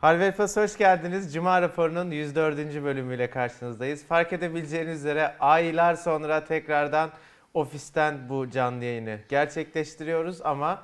Harvey 0.00 0.30
Plus 0.32 0.56
hoş 0.56 0.76
geldiniz. 0.78 1.34
Cuma 1.34 1.62
raporunun 1.62 2.10
104. 2.10 2.84
bölümüyle 2.84 3.30
karşınızdayız. 3.30 4.04
Fark 4.04 4.32
edebileceğiniz 4.32 4.98
üzere 5.00 5.34
aylar 5.40 5.94
sonra 5.94 6.44
tekrardan 6.44 7.10
ofisten 7.54 8.14
bu 8.28 8.50
canlı 8.50 8.84
yayını 8.84 9.18
gerçekleştiriyoruz 9.28 10.40
ama 10.44 10.82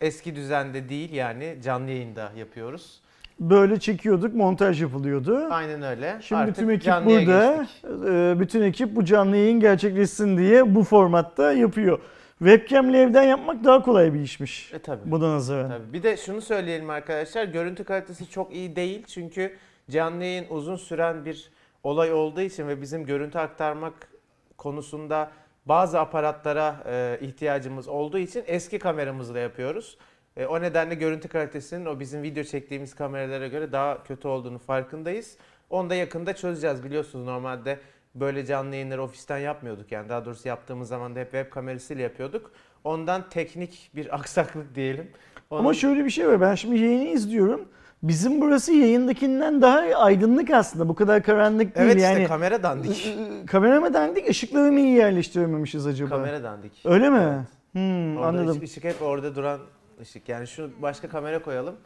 eski 0.00 0.36
düzende 0.36 0.88
değil 0.88 1.12
yani 1.12 1.56
canlı 1.64 1.90
yayında 1.90 2.32
yapıyoruz. 2.36 3.00
Böyle 3.40 3.80
çekiyorduk, 3.80 4.34
montaj 4.34 4.82
yapılıyordu. 4.82 5.48
Aynen 5.50 5.82
öyle. 5.82 6.18
Şimdi 6.22 6.40
Artık 6.42 6.56
bütün 6.56 6.68
ekip 6.68 7.06
burada. 7.06 7.56
geçtik. 7.56 7.84
Ee, 8.08 8.40
Bütün 8.40 8.62
ekip 8.62 8.96
bu 8.96 9.04
canlı 9.04 9.36
yayın 9.36 9.60
gerçekleşsin 9.60 10.38
diye 10.38 10.74
bu 10.74 10.84
formatta 10.84 11.52
yapıyor. 11.52 11.98
Webcam'le 12.40 12.94
evden 12.94 13.22
yapmak 13.22 13.64
daha 13.64 13.82
kolay 13.82 14.14
bir 14.14 14.20
işmiş. 14.20 14.72
E 14.74 14.78
tabii. 14.78 15.10
Buna 15.10 15.34
nazaran. 15.34 15.68
Tabii. 15.68 15.92
Bir 15.92 16.02
de 16.02 16.16
şunu 16.16 16.40
söyleyelim 16.40 16.90
arkadaşlar. 16.90 17.44
Görüntü 17.44 17.84
kalitesi 17.84 18.30
çok 18.30 18.54
iyi 18.54 18.76
değil. 18.76 19.04
Çünkü 19.06 19.56
canlı 19.90 20.24
yayın 20.24 20.46
uzun 20.50 20.76
süren 20.76 21.24
bir 21.24 21.50
olay 21.82 22.12
olduğu 22.12 22.40
için 22.40 22.68
ve 22.68 22.82
bizim 22.82 23.06
görüntü 23.06 23.38
aktarmak 23.38 24.08
konusunda 24.58 25.30
bazı 25.66 26.00
aparatlara 26.00 26.76
e, 26.86 27.18
ihtiyacımız 27.20 27.88
olduğu 27.88 28.18
için 28.18 28.44
eski 28.46 28.78
kameramızla 28.78 29.38
yapıyoruz. 29.38 29.98
E, 30.36 30.46
o 30.46 30.60
nedenle 30.60 30.94
görüntü 30.94 31.28
kalitesinin 31.28 31.86
o 31.86 32.00
bizim 32.00 32.22
video 32.22 32.44
çektiğimiz 32.44 32.94
kameralara 32.94 33.46
göre 33.46 33.72
daha 33.72 34.02
kötü 34.02 34.28
olduğunu 34.28 34.58
farkındayız. 34.58 35.36
Onu 35.70 35.90
da 35.90 35.94
yakında 35.94 36.36
çözeceğiz. 36.36 36.84
Biliyorsunuz 36.84 37.24
normalde 37.24 37.78
böyle 38.14 38.46
canlı 38.46 38.74
yayınları 38.74 39.02
ofisten 39.02 39.38
yapmıyorduk. 39.38 39.92
Yani 39.92 40.08
daha 40.08 40.24
doğrusu 40.24 40.48
yaptığımız 40.48 40.88
zaman 40.88 41.16
da 41.16 41.20
hep 41.20 41.32
web 41.32 41.50
kamerasıyla 41.52 42.02
yapıyorduk. 42.02 42.50
Ondan 42.84 43.28
teknik 43.30 43.90
bir 43.94 44.14
aksaklık 44.14 44.74
diyelim. 44.74 45.10
Onun- 45.50 45.60
Ama 45.60 45.74
şöyle 45.74 46.04
bir 46.04 46.10
şey 46.10 46.28
var. 46.28 46.40
Ben 46.40 46.54
şimdi 46.54 46.78
yayını 46.78 47.04
izliyorum. 47.08 47.60
Bizim 48.02 48.40
burası 48.40 48.72
yayındakinden 48.72 49.62
daha 49.62 49.78
aydınlık 49.78 50.50
aslında. 50.50 50.88
Bu 50.88 50.94
kadar 50.94 51.22
karanlık 51.22 51.74
değil 51.76 51.86
Evet 51.86 51.96
işte 51.96 52.08
yani. 52.08 52.26
kamera 52.26 52.62
dandik. 52.62 53.06
Iı, 53.06 53.46
Kamera 53.46 53.80
mı 53.80 53.94
dandik, 53.94 54.28
ışıkları 54.28 54.72
mı 54.72 54.80
iyi 54.80 54.96
yerleştirememişiz 54.96 55.86
acaba? 55.86 56.08
kamera 56.10 56.42
dandik. 56.42 56.82
Öyle 56.84 57.10
mi? 57.10 57.18
Evet. 57.22 57.46
Hmm, 57.72 58.16
Orada 58.16 58.28
anladım. 58.28 58.50
Işık, 58.50 58.62
ışık 58.62 58.84
hep 58.84 59.02
orada 59.02 59.34
duran 59.34 59.60
ışık. 60.00 60.28
Yani 60.28 60.46
şu 60.46 60.70
başka 60.82 61.08
kamera 61.08 61.42
koyalım. 61.42 61.76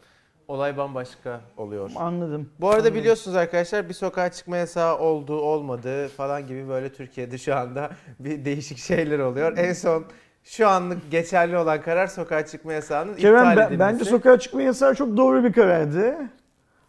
Olay 0.47 0.77
bambaşka 0.77 1.41
oluyor. 1.57 1.91
Anladım. 1.95 2.49
Bu 2.59 2.67
arada 2.69 2.79
Anladım. 2.79 2.95
biliyorsunuz 2.95 3.37
arkadaşlar 3.37 3.89
bir 3.89 3.93
sokağa 3.93 4.31
çıkma 4.31 4.57
yasağı 4.57 4.97
oldu 4.99 5.39
olmadı 5.39 6.07
falan 6.07 6.47
gibi 6.47 6.69
böyle 6.69 6.93
Türkiye'de 6.93 7.37
şu 7.37 7.55
anda 7.55 7.89
bir 8.19 8.45
değişik 8.45 8.77
şeyler 8.77 9.19
oluyor. 9.19 9.57
En 9.57 9.73
son 9.73 10.03
şu 10.43 10.67
anlık 10.67 11.11
geçerli 11.11 11.57
olan 11.57 11.81
karar 11.81 12.07
sokağa 12.07 12.45
çıkma 12.45 12.73
yasağının 12.73 13.15
Kerem 13.15 13.35
iptal 13.35 13.57
ben, 13.57 13.67
edilmesi. 13.67 13.79
bence 13.79 14.05
sokağa 14.05 14.39
çıkma 14.39 14.61
yasağı 14.61 14.95
çok 14.95 15.17
doğru 15.17 15.43
bir 15.43 15.53
karardı. 15.53 16.15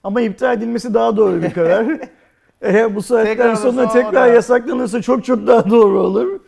Ama 0.04 0.20
iptal 0.20 0.56
edilmesi 0.56 0.94
daha 0.94 1.16
doğru 1.16 1.42
bir 1.42 1.52
karar. 1.52 1.86
Eğer 2.62 2.94
bu 2.94 3.02
saatten 3.02 3.54
sonra 3.54 3.88
tekrar 3.88 4.32
yasaklanırsa 4.32 5.02
çok 5.02 5.24
çok 5.24 5.46
daha 5.46 5.70
doğru 5.70 6.00
olur. 6.00 6.40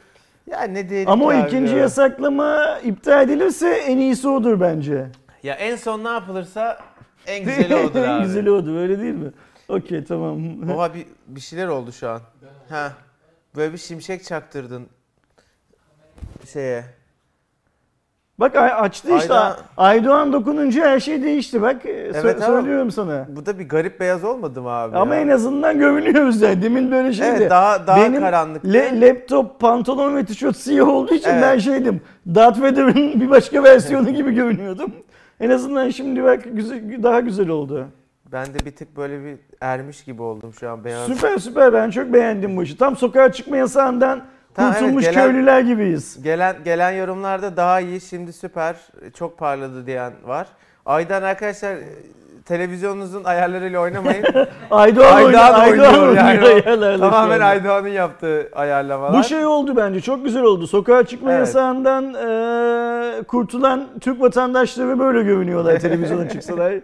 Ya 0.50 0.62
ne 0.62 0.88
diyelim 0.88 1.08
Ama 1.10 1.24
o 1.24 1.32
ikinci 1.32 1.72
ya? 1.74 1.78
yasaklama 1.80 2.78
iptal 2.84 3.22
edilirse 3.24 3.68
en 3.70 3.98
iyisi 3.98 4.28
odur 4.28 4.60
bence. 4.60 5.06
Ya 5.42 5.54
en 5.54 5.76
son 5.76 6.04
ne 6.04 6.08
yapılırsa 6.08 6.78
en 7.26 7.44
güzeli 7.44 7.76
odur 7.86 8.02
en 8.02 8.08
abi. 8.08 8.22
güzeli 8.26 8.50
odur 8.50 8.76
öyle 8.76 9.00
değil 9.00 9.14
mi? 9.14 9.30
Okey 9.68 10.04
tamam. 10.04 10.70
Oha 10.76 10.94
bir, 10.94 11.06
bir 11.26 11.40
şeyler 11.40 11.66
oldu 11.68 11.92
şu 11.92 12.08
an. 12.10 12.20
Ha. 12.68 12.92
Böyle 13.56 13.72
bir 13.72 13.78
şimşek 13.78 14.24
çaktırdın 14.24 14.86
şeye. 16.52 16.84
Bak 18.40 18.56
açtı 18.56 19.16
işte. 19.16 19.34
Ayda- 19.34 19.56
Aydoğan 19.76 20.32
dokununca 20.32 20.86
her 20.90 21.00
şey 21.00 21.22
değişti 21.22 21.62
bak. 21.62 21.76
Evet, 21.86 22.16
Evet 22.22 22.42
söylüyorum 22.44 22.90
sana. 22.90 23.26
Bu 23.28 23.46
da 23.46 23.58
bir 23.58 23.68
garip 23.68 24.00
beyaz 24.00 24.24
olmadı 24.24 24.62
mı 24.62 24.68
abi? 24.70 24.96
Ama 24.96 25.14
ya? 25.14 25.20
en 25.20 25.28
azından 25.28 25.78
görünüyoruz 25.78 26.40
yani. 26.40 26.62
Demin 26.62 26.90
böyle 26.90 27.12
şeydi. 27.12 27.34
Evet 27.38 27.50
daha 27.50 27.86
daha 27.86 27.96
Benim 27.96 28.20
karanlıktı. 28.20 28.72
Le- 28.72 29.00
laptop, 29.00 29.60
pantolon 29.60 30.16
ve 30.16 30.24
tişört 30.24 30.56
siyah 30.56 30.88
olduğu 30.88 31.14
için 31.14 31.30
Evet. 31.30 31.42
ben 31.42 31.58
şeydim. 31.58 32.00
Darth 32.34 32.60
Vader'ın 32.60 33.20
bir 33.20 33.30
başka 33.30 33.62
versiyonu 33.64 34.10
gibi 34.14 34.34
görünüyordum. 34.34 34.92
En 35.40 35.50
azından 35.50 35.90
şimdi 35.90 36.24
bak 36.24 36.42
güzel, 36.52 37.02
daha 37.02 37.20
güzel 37.20 37.48
oldu. 37.48 37.88
Ben 38.32 38.46
de 38.46 38.58
bir 38.64 38.70
tık 38.76 38.96
böyle 38.96 39.24
bir 39.24 39.38
ermiş 39.60 40.04
gibi 40.04 40.22
oldum 40.22 40.52
şu 40.60 40.70
an 40.70 40.84
beyaz. 40.84 41.06
Süper 41.06 41.38
süper 41.38 41.72
ben 41.72 41.90
çok 41.90 42.12
beğendim 42.12 42.56
bu 42.56 42.62
işi. 42.62 42.76
Tam 42.76 42.96
sokağa 42.96 43.32
çıkma 43.32 43.56
yasağından 43.56 44.24
Tamam, 44.54 44.72
kurtulmuş 44.72 45.04
evet, 45.04 45.14
gelen- 45.14 45.30
köylüler 45.30 45.60
gibiyiz. 45.60 46.22
Gelen 46.22 46.56
gelen 46.64 46.90
yorumlarda 46.92 47.56
daha 47.56 47.80
iyi 47.80 48.00
şimdi 48.00 48.32
süper 48.32 48.76
çok 49.14 49.38
parladı 49.38 49.86
diyen 49.86 50.12
var. 50.24 50.48
Aydan 50.86 51.22
arkadaşlar 51.22 51.76
televizyonunuzun 52.48 53.24
ayarlarıyla 53.24 53.80
oynamayın. 53.80 54.24
Aydoğan, 54.70 55.24
oynuyor, 55.24 55.40
Aydoğan 55.40 55.68
oynuyor 55.94 56.16
yani. 56.16 56.44
oynuyor 56.44 56.66
ayarlarla 56.66 56.94
şu 56.94 57.00
Tamamen. 57.00 57.40
Aydoğan'ın 57.40 57.88
yaptığı 57.88 58.48
ayarlamalar. 58.54 59.18
Bu 59.18 59.24
şey 59.24 59.46
oldu 59.46 59.76
bence 59.76 60.00
çok 60.00 60.24
güzel 60.24 60.42
oldu. 60.42 60.66
Sokağa 60.66 61.06
çıkma 61.06 61.30
Evet. 61.30 61.40
yasağından 61.40 62.04
eee, 62.14 63.22
kurtulan 63.22 63.88
Türk 64.00 64.20
vatandaşları 64.20 64.98
böyle 64.98 65.22
görünüyorlar 65.22 65.78
televizyona 65.80 66.28
çıksalar. 66.28 66.74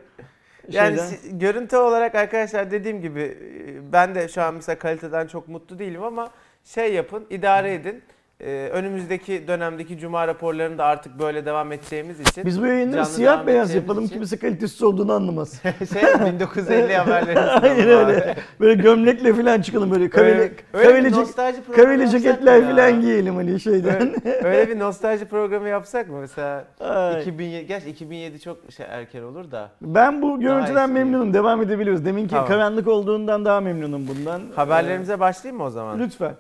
Yani 0.69 0.97
Şeyden. 0.97 1.39
görüntü 1.39 1.77
olarak 1.77 2.15
arkadaşlar 2.15 2.71
dediğim 2.71 3.01
gibi 3.01 3.21
e, 3.23 3.93
ben 3.93 4.15
de 4.15 4.29
şu 4.29 4.43
an 4.43 4.55
mesela 4.55 4.79
kaliteden 4.79 5.27
çok 5.27 5.49
mutlu 5.49 5.79
değilim 5.79 6.03
ama 6.03 6.29
şey 6.65 6.95
yapın, 6.95 7.25
idare 7.31 7.75
edin. 7.75 8.03
Ee, 8.45 8.69
önümüzdeki 8.73 9.49
dönemdeki 9.49 9.99
cuma 9.99 10.29
raporlarını 10.29 10.79
da 10.79 10.85
artık 10.85 11.19
böyle 11.19 11.47
devam 11.47 11.73
edeceğimiz 11.73 12.21
için 12.21 12.45
Biz 12.45 12.63
bu 12.63 12.67
yayınları 12.67 13.07
siyah 13.07 13.47
beyaz 13.47 13.75
yapalım 13.75 14.05
için- 14.05 14.15
kimse 14.15 14.37
kalitesiz 14.37 14.83
olduğunu 14.83 15.13
anlamaz. 15.13 15.63
şey 15.93 16.03
1950 16.33 16.97
haberleri. 16.97 17.41
Aynen 17.63 17.89
öyle. 17.89 18.37
Böyle 18.61 18.83
gömlekle 18.83 19.35
falan 19.35 19.61
çıkalım 19.61 19.91
böyle 19.91 20.11
kaveli, 20.11 20.53
Öyle, 20.73 20.89
kaveli, 20.89 21.09
cek- 21.09 21.73
kaveli 21.77 22.11
ceketler 22.11 22.71
falan 22.71 23.01
giyelim 23.01 23.35
hani 23.37 23.61
şeyden. 23.61 24.15
Öyle, 24.25 24.47
öyle 24.47 24.69
bir 24.69 24.79
nostalji 24.79 25.25
programı 25.25 25.69
yapsak 25.69 26.09
mı 26.09 26.19
mesela? 26.21 26.65
Ay. 26.81 27.21
2007, 27.23 27.67
gerçi 27.67 27.91
2007 27.91 28.41
çok 28.41 28.59
şey 28.77 28.87
erken 28.89 29.23
olur 29.23 29.51
da. 29.51 29.71
Ben 29.83 30.23
bu 30.23 30.41
görüntüden 30.41 30.91
memnunum. 30.91 31.35
Devam 31.35 31.63
edebiliriz. 31.63 32.05
Deminki 32.05 32.31
Tamam. 32.31 32.47
karanlık 32.49 32.89
olduğundan 32.89 33.45
daha 33.45 33.61
memnunum 33.61 34.09
bundan. 34.09 34.43
Haberlerimize 34.57 35.21
başlayayım 35.21 35.57
mı 35.63 35.67
o 35.67 35.71
zaman? 35.71 36.01
Ee, 36.01 36.03
lütfen. 36.05 36.35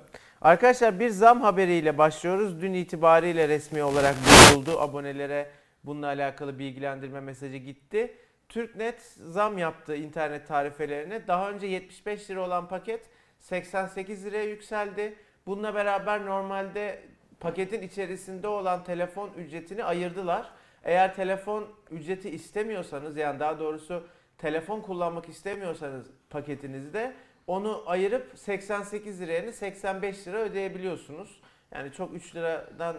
Arkadaşlar 0.44 1.00
bir 1.00 1.08
zam 1.08 1.40
haberiyle 1.40 1.98
başlıyoruz. 1.98 2.62
Dün 2.62 2.72
itibariyle 2.72 3.48
resmi 3.48 3.82
olarak 3.82 4.14
duyuruldu. 4.26 4.80
Abonelere 4.80 5.50
bununla 5.84 6.06
alakalı 6.06 6.58
bilgilendirme 6.58 7.20
mesajı 7.20 7.56
gitti. 7.56 8.16
Türknet 8.48 9.02
zam 9.02 9.58
yaptı 9.58 9.96
internet 9.96 10.48
tarifelerine. 10.48 11.26
Daha 11.26 11.50
önce 11.50 11.66
75 11.66 12.30
lira 12.30 12.40
olan 12.40 12.68
paket 12.68 13.10
88 13.40 14.26
liraya 14.26 14.44
yükseldi. 14.44 15.14
Bununla 15.46 15.74
beraber 15.74 16.26
normalde 16.26 17.02
paketin 17.40 17.82
içerisinde 17.82 18.48
olan 18.48 18.84
telefon 18.84 19.30
ücretini 19.36 19.84
ayırdılar. 19.84 20.50
Eğer 20.82 21.14
telefon 21.14 21.68
ücreti 21.90 22.30
istemiyorsanız 22.30 23.16
yani 23.16 23.40
daha 23.40 23.58
doğrusu 23.58 24.06
telefon 24.38 24.80
kullanmak 24.80 25.28
istemiyorsanız 25.28 26.06
paketinizde 26.30 27.14
onu 27.46 27.82
ayırıp 27.86 28.38
88 28.38 29.20
lira 29.20 29.32
yerine 29.32 29.52
85 29.52 30.28
lira 30.28 30.38
ödeyebiliyorsunuz. 30.38 31.40
Yani 31.74 31.92
çok 31.92 32.14
3 32.14 32.36
liradan 32.36 32.96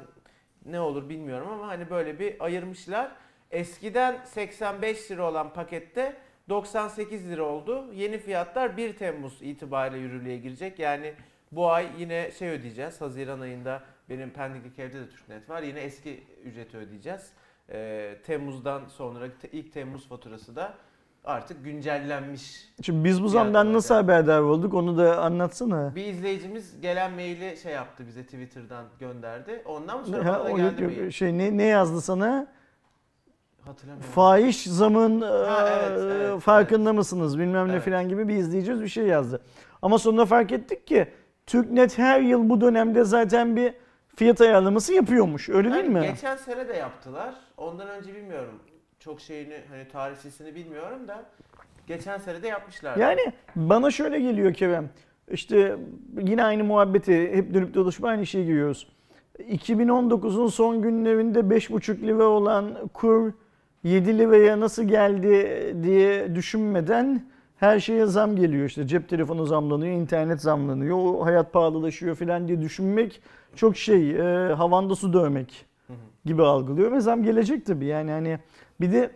ne 0.65 0.79
olur 0.79 1.09
bilmiyorum 1.09 1.47
ama 1.51 1.67
hani 1.67 1.89
böyle 1.89 2.19
bir 2.19 2.43
ayırmışlar. 2.43 3.11
Eskiden 3.51 4.23
85 4.25 5.11
lira 5.11 5.29
olan 5.29 5.53
pakette 5.53 6.17
98 6.49 7.29
lira 7.29 7.43
oldu. 7.43 7.93
Yeni 7.93 8.17
fiyatlar 8.17 8.77
1 8.77 8.95
Temmuz 8.95 9.41
itibariyle 9.41 9.97
yürürlüğe 9.97 10.37
girecek. 10.37 10.79
Yani 10.79 11.13
bu 11.51 11.71
ay 11.71 11.89
yine 11.97 12.31
şey 12.31 12.49
ödeyeceğiz. 12.49 13.01
Haziran 13.01 13.39
ayında 13.39 13.83
benim 14.09 14.29
Pendik'teki 14.29 14.81
evde 14.81 14.99
de 14.99 15.09
Türknet 15.09 15.49
var. 15.49 15.61
Yine 15.61 15.79
eski 15.79 16.23
ücreti 16.43 16.77
ödeyeceğiz. 16.77 17.33
Ee, 17.69 18.17
Temmuz'dan 18.25 18.85
sonra 18.85 19.27
ilk 19.51 19.73
Temmuz 19.73 20.07
faturası 20.07 20.55
da 20.55 20.77
artık 21.25 21.63
güncellenmiş. 21.63 22.69
Şimdi 22.81 23.03
biz 23.03 23.23
bu 23.23 23.27
zamdan 23.29 23.73
nasıl 23.73 23.95
haberdar 23.95 24.41
olduk 24.41 24.73
onu 24.73 24.97
da 24.97 25.21
anlatsana. 25.21 25.95
Bir 25.95 26.05
izleyicimiz 26.05 26.81
gelen 26.81 27.11
maili 27.11 27.57
şey 27.57 27.73
yaptı 27.73 28.03
bize 28.07 28.23
Twitter'dan 28.23 28.85
gönderdi. 28.99 29.61
Ondan 29.65 30.03
sonra 30.03 30.25
Ha, 30.25 30.39
bana 30.39 30.49
da 30.49 30.53
o 30.53 30.57
geldi 30.57 30.83
yok, 30.83 30.97
mail. 30.97 31.11
şey 31.11 31.37
ne, 31.37 31.57
ne 31.57 31.63
yazdı 31.63 32.01
sana? 32.01 32.47
Hatırlamıyorum. 33.65 34.11
Fahiş 34.11 34.63
zamın 34.63 35.21
Ha, 35.21 35.69
e, 35.69 35.73
evet, 35.73 36.01
evet, 36.21 36.41
farkında 36.41 36.93
mısınız 36.93 37.39
bilmem 37.39 37.67
ne 37.67 37.71
Evet. 37.71 37.83
filan 37.83 38.09
gibi 38.09 38.27
bir 38.27 38.35
izleyeceğiz 38.35 38.81
bir 38.81 38.87
şey 38.87 39.05
yazdı. 39.05 39.41
Ama 39.81 39.97
sonra 39.99 40.25
fark 40.25 40.51
ettik 40.51 40.87
ki 40.87 41.07
Türknet 41.45 41.97
her 41.97 42.19
yıl 42.21 42.49
bu 42.49 42.61
dönemde 42.61 43.03
zaten 43.03 43.55
bir 43.55 43.73
fiyat 44.15 44.41
ayarlaması 44.41 44.93
yapıyormuş. 44.93 45.49
Öyle 45.49 45.71
değil 45.73 45.85
Yani 45.85 45.99
mi? 45.99 46.07
Geçen 46.07 46.35
sene 46.35 46.67
de 46.67 46.73
yaptılar. 46.73 47.35
Ondan 47.57 47.89
önce 47.89 48.15
bilmiyorum. 48.15 48.59
Çok 49.05 49.21
şeyini 49.21 49.57
hani 49.69 49.87
tarihçisini 49.87 50.55
bilmiyorum 50.55 51.07
da 51.07 51.25
geçen 51.87 52.17
sene 52.17 52.43
de 52.43 52.47
yapmışlar. 52.47 52.97
Yani 52.97 53.33
bana 53.55 53.91
şöyle 53.91 54.19
geliyor 54.19 54.53
Kerem. 54.53 54.89
İşte 55.31 55.77
yine 56.21 56.43
aynı 56.43 56.63
muhabbeti 56.63 57.31
hep 57.33 57.53
dönüp 57.53 57.73
dolaşıp 57.73 58.05
aynı 58.05 58.25
şeyi 58.25 58.45
giriyoruz. 58.45 58.87
2019'un 59.39 60.47
son 60.47 60.81
günlerinde 60.81 61.39
5,5 61.39 62.01
lira 62.01 62.23
olan 62.23 62.89
kur 62.93 63.33
7 63.83 64.17
liraya 64.17 64.59
nasıl 64.59 64.83
geldi 64.83 65.75
diye 65.83 66.35
düşünmeden 66.35 67.25
her 67.57 67.79
şeye 67.79 68.05
zam 68.05 68.35
geliyor 68.35 68.65
işte 68.65 68.87
cep 68.87 69.09
telefonu 69.09 69.45
zamlanıyor, 69.45 69.93
internet 69.93 70.41
zamlanıyor, 70.41 70.97
o 70.97 71.25
hayat 71.25 71.53
pahalılaşıyor 71.53 72.15
falan 72.15 72.47
diye 72.47 72.61
düşünmek 72.61 73.21
çok 73.55 73.77
şey 73.77 74.11
e, 74.11 74.53
havanda 74.53 74.95
su 74.95 75.13
dövmek 75.13 75.65
gibi 76.25 76.43
algılıyor 76.43 76.91
ve 76.91 76.99
zam 76.99 77.23
gelecek 77.23 77.65
tabii 77.65 77.85
yani 77.85 78.11
hani 78.11 78.39
bir 78.81 78.91
de 78.91 79.11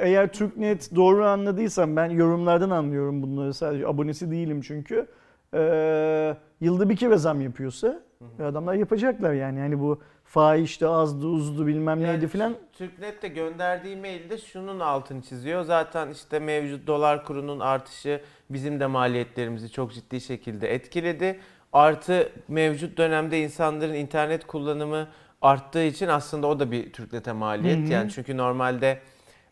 eğer 0.00 0.32
TürkNet 0.32 0.94
doğru 0.96 1.24
anladıysam 1.24 1.96
ben 1.96 2.10
yorumlardan 2.10 2.70
anlıyorum 2.70 3.22
bunları. 3.22 3.54
Sadece 3.54 3.86
abonesi 3.86 4.30
değilim 4.30 4.60
çünkü. 4.60 5.06
Ee, 5.54 6.36
yılda 6.60 6.88
bir 6.88 6.96
kere 6.96 7.16
zam 7.16 7.40
yapıyorsa 7.40 8.00
adamlar 8.42 8.74
yapacaklar 8.74 9.32
yani. 9.32 9.60
Hani 9.60 9.80
bu 9.80 10.00
fahişti 10.24 10.86
azdı 10.86 11.26
uzdu 11.26 11.66
bilmem 11.66 12.00
Yani 12.00 12.12
neydi 12.12 12.28
filan. 12.28 12.54
Türknet 12.72 13.22
de 13.22 13.28
gönderdiği 13.28 13.96
mailde 13.96 14.38
şunun 14.38 14.80
altını 14.80 15.22
çiziyor. 15.22 15.62
Zaten 15.62 16.10
işte 16.10 16.38
mevcut 16.38 16.86
dolar 16.86 17.24
kurunun 17.24 17.60
artışı 17.60 18.20
bizim 18.50 18.80
de 18.80 18.86
maliyetlerimizi 18.86 19.72
çok 19.72 19.92
ciddi 19.92 20.20
şekilde 20.20 20.74
etkiledi. 20.74 21.40
Artı 21.72 22.32
mevcut 22.48 22.98
dönemde 22.98 23.40
insanların 23.40 23.94
internet 23.94 24.46
kullanımı 24.46 25.08
arttığı 25.40 25.82
için 25.82 26.08
aslında 26.08 26.46
o 26.46 26.60
da 26.60 26.70
bir 26.70 26.92
Türknet'e 26.92 27.32
maliyet. 27.32 27.78
Hı 27.78 27.86
hı. 27.86 27.92
Yani 27.92 28.10
çünkü 28.10 28.36
normalde 28.36 28.98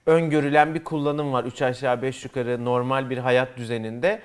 öngörülen 0.06 0.74
bir 0.74 0.84
kullanım 0.84 1.32
var 1.32 1.44
3 1.44 1.62
aşağı 1.62 2.02
5 2.02 2.24
yukarı 2.24 2.64
normal 2.64 3.10
bir 3.10 3.18
hayat 3.18 3.56
düzeninde. 3.56 4.22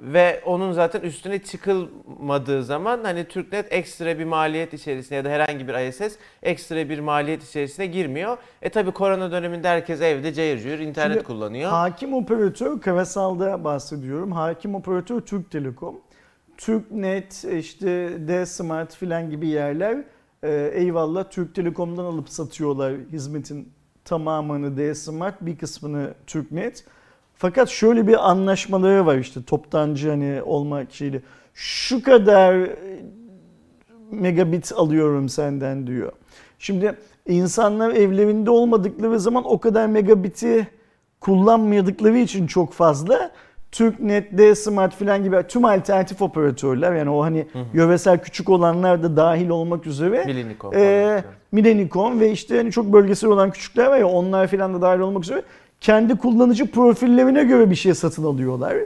Ve 0.00 0.42
onun 0.44 0.72
zaten 0.72 1.00
üstüne 1.00 1.38
çıkılmadığı 1.38 2.64
zaman 2.64 3.04
hani 3.04 3.24
Türknet 3.24 3.72
ekstra 3.72 4.18
bir 4.18 4.24
maliyet 4.24 4.74
içerisine 4.74 5.16
ya 5.16 5.24
da 5.24 5.28
herhangi 5.28 5.68
bir 5.68 5.74
ISS 5.74 6.16
ekstra 6.42 6.88
bir 6.88 6.98
maliyet 6.98 7.48
içerisine 7.48 7.86
girmiyor. 7.86 8.38
E 8.62 8.68
tabi 8.68 8.90
korona 8.90 9.32
döneminde 9.32 9.68
herkes 9.68 10.00
evde 10.00 10.32
cayır 10.34 10.62
cayır 10.62 10.78
internet 10.78 11.12
Şimdi 11.12 11.26
kullanıyor. 11.26 11.70
Hakim 11.70 12.14
operatör 12.14 12.80
Karasal'da 12.80 13.64
bahsediyorum. 13.64 14.32
Hakim 14.32 14.74
operatör 14.74 15.20
Türk 15.20 15.50
Telekom. 15.50 16.00
Türknet, 16.56 17.44
işte 17.44 18.12
D-Smart 18.28 18.96
filan 18.96 19.30
gibi 19.30 19.48
yerler 19.48 20.04
e, 20.42 20.70
eyvallah 20.74 21.30
Türk 21.30 21.54
Telekom'dan 21.54 22.04
alıp 22.04 22.28
satıyorlar 22.28 22.94
hizmetin 23.12 23.72
tamamını 24.04 24.76
D-Smart, 24.76 25.34
bir 25.40 25.56
kısmını 25.56 26.14
Türknet. 26.26 26.84
Fakat 27.34 27.68
şöyle 27.68 28.06
bir 28.06 28.30
anlaşmaları 28.30 29.06
var 29.06 29.16
işte 29.16 29.42
toptancı 29.42 30.10
hani 30.10 30.42
olmak 30.42 30.92
şeyle. 30.92 31.22
Şu 31.54 32.02
kadar 32.02 32.54
e, 32.54 33.04
megabit 34.10 34.72
alıyorum 34.72 35.28
senden 35.28 35.86
diyor. 35.86 36.12
Şimdi 36.58 36.98
insanlar 37.26 37.90
evlerinde 37.90 38.50
olmadıkları 38.50 39.20
zaman 39.20 39.44
o 39.44 39.58
kadar 39.60 39.86
megabiti 39.86 40.68
kullanmadıkları 41.20 42.18
için 42.18 42.46
çok 42.46 42.72
fazla 42.72 43.32
Türknet, 43.72 44.38
D-Smart 44.38 44.94
falan 44.94 45.24
gibi 45.24 45.36
tüm 45.48 45.64
alternatif 45.64 46.22
operatörler 46.22 46.94
yani 46.94 47.10
o 47.10 47.22
hani 47.22 47.46
yöresel 47.72 48.18
küçük 48.18 48.48
olanlar 48.48 49.02
da 49.02 49.16
dahil 49.16 49.48
olmak 49.48 49.86
üzere 49.86 50.24
Milinikon 50.24 50.70
falan. 50.70 50.84
ee, 50.84 51.24
Milenicom 51.52 52.20
ve 52.20 52.30
işte 52.30 52.56
hani 52.56 52.72
çok 52.72 52.92
bölgesel 52.92 53.30
olan 53.30 53.50
küçükler 53.50 53.86
var 53.86 53.98
ya 53.98 54.06
onlar 54.06 54.46
filan 54.46 54.74
da 54.74 54.82
dahil 54.82 55.00
olmak 55.00 55.24
üzere 55.24 55.42
kendi 55.80 56.16
kullanıcı 56.16 56.70
profillerine 56.70 57.44
göre 57.44 57.70
bir 57.70 57.74
şey 57.74 57.94
satın 57.94 58.24
alıyorlar. 58.24 58.76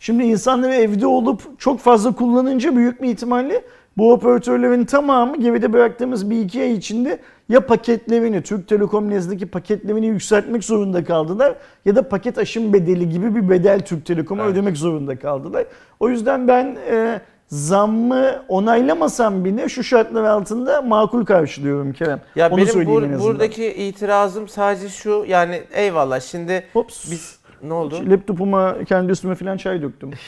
Şimdi 0.00 0.24
insanlar 0.24 0.70
evde 0.70 1.06
olup 1.06 1.60
çok 1.60 1.80
fazla 1.80 2.12
kullanınca 2.12 2.76
büyük 2.76 3.02
bir 3.02 3.08
ihtimalle 3.08 3.62
bu 3.98 4.12
operatörlerin 4.12 4.84
tamamı 4.84 5.36
geride 5.36 5.72
bıraktığımız 5.72 6.30
bir 6.30 6.40
iki 6.40 6.62
ay 6.62 6.72
içinde 6.72 7.18
ya 7.48 7.66
paketlerini, 7.66 8.42
Türk 8.42 8.68
Telekom 8.68 9.10
nezdeki 9.10 9.46
paketlerini 9.46 10.06
yükseltmek 10.06 10.64
zorunda 10.64 11.04
kaldılar 11.04 11.54
ya 11.84 11.96
da 11.96 12.08
paket 12.08 12.38
aşım 12.38 12.72
bedeli 12.72 13.08
gibi 13.08 13.34
bir 13.34 13.50
bedel 13.50 13.80
Türk 13.80 14.06
Telekom'a 14.06 14.42
Evet. 14.42 14.52
ödemek 14.52 14.76
zorunda 14.76 15.18
kaldılar. 15.18 15.64
O 16.00 16.08
yüzden 16.08 16.48
ben 16.48 16.76
e, 16.90 17.20
zammı 17.48 18.42
onaylamasam 18.48 19.44
bile 19.44 19.68
şu 19.68 19.84
şartlar 19.84 20.24
altında 20.24 20.82
makul 20.82 21.24
karşılıyorum 21.24 21.92
Kerem. 21.92 22.20
Ya 22.36 22.48
Onu 22.50 22.56
benim 22.56 22.68
söyleyeyim 22.68 23.02
bur- 23.12 23.20
buradaki 23.20 23.66
itirazım 23.74 24.48
sadece 24.48 24.88
şu 24.88 25.24
yani 25.28 25.62
eyvallah 25.72 26.20
şimdi 26.20 26.64
Hops. 26.72 27.10
biz 27.10 27.38
ne 27.62 27.72
oldu? 27.72 28.10
Laptopuma 28.10 28.76
kendi 28.88 29.12
üstüme 29.12 29.34
falan 29.34 29.56
çay 29.56 29.82
döktüm. 29.82 30.10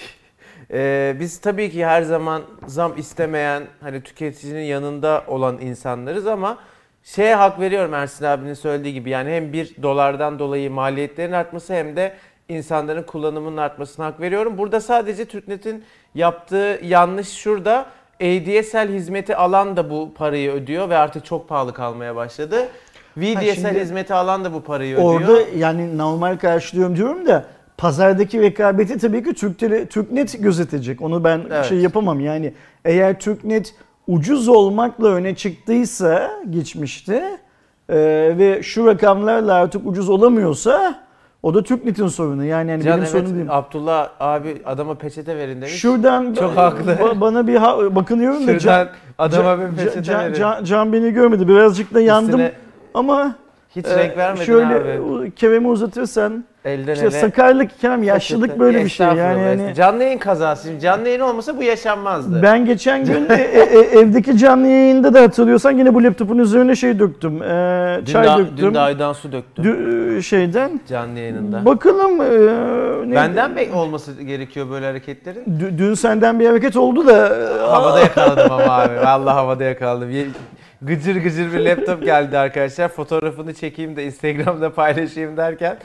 Ee, 0.73 1.17
biz 1.21 1.41
tabii 1.41 1.71
ki 1.71 1.87
her 1.87 2.03
zaman 2.03 2.43
zam 2.67 2.99
istemeyen 2.99 3.63
hani 3.81 4.01
tüketicinin 4.03 4.63
yanında 4.63 5.25
olan 5.27 5.59
insanlarız 5.61 6.27
ama 6.27 6.59
şeye 7.03 7.35
hak 7.35 7.61
veriyorum 7.61 7.95
Ersin 7.95 8.25
abinin 8.25 8.55
söylediği 8.55 8.95
gibi 8.95 9.11
yani 9.11 9.31
hem 9.31 9.53
bir 9.53 9.83
dolardan 9.83 10.39
dolayı 10.39 10.71
maliyetlerin 10.71 11.33
artması 11.33 11.75
hem 11.75 11.97
de 11.97 12.13
insanların 12.49 13.03
kullanımının 13.03 13.57
artmasına 13.57 14.07
hak 14.07 14.21
veriyorum. 14.21 14.59
Burada 14.59 14.81
sadece 14.81 15.25
Türknet'in 15.25 15.85
yaptığı 16.15 16.81
yanlış 16.83 17.29
şurada 17.29 17.87
ADSL 18.21 18.89
hizmeti 18.89 19.37
alan 19.37 19.77
da 19.77 19.91
bu 19.91 20.15
parayı 20.15 20.51
ödüyor 20.53 20.89
ve 20.89 20.97
artık 20.97 21.25
çok 21.25 21.49
pahalı 21.49 21.75
kalmaya 21.75 22.17
başladı. 22.17 22.69
VDSL 23.17 23.81
hizmeti 23.81 24.15
alan 24.15 24.45
da 24.45 24.53
bu 24.53 24.63
parayı 24.63 24.95
ödüyor. 24.95 25.21
Orada 25.21 25.41
yani 25.57 25.99
normal 25.99 26.39
karşılıyorum 26.39 26.97
diyorum 26.97 27.27
da 27.27 27.45
pazardaki 27.81 28.41
rekabeti 28.43 28.99
tabii 28.99 29.25
ki 29.25 29.35
Türk 29.35 29.59
Tele, 29.59 29.87
Türknet 29.87 30.43
gözetecek. 30.43 31.03
Onu 31.03 31.25
ben 31.25 31.41
Evet. 31.51 31.65
şey 31.65 31.79
yapamam. 31.79 32.21
Yani 32.21 32.53
eğer 32.85 33.21
Türknet 33.21 33.75
ucuz 34.07 34.49
olmakla 34.49 35.09
öne 35.09 35.35
çıktıysa 35.35 36.31
geçmişte 36.51 37.39
e, 37.89 37.97
ve 38.39 38.63
şu 38.63 38.87
rakamlarla 38.87 39.55
artık 39.55 39.87
ucuz 39.87 40.09
olamıyorsa 40.09 40.95
o 41.43 41.55
da 41.55 41.63
Türknet'in 41.63 42.07
sorunu. 42.07 42.45
Yani, 42.45 42.71
yani 42.71 42.83
Can 42.83 42.93
benim 42.93 42.99
evet 43.03 43.11
sorunum 43.11 43.35
değil. 43.35 43.47
Abdullah 43.51 44.11
abi 44.21 44.63
adama 44.65 44.95
peçete 44.95 45.37
verin 45.37 45.57
demiş. 45.57 45.73
Şuradan 45.75 46.35
Çok 46.35 46.57
haklı. 46.57 46.93
ba- 46.93 47.21
bana 47.21 47.47
bir 47.47 47.57
ha- 47.57 47.95
bakınıyorum 47.95 48.47
da 48.47 48.59
Şuradan 48.59 48.85
Can, 48.87 48.89
adama 49.19 49.57
Can- 49.57 49.73
bir 49.73 49.77
peçete 49.77 50.03
Can- 50.03 50.25
verin. 50.25 50.35
Can- 50.35 50.65
Can 50.65 50.93
beni 50.93 51.11
görmedi. 51.13 51.49
Birazcık 51.49 51.95
da 51.95 52.01
yandım 52.01 52.29
Üstüne 52.31 52.53
ama 52.95 53.35
hiç 53.77 53.87
e, 53.87 53.97
renk 53.97 54.17
vermedin 54.17 54.45
şöyle 54.45 54.75
abi. 54.75 55.01
o 55.01 55.25
keremi 55.37 55.69
uzatırsan 55.69 56.45
Elden 56.65 56.93
işte 56.95 57.07
ele. 57.07 57.11
sakarlık 57.21 57.81
Kerem 57.81 58.03
yaşlılık 58.03 58.59
böyle 58.59 58.85
bir 58.85 58.89
şey 58.89 59.07
yani. 59.07 59.43
Yani. 59.43 59.75
Canlı 59.75 60.03
yayın 60.03 60.19
kazası. 60.19 60.69
Şimdi 60.69 60.81
canlı 60.81 61.09
yayın 61.09 61.21
olmasa 61.21 61.57
bu 61.59 61.63
yaşanmazdı. 61.63 62.43
ben 62.43 62.65
geçen 62.67 63.05
gün 63.05 63.27
e- 63.31 63.35
e- 63.35 63.79
e- 63.79 63.99
evdeki 64.01 64.39
canlı 64.39 64.67
yayında 64.67 65.15
da 65.15 65.21
hatırlıyorsan 65.23 65.71
yine 65.79 65.95
bu 65.95 66.05
laptopun 66.05 66.39
üzerine 66.39 66.77
şey 66.77 66.99
döktüm. 66.99 67.43
e, 67.43 68.01
dün, 68.07 68.13
çay 68.13 68.27
da, 68.27 68.39
döktüm. 68.39 68.57
dün 68.57 68.75
de 68.75 68.81
aydan 68.81 69.13
su 69.13 69.33
döktüm 69.33 69.65
Dü- 69.65 70.23
şeyden. 70.23 70.81
canlı 70.89 71.19
yayınında. 71.19 71.65
Bakalım 71.65 72.21
e, 72.21 72.27
neydi? 73.03 73.15
Benden 73.17 73.51
mi 73.51 73.67
olması 73.75 74.23
gerekiyor 74.23 74.71
böyle 74.71 74.87
hareketlerin? 74.87 75.45
Dü- 75.45 75.79
Dün 75.79 75.95
senden 75.95 76.41
bir 76.41 76.47
hareket 76.47 76.77
oldu 76.77 77.07
da 77.07 77.29
e, 77.37 77.61
Havada 77.69 78.01
yakaladım 78.01 78.53
ama 78.53 78.73
abi. 78.75 78.95
Vallahi 78.97 79.35
havada 79.35 79.65
yakaladım. 79.65 80.11
Gıcır 80.83 81.17
gıcır 81.17 81.53
bir 81.53 81.59
laptop 81.61 82.03
geldi 82.05 82.39
arkadaşlar. 82.39 82.89
Fotoğrafını 82.89 83.55
çekeyim 83.55 83.97
de 83.97 84.05
Instagram'da 84.05 84.73
paylaşayım 84.73 85.37
derken 85.37 85.77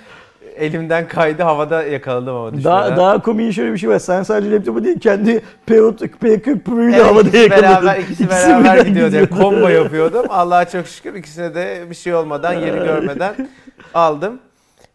elimden 0.56 1.08
kaydı 1.08 1.44
havada 1.44 1.84
yakaladım 1.84 2.36
ama 2.36 2.54
düşmeden. 2.54 2.72
Daha, 2.72 2.98
daha 2.98 3.22
komik 3.22 3.54
şöyle 3.54 3.74
bir 3.74 3.78
şey 3.78 3.90
var. 3.90 4.00
Sen 4.00 4.24
sadece 4.24 4.52
laptopu 4.52 4.84
değil 4.84 5.00
kendi 5.00 5.42
P40 5.70 6.10
P40 6.24 6.60
Pro'yu 6.60 6.92
da 6.94 6.96
Evet, 6.98 7.06
havada 7.06 7.28
ikisi 7.28 7.38
yakaladın. 7.44 7.86
beraber, 7.88 8.00
ikisi 8.00 8.14
İkisi 8.14 8.30
beraber. 8.30 8.76
Yani 8.76 8.88
gidiyordu. 8.88 9.30
combo 9.38 9.68
yapıyordum. 9.68 10.26
Allah'a 10.30 10.66
çok 10.70 10.88
şükür 10.88 11.14
ikisine 11.14 11.56
de 11.56 11.84
bir 11.90 11.96
şey 11.96 12.14
olmadan, 12.16 12.54
yeri 12.54 12.78
görmeden 12.86 13.36
aldım. 13.94 14.40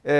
Ee, 0.06 0.12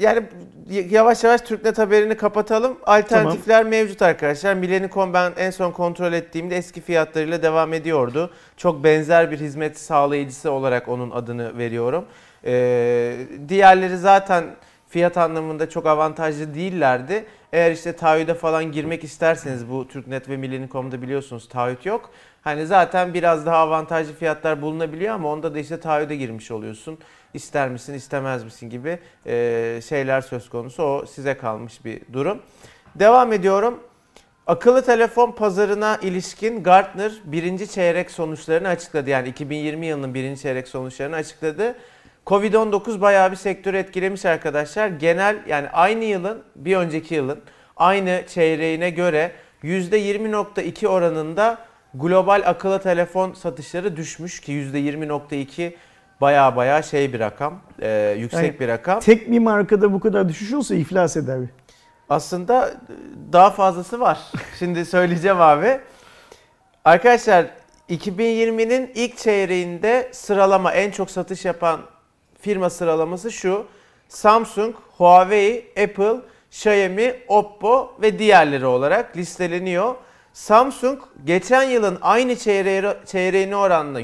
yani 0.00 0.22
yavaş 0.68 1.24
yavaş 1.24 1.40
Türknet 1.40 1.78
haberini 1.78 2.16
kapatalım. 2.16 2.76
Alternatifler 2.86 3.64
mevcut 3.64 4.02
arkadaşlar. 4.02 4.54
Millennium 4.54 5.14
ben 5.14 5.32
en 5.36 5.50
son 5.50 5.70
kontrol 5.70 6.12
ettiğimde 6.12 6.56
eski 6.56 6.80
fiyatlarıyla 6.80 7.42
devam 7.42 7.72
ediyordu. 7.72 8.30
Çok 8.56 8.84
benzer 8.84 9.30
bir 9.30 9.40
hizmet 9.40 9.78
sağlayıcısı 9.78 10.50
olarak 10.50 10.88
onun 10.88 11.10
adını 11.10 11.58
veriyorum. 11.58 12.04
Ee, 12.44 13.16
diğerleri 13.48 13.98
zaten 13.98 14.44
fiyat 14.88 15.16
anlamında 15.16 15.70
çok 15.70 15.86
avantajlı 15.86 16.54
değillerdi. 16.54 17.24
Eğer 17.52 17.70
işte 17.72 17.92
taahhüde 17.92 18.34
falan 18.34 18.72
girmek 18.72 19.04
isterseniz 19.04 19.70
bu 19.70 19.88
Türknet 19.88 20.28
ve 20.28 20.36
Millennium'da 20.36 21.02
biliyorsunuz 21.02 21.48
taahhüt 21.48 21.86
yok. 21.86 22.10
Hani 22.42 22.66
zaten 22.66 23.14
biraz 23.14 23.46
daha 23.46 23.56
avantajlı 23.56 24.12
fiyatlar 24.14 24.62
bulunabiliyor 24.62 25.14
ama 25.14 25.32
onda 25.32 25.54
da 25.54 25.58
işte 25.58 25.80
taahhüde 25.80 26.16
girmiş 26.16 26.50
oluyorsun. 26.50 26.98
İster 27.34 27.68
misin 27.68 27.94
istemez 27.94 28.44
misin 28.44 28.70
gibi 28.70 28.98
e, 29.26 29.80
şeyler 29.88 30.20
söz 30.20 30.48
konusu. 30.48 30.82
O 30.82 31.06
size 31.06 31.36
kalmış 31.36 31.84
bir 31.84 32.00
durum. 32.12 32.42
Devam 32.94 33.32
ediyorum. 33.32 33.80
Akıllı 34.46 34.82
telefon 34.82 35.32
pazarına 35.32 35.98
ilişkin 36.02 36.62
Gartner 36.62 37.12
birinci 37.24 37.70
çeyrek 37.70 38.10
sonuçlarını 38.10 38.68
açıkladı. 38.68 39.10
Yani 39.10 39.28
2020 39.28 39.86
yılının 39.86 40.14
birinci 40.14 40.42
çeyrek 40.42 40.68
sonuçlarını 40.68 41.16
açıkladı. 41.16 41.74
Covid-19 42.26 43.00
bayağı 43.00 43.30
bir 43.30 43.36
sektörü 43.36 43.76
etkilemiş 43.76 44.24
arkadaşlar. 44.24 44.88
Genel 44.88 45.36
yani 45.48 45.68
aynı 45.68 46.04
yılın 46.04 46.42
bir 46.56 46.76
önceki 46.76 47.14
yılın 47.14 47.40
aynı 47.76 48.22
çeyreğine 48.28 48.90
göre 48.90 49.32
%20.2 49.62 50.86
oranında 50.86 51.58
global 51.94 52.42
akıllı 52.46 52.82
telefon 52.82 53.32
satışları 53.32 53.96
düşmüş 53.96 54.40
ki 54.40 54.52
%20.2 54.52 55.72
baya 56.20 56.56
baya 56.56 56.82
şey 56.82 57.12
bir 57.12 57.20
rakam, 57.20 57.60
e, 57.82 58.14
yüksek 58.18 58.44
Yani 58.44 58.60
bir 58.60 58.68
rakam. 58.68 59.00
Tek 59.00 59.30
bir 59.30 59.38
markada 59.38 59.92
bu 59.92 60.00
kadar 60.00 60.28
düşüş 60.28 60.52
olsa 60.52 60.74
iflas 60.74 61.16
eder. 61.16 61.38
Aslında 62.08 62.74
daha 63.32 63.50
fazlası 63.50 64.00
var. 64.00 64.18
Şimdi 64.58 64.84
söyleyeceğim 64.84 65.40
abi. 65.40 65.80
Arkadaşlar 66.84 67.46
2020'nin 67.90 68.90
ilk 68.94 69.16
çeyreğinde 69.16 70.08
sıralama 70.12 70.72
en 70.72 70.90
çok 70.90 71.10
satış 71.10 71.44
yapan 71.44 71.80
firma 72.40 72.70
sıralaması 72.70 73.32
şu. 73.32 73.66
Samsung, 74.08 74.74
Huawei, 74.96 75.66
Apple, 75.82 76.16
Xiaomi, 76.50 77.14
Oppo 77.28 77.96
ve 78.02 78.18
diğerleri 78.18 78.66
olarak 78.66 79.16
listeleniyor. 79.16 79.94
Samsung 80.32 80.98
geçen 81.24 81.62
yılın 81.62 81.98
aynı 82.02 82.36
çeyreği, 82.36 82.82
çeyreğine 83.06 83.56
oranla 83.56 84.00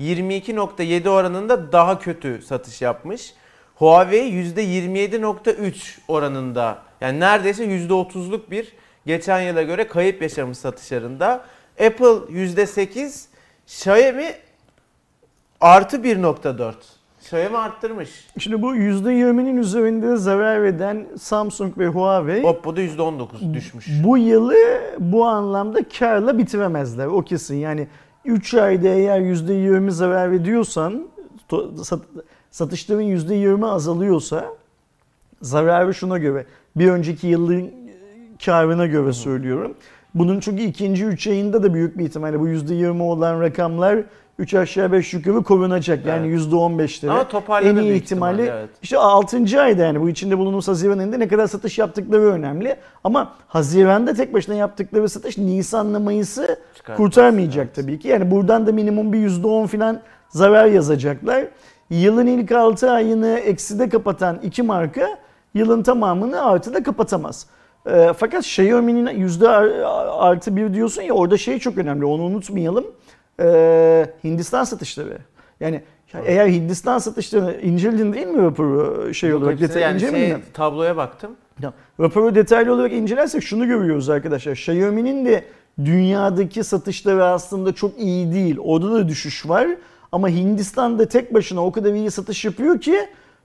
%22.7 0.00 1.08
oranında 1.08 1.72
daha 1.72 1.98
kötü 1.98 2.42
satış 2.42 2.82
yapmış. 2.82 3.34
Huawei 3.74 4.30
%27.3 4.30 5.98
oranında 6.08 6.78
yani 7.00 7.20
neredeyse 7.20 7.64
%30'luk 7.64 8.50
bir 8.50 8.72
geçen 9.06 9.40
yıla 9.40 9.62
göre 9.62 9.86
kayıp 9.86 10.22
yaşamış 10.22 10.58
satışlarında. 10.58 11.44
Apple 11.86 12.06
%8, 12.06 13.26
Xiaomi 13.66 14.34
artı 15.60 15.96
1.4. 15.96 16.74
Xiaomi 17.20 17.58
arttırmış. 17.58 18.10
Şimdi 18.38 18.62
bu 18.62 18.76
%20'nin 18.76 19.56
üzerinde 19.56 20.16
zarar 20.16 20.64
eden 20.64 21.06
Samsung 21.20 21.78
ve 21.78 21.86
Huawei 21.86 22.44
Oppo'da 22.44 22.80
%19 22.80 23.54
düşmüş. 23.54 23.86
bu 24.04 24.18
yılı 24.18 24.54
bu 24.98 25.24
anlamda 25.24 25.88
karla 25.98 26.38
bitiremezler. 26.38 27.06
O 27.06 27.22
kesin. 27.22 27.56
Yani 27.56 27.88
3 28.24 28.54
ayda 28.54 28.88
eğer 28.88 29.20
%20 29.20 29.90
zarar 29.90 30.32
ediyorsan 30.32 31.08
satışların 32.50 33.02
%20 33.02 33.66
azalıyorsa 33.66 34.46
zararı 35.42 35.94
şuna 35.94 36.18
göre 36.18 36.46
bir 36.76 36.90
önceki 36.90 37.26
yılın 37.26 37.70
karına 38.44 38.86
göre 38.86 39.12
söylüyorum. 39.12 39.74
Bunun 40.14 40.40
çünkü 40.40 40.62
ikinci 40.62 41.04
3 41.04 41.26
ayında 41.26 41.62
da 41.62 41.74
büyük 41.74 41.98
bir 41.98 42.04
ihtimalle 42.04 42.40
bu 42.40 42.48
%20 42.48 43.02
olan 43.02 43.40
rakamlar 43.40 44.04
3 44.38 44.54
aşağı 44.54 44.92
5 44.92 45.14
yukarı 45.14 45.42
korunacak. 45.42 46.06
Yani 46.06 46.26
Evet. 46.28 46.40
%15'lere. 46.40 47.10
Ama 47.10 47.28
toparladı 47.28 47.70
en 47.70 47.76
iyi 47.76 47.88
büyük 47.90 48.02
ihtimalle 48.04 48.42
ihtimalle, 48.42 48.60
evet. 48.60 48.70
işte 48.82 48.98
6. 48.98 49.60
ayda 49.60 49.82
yani 49.82 50.00
bu 50.00 50.08
içinde 50.08 50.38
bulunduğumuz 50.38 50.68
Haziran 50.68 50.98
ayında 50.98 51.16
ne 51.16 51.28
kadar 51.28 51.46
satış 51.46 51.78
yaptıkları 51.78 52.22
önemli. 52.22 52.76
Ama 53.04 53.32
Haziran'da 53.46 54.14
tek 54.14 54.34
başına 54.34 54.54
yaptıkları 54.54 55.08
satış 55.08 55.38
Nisan'la 55.38 55.98
Mayıs'ı 56.00 56.56
kurtarmayacak 56.96 57.64
evet. 57.66 57.74
tabii 57.74 57.98
ki. 57.98 58.08
Yani 58.08 58.30
buradan 58.30 58.66
da 58.66 58.72
minimum 58.72 59.12
bir 59.12 59.18
%10 59.18 59.66
falan 59.66 60.00
zarar 60.28 60.66
yazacaklar. 60.66 61.44
Yılın 61.90 62.26
ilk 62.26 62.52
6 62.52 62.90
ayını 62.90 63.38
ekside 63.38 63.88
kapatan 63.88 64.38
iki 64.42 64.62
marka 64.62 65.08
yılın 65.54 65.82
tamamını 65.82 66.44
artıda 66.44 66.82
kapatamaz. 66.82 67.46
Ee, 67.86 68.12
fakat 68.16 68.44
Xiaomi'nin 68.44 69.18
yüzde 69.18 69.48
ar- 69.48 69.70
artı 70.18 70.56
bir 70.56 70.74
diyorsun 70.74 71.02
ya 71.02 71.14
orada 71.14 71.36
şey 71.36 71.58
çok 71.58 71.78
önemli 71.78 72.04
onu 72.04 72.22
unutmayalım. 72.22 72.84
Ee, 73.40 74.06
Hindistan 74.24 74.64
satışları. 74.64 75.18
Yani 75.60 75.82
eğer 76.26 76.46
Hindistan 76.48 76.98
satışlarını 76.98 77.60
inceledin 77.60 78.12
değil 78.12 78.26
mi 78.26 78.42
raporu 78.42 79.14
şey 79.14 79.30
Yok, 79.30 79.42
olarak 79.42 79.54
hepsi- 79.60 79.68
detay 79.68 79.82
yani 79.82 79.94
incelemedin 79.94 80.24
şey, 80.26 80.36
mi? 80.36 80.42
tabloya 80.54 80.96
baktım. 80.96 81.30
Ya, 81.62 81.72
raporu 82.00 82.34
detaylı 82.34 82.74
olarak 82.74 82.92
incelersek 82.92 83.42
şunu 83.42 83.66
görüyoruz 83.66 84.10
arkadaşlar. 84.10 84.52
Xiaomi'nin 84.52 85.24
de 85.24 85.44
dünyadaki 85.84 86.64
satışları 86.64 87.24
aslında 87.24 87.72
çok 87.72 87.98
iyi 87.98 88.32
değil. 88.32 88.56
Orada 88.60 88.92
da 88.92 89.08
düşüş 89.08 89.48
var. 89.48 89.68
Ama 90.12 90.28
Hindistan'da 90.28 91.08
tek 91.08 91.34
başına 91.34 91.64
o 91.66 91.72
kadar 91.72 91.92
iyi 91.92 92.10
satış 92.10 92.44
yapıyor 92.44 92.80
ki 92.80 92.98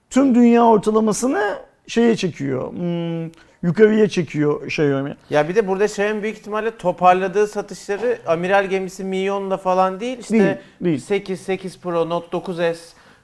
tüm 0.09 0.35
dünya 0.35 0.65
ortalamasını 0.65 1.41
şeye 1.87 2.15
çekiyor. 2.15 2.71
hmm, 2.71 3.31
yukarıya 3.63 4.09
çekiyor 4.09 4.61
Xiaomi. 4.65 5.15
Ya 5.29 5.49
bir 5.49 5.55
de 5.55 5.67
burada 5.67 5.85
Xiaomi 5.85 6.23
büyük 6.23 6.37
ihtimalle 6.37 6.77
toparladığı 6.77 7.47
satışları 7.47 8.19
amiral 8.27 8.65
gemisi 8.65 9.03
Minyon'la 9.03 9.57
falan 9.57 9.99
değil. 9.99 10.17
işte 10.19 10.39
Değil, 10.39 10.55
değil. 10.81 10.99
8, 10.99 11.41
8 11.41 11.79
Pro, 11.79 12.09
Note 12.09 12.37
9S, 12.37 12.77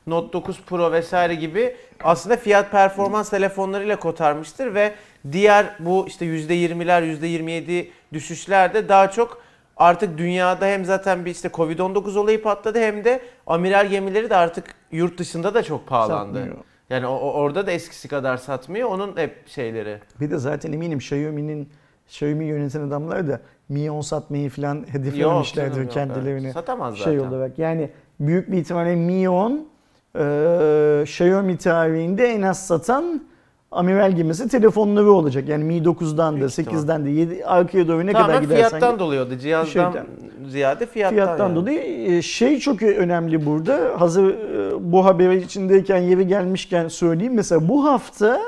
Note 0.08 0.34
9 0.34 0.62
Pro 0.62 0.92
vesaire 0.92 1.36
gibi 1.36 1.76
aslında 2.04 2.38
fiyat 2.38 2.72
performans 2.72 3.30
telefonlarıyla 3.30 4.00
kotarmıştır 4.00 4.74
ve 4.74 4.94
diğer 5.32 5.66
bu 5.80 6.08
işte 6.08 6.26
%20'ler, 6.26 7.20
%27 7.20 7.88
düşüşlerde 8.14 8.90
daha 8.90 9.12
çok 9.12 9.42
artık 9.78 10.18
dünyada 10.18 10.66
hem 10.66 10.86
zaten 10.86 11.26
bir 11.26 11.32
işte 11.32 11.48
Covid-19 11.48 12.18
olayı 12.18 12.42
patladı 12.42 12.80
hem 12.80 13.04
de 13.04 13.22
amiral 13.48 13.88
gemileri 13.88 14.30
de 14.30 14.36
artık 14.36 14.66
yurt 14.92 15.18
dışında 15.18 15.54
da 15.54 15.64
çok 15.64 15.88
pahalandı. 15.88 16.38
Satmıyor. 16.40 16.58
Yani 16.90 17.08
o- 17.08 17.32
orada 17.32 17.68
da 17.68 17.72
eskisi 17.72 18.08
kadar 18.08 18.38
satmıyor. 18.38 18.90
Onun 18.90 19.18
hep 19.18 19.48
şeyleri. 19.48 19.98
Bir 20.22 20.32
de 20.32 20.38
zaten 20.38 20.72
eminim 20.74 20.98
Xiaomi'nin 20.98 21.70
Xiaomi 22.08 22.46
yöneten 22.46 22.82
adamlar 22.82 23.28
da 23.28 23.40
milyon 23.70 24.02
satmayı 24.02 24.50
falan 24.50 24.76
Yok 24.76 24.88
hedeflemişlerdir 24.94 25.82
yok, 25.82 25.92
kendilerini. 25.92 26.44
evet. 26.44 26.54
Satamaz 26.54 26.96
zaten. 26.98 27.12
şey 27.12 27.20
olarak. 27.20 27.60
Yani 27.60 27.90
büyük 28.20 28.52
bir 28.52 28.58
ihtimalle 28.58 28.96
Mion 28.96 29.68
e, 30.16 31.02
Xiaomi 31.04 31.58
tarihinde 31.58 32.28
en 32.28 32.42
az 32.42 32.68
satan 32.68 33.24
amiral 33.72 34.12
gemisi 34.12 34.50
telefonları 34.50 35.12
olacak. 35.12 35.50
Yani 35.50 35.64
Mi 35.64 35.78
9'dan 35.78 36.36
da 36.36 36.40
Büyük 36.40 36.52
ihtimal. 36.52 36.80
8'den 36.80 37.06
de 37.06 37.10
7 37.10 37.46
arkaya 37.46 37.88
doğru 37.88 38.06
ne 38.06 38.12
Tamamen 38.12 38.36
kadar 38.36 38.44
gidersen 38.44 38.70
fiyattan 38.70 38.92
git, 38.92 39.00
dolayı 39.00 39.22
o 39.22 39.30
da. 39.30 39.40
Cihazdan 39.40 39.92
Şeyden. 39.92 40.06
ziyade 40.50 40.86
fiyattan. 40.86 41.16
fiyattan 41.16 41.48
yani. 41.48 41.56
dolayı 41.56 41.80
e, 41.80 42.22
şey 42.22 42.60
çok 42.60 42.84
önemli 42.84 43.46
burada. 43.46 44.02
Hazır 44.02 44.30
e, 44.30 44.92
bu 44.92 45.06
haberi 45.06 45.38
içindeyken 45.38 45.98
yeri 45.98 46.28
gelmişken 46.28 46.88
söyleyeyim. 46.88 47.34
Mesela 47.34 47.68
bu 47.68 47.86
hafta 47.86 48.42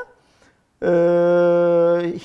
e, 0.84 0.88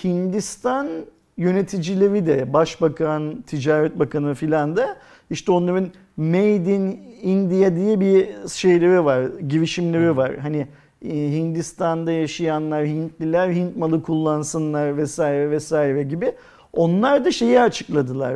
Hindistan 0.04 0.88
yöneticileri 1.36 2.26
de 2.26 2.52
Başbakan, 2.52 3.42
Ticaret 3.46 3.98
Bakanı 3.98 4.34
filan 4.34 4.76
da 4.76 4.96
işte 5.30 5.52
onların 5.52 5.88
Made 6.16 6.74
in 6.74 7.00
India 7.22 7.76
diye 7.76 8.00
bir 8.00 8.28
şeyleri 8.48 9.04
var, 9.04 9.24
girişimleri 9.48 10.16
var. 10.16 10.36
Hani 10.36 10.66
Hindistan'da 11.04 12.12
yaşayanlar, 12.12 12.86
Hintliler 12.86 13.50
Hint 13.50 13.76
malı 13.76 14.02
kullansınlar 14.02 14.96
vesaire 14.96 15.50
vesaire 15.50 16.02
gibi. 16.02 16.32
Onlar 16.72 17.24
da 17.24 17.30
şeyi 17.32 17.60
açıkladılar. 17.60 18.34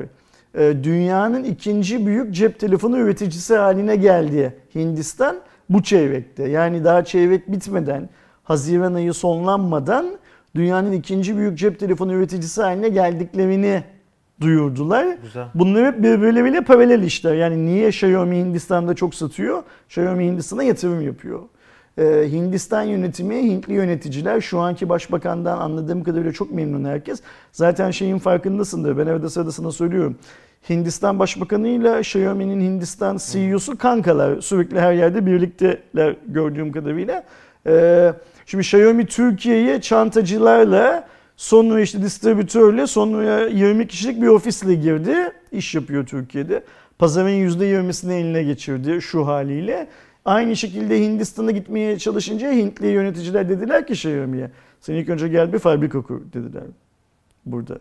E, 0.54 0.84
Dünyanın 0.84 1.44
ikinci 1.44 2.06
büyük 2.06 2.34
cep 2.34 2.60
telefonu 2.60 2.98
üreticisi 2.98 3.56
haline 3.56 3.96
geldi 3.96 4.56
Hindistan 4.74 5.36
bu 5.70 5.82
çeyrekte. 5.82 6.48
Yani 6.48 6.84
daha 6.84 7.04
çeyrek 7.04 7.52
bitmeden, 7.52 8.08
Haziran 8.44 8.94
ayı 8.94 9.12
sonlanmadan 9.14 10.06
dünyanın 10.54 10.92
ikinci 10.92 11.36
büyük 11.36 11.58
cep 11.58 11.80
telefonu 11.80 12.12
üreticisi 12.12 12.62
haline 12.62 12.88
geldiklerini 12.88 13.82
duyurdular. 14.40 15.16
Güzel. 15.22 15.46
Bunlar 15.54 15.86
hep 15.86 16.02
birbirleriyle 16.02 16.60
paralel 16.60 17.02
işler. 17.02 17.34
Yani 17.34 17.66
niye 17.66 17.88
Xiaomi 17.88 18.36
Hindistan'da 18.36 18.94
çok 18.94 19.14
satıyor? 19.14 19.62
Xiaomi 19.88 20.24
Hindistan'a 20.24 20.62
yatırım 20.62 21.00
yapıyor. 21.00 21.40
Ee, 21.98 22.28
Hindistan 22.30 22.82
yönetimi, 22.82 23.36
Hintli 23.36 23.72
yöneticiler 23.72 24.40
şu 24.40 24.58
anki 24.58 24.88
başbakandan 24.88 25.58
anladığım 25.58 26.04
kadarıyla 26.04 26.32
çok 26.32 26.52
memnun 26.52 26.84
herkes. 26.84 27.22
Zaten 27.52 27.90
şeyin 27.90 28.18
farkındasındır. 28.18 28.98
Ben 28.98 29.06
arada 29.06 29.30
sırada 29.30 29.52
sana 29.52 29.72
söylüyorum. 29.72 30.18
Hindistan 30.70 31.18
Başbakanı'yla 31.18 32.00
Xiaomi'nin 32.00 32.60
Hindistan 32.60 33.18
CEO'su 33.26 33.78
kankalar. 33.78 34.40
Sürekli 34.40 34.80
her 34.80 34.92
yerde 34.92 35.26
birlikteler 35.26 36.16
gördüğüm 36.26 36.72
kadarıyla. 36.72 37.24
Ee, 37.66 38.12
şimdi 38.46 38.62
Xiaomi 38.62 39.06
Türkiye'ye 39.06 39.80
çantacılarla 39.80 41.08
sonra 41.36 41.80
işte 41.80 42.02
distribütörle 42.02 42.86
sonra 42.86 43.46
20 43.46 43.88
kişilik 43.88 44.22
bir 44.22 44.26
ofisle 44.26 44.74
girdi. 44.74 45.14
İş 45.52 45.74
yapıyor 45.74 46.06
Türkiye'de. 46.06 46.62
Pazarın 46.98 47.28
%20'sini 47.28 48.12
eline 48.12 48.42
geçirdi 48.42 49.02
şu 49.02 49.26
haliyle. 49.26 49.88
Aynı 50.26 50.56
şekilde 50.56 51.00
Hindistan'a 51.00 51.50
gitmeye 51.50 51.98
çalışınca 51.98 52.52
Hintli 52.52 52.86
yöneticiler 52.86 53.48
dediler 53.48 53.86
ki 53.86 53.92
Xiaomi'ye 53.92 54.50
sen 54.80 54.94
ilk 54.94 55.08
önce 55.08 55.28
gel 55.28 55.52
bir 55.52 55.58
fabrika 55.58 56.02
kur 56.02 56.20
dediler 56.32 56.62
burada. 57.46 57.78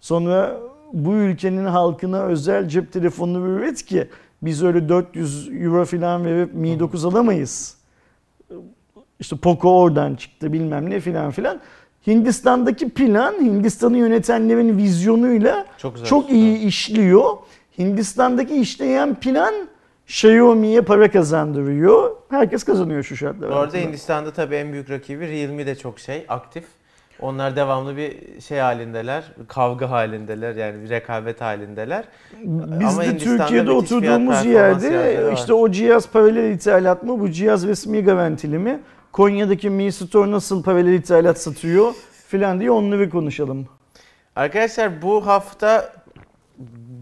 Sonra 0.00 0.60
bu 0.92 1.14
ülkenin 1.14 1.64
halkına 1.64 2.22
özel 2.22 2.68
cep 2.68 2.92
telefonunu 2.92 3.48
üret 3.48 3.82
ki 3.82 4.08
biz 4.42 4.62
öyle 4.62 4.88
400 4.88 5.48
euro 5.48 5.84
falan 5.84 6.24
verip 6.24 6.54
Mi 6.54 6.80
9 6.80 7.04
alamayız. 7.04 7.78
İşte 9.20 9.36
Poco 9.36 9.80
oradan 9.80 10.14
çıktı 10.14 10.52
bilmem 10.52 10.90
ne 10.90 11.00
filan 11.00 11.30
filan. 11.30 11.60
Hindistan'daki 12.06 12.88
plan 12.88 13.32
Hindistan'ı 13.32 13.98
yönetenlerin 13.98 14.78
vizyonuyla 14.78 15.66
Çok 15.78 16.06
çok 16.06 16.30
iyi 16.30 16.58
işliyor. 16.58 17.36
Hindistan'daki 17.78 18.54
işleyen 18.54 19.14
plan 19.14 19.54
Xiaomi'ye 20.08 20.80
para 20.80 21.10
kazandırıyor. 21.10 22.16
Herkes 22.30 22.64
kazanıyor 22.64 23.02
şu 23.02 23.16
şartlar 23.16 23.50
altında. 23.50 23.82
Hindistan'da 23.82 24.30
tabii 24.30 24.54
en 24.54 24.72
büyük 24.72 24.90
rakibi 24.90 25.28
Realme 25.28 25.66
de 25.66 25.74
çok 25.74 26.00
şey 26.00 26.24
aktif. 26.28 26.64
Onlar 27.20 27.56
devamlı 27.56 27.96
bir 27.96 28.40
şey 28.40 28.58
halindeler, 28.58 29.24
kavga 29.48 29.90
halindeler 29.90 30.54
yani 30.54 30.84
bir 30.84 30.90
rekabet 30.90 31.40
halindeler. 31.40 32.04
Biz 32.44 32.92
Ama 32.94 33.02
de 33.02 33.06
Hindistan'da 33.06 33.38
Türkiye'de 33.38 33.70
oturduğumuz 33.70 34.44
yerde 34.44 35.30
işte 35.34 35.52
o 35.52 35.70
cihaz 35.70 36.08
paralel 36.08 36.50
ithalat 36.50 37.02
mı, 37.02 37.20
bu 37.20 37.30
cihaz 37.30 37.66
resmi 37.66 38.04
garantili 38.04 38.58
mi? 38.58 38.80
Konya'daki 39.12 39.70
Mi 39.70 39.92
Store 39.92 40.30
nasıl 40.30 40.62
paralel 40.62 40.92
ithalat 40.92 41.40
satıyor 41.40 41.92
filan 42.28 42.60
diye 42.60 42.70
onları 42.70 43.10
konuşalım. 43.10 43.68
Arkadaşlar 44.36 45.02
bu 45.02 45.26
hafta 45.26 45.92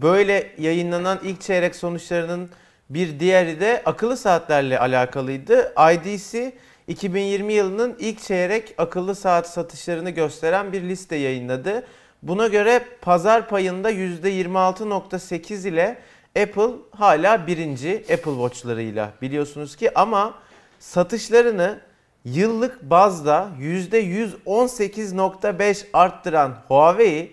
böyle 0.01 0.51
yayınlanan 0.57 1.19
ilk 1.23 1.41
çeyrek 1.41 1.75
sonuçlarının 1.75 2.49
bir 2.89 3.19
diğeri 3.19 3.59
de 3.59 3.81
akıllı 3.85 4.17
saatlerle 4.17 4.79
alakalıydı. 4.79 5.73
IDC 5.93 6.53
2020 6.87 7.53
yılının 7.53 7.95
ilk 7.99 8.21
çeyrek 8.21 8.73
akıllı 8.77 9.15
saat 9.15 9.49
satışlarını 9.49 10.09
gösteren 10.09 10.73
bir 10.73 10.81
liste 10.81 11.15
yayınladı. 11.15 11.87
Buna 12.23 12.47
göre 12.47 12.85
pazar 13.01 13.49
payında 13.49 13.91
%26.8 13.91 15.67
ile 15.67 15.97
Apple 16.41 16.71
hala 16.91 17.47
birinci 17.47 17.97
Apple 17.99 18.31
Watch'larıyla 18.31 19.11
biliyorsunuz 19.21 19.75
ki 19.75 19.99
ama 19.99 20.33
satışlarını 20.79 21.79
yıllık 22.25 22.81
bazda 22.81 23.49
%118.5 23.61 25.85
arttıran 25.93 26.55
Huawei 26.67 27.31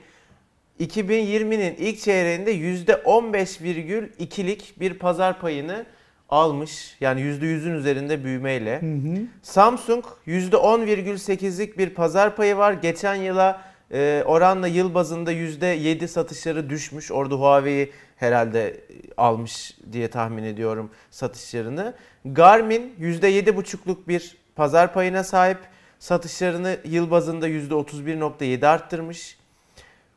2020'nin 0.88 1.74
ilk 1.74 2.00
çeyreğinde 2.00 2.54
%15,2'lik 2.54 4.80
bir 4.80 4.94
pazar 4.94 5.40
payını 5.40 5.86
almış. 6.28 6.96
Yani 7.00 7.20
%100'ün 7.20 7.74
üzerinde 7.74 8.24
büyümeyle. 8.24 8.82
Hı 8.82 8.86
hı. 8.86 9.22
Samsung 9.42 10.04
%10,8'lik 10.26 11.78
bir 11.78 11.90
pazar 11.90 12.36
payı 12.36 12.56
var. 12.56 12.72
Geçen 12.72 13.14
yıla 13.14 13.62
e, 13.92 14.22
oranla 14.26 14.68
yıl 14.68 14.94
bazında 14.94 15.32
%7 15.32 16.08
satışları 16.08 16.70
düşmüş. 16.70 17.12
Orada 17.12 17.34
Huawei 17.34 17.90
herhalde 18.16 18.80
almış 19.16 19.76
diye 19.92 20.08
tahmin 20.08 20.44
ediyorum 20.44 20.90
satışlarını. 21.10 21.94
Garmin 22.24 22.94
%7,5'luk 23.00 24.08
bir 24.08 24.36
pazar 24.56 24.94
payına 24.94 25.24
sahip. 25.24 25.58
Satışlarını 25.98 26.76
yıl 26.84 27.10
bazında 27.10 27.48
%31,7 27.48 28.66
arttırmış. 28.66 29.36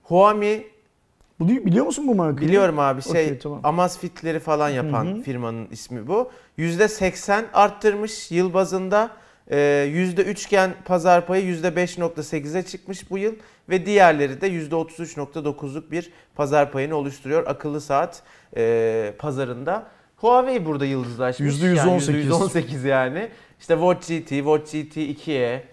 Huami 0.07 0.63
Bu 1.39 1.47
değil- 1.47 1.65
biliyor 1.65 1.85
musun 1.85 2.07
bu 2.07 2.15
markayı? 2.15 2.47
biliyorum 2.47 2.79
abi 2.79 3.01
şey 3.01 3.25
Okey, 3.25 3.39
tamam. 3.39 3.59
Amazfit'leri 3.63 4.39
falan 4.39 4.69
yapan 4.69 5.05
Hı 5.05 5.11
hı. 5.11 5.21
firmanın 5.21 5.67
ismi 5.71 6.07
bu. 6.07 6.31
%80 6.57 7.45
arttırmış 7.53 8.31
yıl 8.31 8.53
bazında. 8.53 9.09
Ee, 9.51 9.57
%3 9.91 10.69
pazar 10.85 11.27
payı 11.27 11.43
%5.8'e 11.43 12.63
çıkmış 12.63 13.11
bu 13.11 13.17
yıl 13.17 13.33
ve 13.69 13.85
diğerleri 13.85 14.41
de 14.41 14.47
%33.9'luk 14.47 15.91
bir 15.91 16.11
pazar 16.35 16.71
payını 16.71 16.95
oluşturuyor 16.95 17.47
akıllı 17.47 17.81
saat 17.81 18.23
e, 18.57 19.13
pazarında. 19.19 19.87
Huawei 20.17 20.65
burada 20.65 20.85
yıldızlaşmış. 20.85 21.55
%118. 21.55 21.75
Yani 21.77 22.27
%118 22.29 22.87
yani. 22.87 23.29
İşte 23.59 23.73
Watch 23.73 24.07
GT, 24.07 24.29
Watch 24.29 24.71
GT 24.71 24.97
2'ye. 24.97 25.63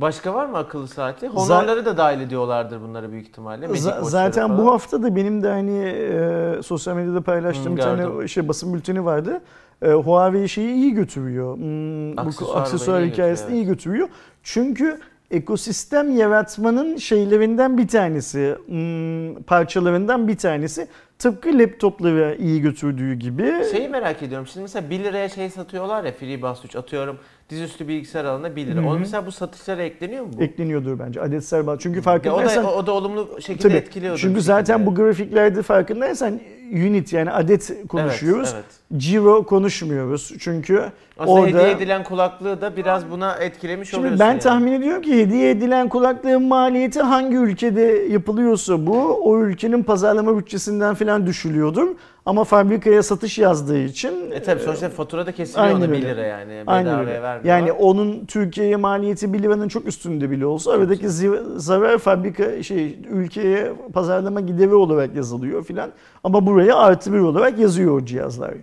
Başka 0.00 0.34
var 0.34 0.46
mı 0.46 0.58
akıllı 0.58 0.88
saati? 0.88 1.28
Honor'ları 1.28 1.84
da 1.84 1.96
dahil 1.96 2.20
ediyorlardır 2.20 2.80
bunları 2.80 3.12
büyük 3.12 3.28
ihtimalle. 3.28 3.66
Z- 3.66 4.04
zaten 4.04 4.48
falan. 4.48 4.58
bu 4.58 4.72
hafta 4.72 5.02
da 5.02 5.16
benim 5.16 5.42
de 5.42 5.48
hani 5.48 5.78
e, 5.78 6.62
sosyal 6.62 6.96
medyada 6.96 7.20
paylaştığım 7.20 7.72
Hı, 7.72 7.76
bir 7.76 7.82
tane 7.82 8.28
şey 8.28 8.48
basın 8.48 8.74
bülteni 8.74 9.04
vardı. 9.04 9.40
E, 9.82 9.90
Huawei 9.90 10.48
şeyi 10.48 10.74
iyi 10.74 10.94
götürüyor. 10.94 11.56
Hmm, 11.56 12.16
bu 12.16 12.54
Aksesuar 12.54 13.00
iyi 13.00 13.10
hikayesini 13.10 13.46
götürüyor, 13.46 13.64
iyi 13.64 13.66
götürüyor. 13.66 14.08
Çünkü 14.42 15.00
ekosistem 15.30 16.16
yaratmanın 16.16 16.96
şeylerinden 16.96 17.78
bir 17.78 17.88
tanesi, 17.88 18.56
hmm, 18.66 19.42
parçalarından 19.42 20.28
bir 20.28 20.36
tanesi. 20.36 20.88
Tıpkı 21.18 21.58
laptopları 21.58 22.36
iyi 22.40 22.60
götürdüğü 22.60 23.14
gibi. 23.14 23.64
Şeyi 23.70 23.88
merak 23.88 24.22
ediyorum. 24.22 24.46
Şimdi 24.46 24.62
mesela 24.62 24.90
1 24.90 25.04
liraya 25.04 25.28
şey 25.28 25.50
satıyorlar 25.50 26.04
ya 26.04 26.12
FreeBuds 26.12 26.64
3 26.64 26.76
atıyorum 26.76 27.18
dizüstü 27.50 27.88
bilgisayar 27.88 28.24
alanına 28.24 28.56
1 28.56 28.66
lira. 28.66 28.80
Hı 28.80 28.84
hı. 28.84 28.88
Onu 28.88 28.98
mesela 28.98 29.26
bu 29.26 29.32
satışlara 29.32 29.82
ekleniyor 29.82 30.24
mu 30.24 30.30
bu? 30.38 30.42
Ekleniyordur 30.42 30.98
bence 30.98 31.20
adetsel 31.20 31.66
bağ. 31.66 31.78
Çünkü 31.78 31.96
Ya 31.96 32.00
o 32.00 32.04
farkındaysan 32.04 32.64
da 32.64 32.74
o 32.74 32.86
da 32.86 32.92
olumlu 32.92 33.28
şekilde 33.40 33.68
Tabii. 33.68 33.76
etkiliyordur. 33.76 34.20
Çünkü 34.20 34.40
zaten 34.40 34.78
şekilde. 34.78 34.90
bu 34.90 34.94
grafiklerde 34.94 35.62
farkındaysan 35.62 36.40
unit 36.72 37.12
yani 37.12 37.30
adet 37.30 37.88
konuşuyoruz. 37.88 38.50
Evet, 38.54 38.64
evet. 38.90 39.00
Ciro 39.02 39.42
konuşmuyoruz. 39.42 40.32
Çünkü 40.38 40.84
Aslında 41.18 41.40
orada 41.40 41.58
hediye 41.58 41.70
edilen 41.70 42.04
kulaklığı 42.04 42.60
da 42.60 42.76
biraz 42.76 43.10
buna 43.10 43.34
etkilemiş 43.34 43.90
Şimdi 43.90 44.00
oluyorsun 44.00 44.20
ben 44.20 44.30
yani. 44.30 44.38
tahmin 44.38 44.72
ediyorum 44.72 45.02
ki 45.02 45.18
hediye 45.18 45.50
edilen 45.50 45.88
kulaklığın 45.88 46.42
maliyeti 46.42 47.00
hangi 47.00 47.36
ülkede 47.36 47.82
yapılıyorsa 48.10 48.86
bu 48.86 49.20
o 49.24 49.38
ülkenin 49.38 49.82
pazarlama 49.82 50.38
bütçesinden 50.38 50.94
falan 50.94 51.26
düşülüyordur. 51.26 51.88
Ama 52.26 52.44
fabrikaya 52.44 53.02
satış 53.02 53.38
yazdığı 53.38 53.78
için 53.78 54.30
E 54.30 54.42
tabi 54.42 54.60
sonuçta 54.60 54.88
fatura 54.88 55.26
da 55.26 55.32
kesiliyor 55.32 55.66
Aynen 55.66 55.76
ona 55.80 55.88
1 55.88 55.94
öyle. 55.94 56.08
lira 56.08 56.20
yani. 56.26 56.64
Aynen 56.66 56.98
öyle. 57.00 57.22
vermiyor. 57.22 57.44
Yani 57.56 57.72
onun 57.72 58.24
Türkiye'ye 58.26 58.76
maliyeti 58.76 59.32
1 59.32 59.42
liranın 59.42 59.68
çok 59.68 59.86
üstünde 59.86 60.30
bile 60.30 60.46
olsa 60.46 60.72
aradaki 60.72 61.06
zi- 61.08 61.58
zarar 61.58 61.98
fabrika 61.98 62.62
şey 62.62 62.98
ülkeye 63.10 63.72
pazarlama 63.92 64.40
gideri 64.40 64.74
olarak 64.74 65.14
yazılıyor 65.16 65.64
filan. 65.64 65.90
Ama 66.24 66.46
buraya 66.46 66.76
artı 66.76 67.12
bir 67.12 67.18
olarak 67.18 67.58
yazıyor 67.58 68.00
o 68.00 68.04
cihazlar. 68.04 68.54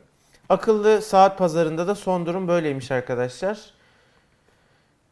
Akıllı 0.49 1.01
saat 1.01 1.37
pazarında 1.37 1.87
da 1.87 1.95
son 1.95 2.25
durum 2.25 2.47
böyleymiş 2.47 2.91
arkadaşlar. 2.91 3.59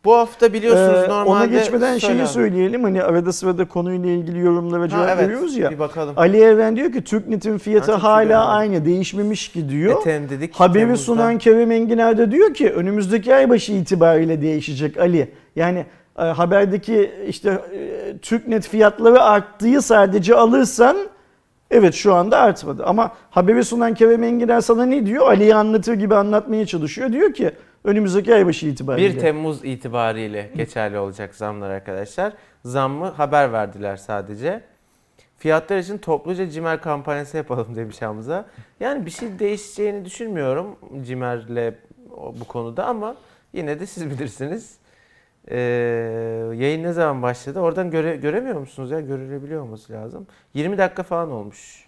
Bu 0.06 0.16
hafta 0.16 0.54
biliyorsunuz 0.54 1.00
Ee, 1.06 1.10
normalde... 1.10 1.30
ona 1.30 1.46
geçmeden 1.46 1.98
Söyle 1.98 2.16
şeyi 2.18 2.28
söyleyelim. 2.28 2.84
Hani 2.84 3.04
arada 3.04 3.34
sırada 3.34 3.68
konuyla 3.68 4.10
ilgili 4.10 4.40
yorumlara 4.40 4.82
Ha, 4.84 4.90
cevap 4.90 5.10
evet, 5.10 5.24
veriyoruz 5.24 5.58
ya. 5.58 5.72
Bir 5.72 5.80
bakalım. 5.80 6.14
Ali 6.18 6.38
Evren 6.42 6.76
diyor 6.76 6.92
ki 6.94 7.04
TürkNet'in 7.04 7.58
fiyatı 7.58 7.92
Ha, 7.92 8.04
hala 8.04 8.24
görünüyor. 8.24 8.42
aynı 8.48 8.86
değişmemiş 8.86 9.50
ki 9.52 9.70
diyor. 9.70 10.02
Eten 10.02 10.30
dedik. 10.30 10.56
Haberi 10.56 10.84
Temmuz'da. 10.84 11.04
sunan 11.04 11.38
Kerem 11.38 11.72
Enginer 11.72 12.18
de 12.18 12.32
diyor 12.32 12.54
ki 12.54 12.70
önümüzdeki 12.72 13.36
ay 13.36 13.50
başı 13.50 13.72
itibariyle 13.74 14.42
değişecek 14.42 14.98
Ali. 14.98 15.32
Yani 15.56 15.86
e, 16.20 16.22
haberdeki 16.24 17.12
işte 17.28 17.50
e, 17.50 18.18
TürkNet 18.18 18.68
fiyatları 18.68 19.22
arttığı 19.24 19.82
sadece 19.82 20.36
alırsan 20.36 20.98
evet 21.72 21.94
şu 21.94 22.14
anda 22.14 22.38
artmadı. 22.38 22.86
Ama 22.86 23.12
haberi 23.30 23.64
sunan 23.64 23.94
Kerem 23.94 24.24
Enginer 24.24 24.62
sana 24.62 24.86
ne 24.86 25.06
diyor? 25.06 25.28
Ali'yi 25.28 25.56
anlatır 25.56 25.94
gibi 25.94 26.16
anlatmaya 26.16 26.66
çalışıyor. 26.66 27.12
Diyor 27.12 27.34
ki 27.34 27.52
önümüzdeki 27.86 28.36
ay 28.36 28.46
başı 28.46 28.68
itibariyle. 28.68 29.16
1 29.16 29.20
Temmuz 29.20 29.66
itibariyle 29.66 30.52
geçerli 30.56 30.98
olacak 30.98 31.36
zamlar 31.36 31.70
arkadaşlar. 31.70 32.34
Zammı 32.66 33.06
haber 33.06 33.52
verdiler 33.54 33.98
sadece. 33.98 34.62
Fiyatlar 35.38 35.78
için 35.78 35.98
topluca 35.98 36.50
cimer 36.50 36.82
kampanyası 36.82 37.38
yapalım 37.38 37.76
demiş 37.76 38.02
Hamza. 38.02 38.46
Yani 38.80 39.06
bir 39.06 39.12
şey 39.12 39.40
değişeceğini 39.40 40.06
düşünmüyorum 40.06 40.76
cimerle 41.06 41.76
bu 42.40 42.46
konuda 42.48 42.86
ama 42.86 43.16
yine 43.54 43.80
de 43.80 43.86
siz 43.86 44.10
bilirsiniz. 44.10 44.78
Ee, 45.48 45.58
yayın 46.56 46.84
ne 46.84 46.94
zaman 46.94 47.22
başladı? 47.22 47.60
Oradan 47.60 47.92
göre, 47.92 48.16
göremiyor 48.16 48.60
musunuz 48.60 48.92
ya? 48.92 49.00
Görülebiliyor 49.00 49.62
olması 49.62 49.94
lazım. 49.94 50.28
20 50.54 50.78
dakika 50.78 51.04
falan 51.04 51.32
olmuş. 51.32 51.85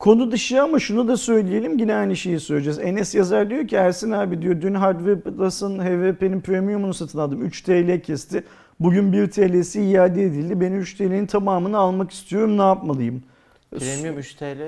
Konu 0.00 0.32
dışı 0.32 0.62
ama 0.62 0.78
şunu 0.78 1.08
da 1.08 1.16
söyleyelim 1.16 1.78
yine 1.78 1.94
aynı 1.94 2.16
şeyi 2.16 2.40
söyleyeceğiz. 2.40 2.78
Enes 2.78 3.14
yazar 3.14 3.50
diyor 3.50 3.68
ki 3.68 3.76
Ersin 3.76 4.10
abi 4.10 4.42
diyor 4.42 4.60
dün 4.60 4.74
Hardware 4.74 5.20
Plus'ın 5.20 5.78
HVP'nin 5.78 6.40
premiumunu 6.40 6.94
satın 6.94 7.18
aldım. 7.18 7.42
3 7.44 7.62
TL 7.62 8.00
kesti. 8.00 8.44
Bugün 8.80 9.12
1 9.12 9.30
TL'si 9.30 9.82
iade 9.82 10.22
edildi. 10.22 10.60
Ben 10.60 10.72
3 10.72 10.94
TL'nin 10.94 11.26
tamamını 11.26 11.78
almak 11.78 12.10
istiyorum. 12.10 12.58
Ne 12.58 12.62
yapmalıyım? 12.62 13.22
Premium 13.70 14.18
3 14.18 14.34
TL 14.34 14.58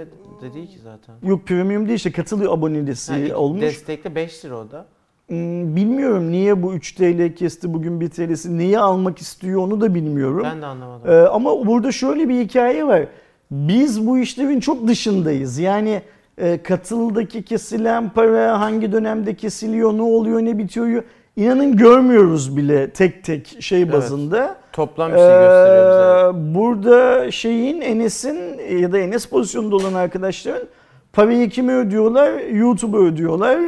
de 0.42 0.54
değil 0.54 0.68
ki 0.68 0.78
zaten. 0.84 1.14
Yok 1.22 1.46
premium 1.46 1.86
değil 1.86 1.96
işte 1.96 2.12
katılıyor 2.12 2.58
abonelisi 2.58 3.14
ilk 3.16 3.36
olmuş. 3.36 3.62
Destekte 3.62 4.14
5 4.14 4.44
lira 4.44 4.58
o 4.58 4.70
da. 4.70 4.86
Hmm, 5.28 5.76
bilmiyorum 5.76 6.30
niye 6.30 6.62
bu 6.62 6.74
3 6.74 6.92
TL 6.92 7.34
kesti 7.34 7.74
bugün 7.74 8.00
1 8.00 8.08
TL'si. 8.08 8.58
Neyi 8.58 8.78
almak 8.78 9.18
istiyor 9.18 9.60
onu 9.60 9.80
da 9.80 9.94
bilmiyorum. 9.94 10.42
Ben 10.44 10.62
de 10.62 10.66
anlamadım. 10.66 11.10
Ee, 11.10 11.28
ama 11.28 11.66
burada 11.66 11.92
şöyle 11.92 12.28
bir 12.28 12.40
hikaye 12.40 12.86
var. 12.86 13.06
Biz 13.52 14.06
bu 14.06 14.18
işlerin 14.18 14.60
çok 14.60 14.88
dışındayız. 14.88 15.58
Yani 15.58 16.02
e, 16.38 16.62
katıldaki 16.62 17.42
kesilen 17.42 18.10
para 18.10 18.60
hangi 18.60 18.92
dönemde 18.92 19.34
kesiliyor, 19.34 19.92
ne 19.92 20.02
oluyor, 20.02 20.40
ne 20.40 20.58
bitiyor 20.58 21.02
inanın 21.36 21.76
görmüyoruz 21.76 22.56
bile 22.56 22.90
tek 22.90 23.24
tek 23.24 23.56
şey 23.60 23.82
Evet. 23.82 23.92
bazında. 23.92 24.56
Toplam 24.72 25.12
bir 25.12 25.16
şey 25.16 25.26
gösteriyor 25.26 25.90
bize. 25.90 26.38
Ee, 26.38 26.54
burada 26.54 27.30
şeyin 27.30 27.80
Enes'in 27.80 28.58
ya 28.80 28.92
da 28.92 28.98
Enes 28.98 29.26
pozisyonunda 29.26 29.76
olan 29.76 29.94
arkadaşların 29.94 30.68
parayı 31.12 31.50
kime 31.50 31.74
ödüyorlar? 31.74 32.40
YouTube'a 32.40 33.00
ödüyorlar. 33.00 33.58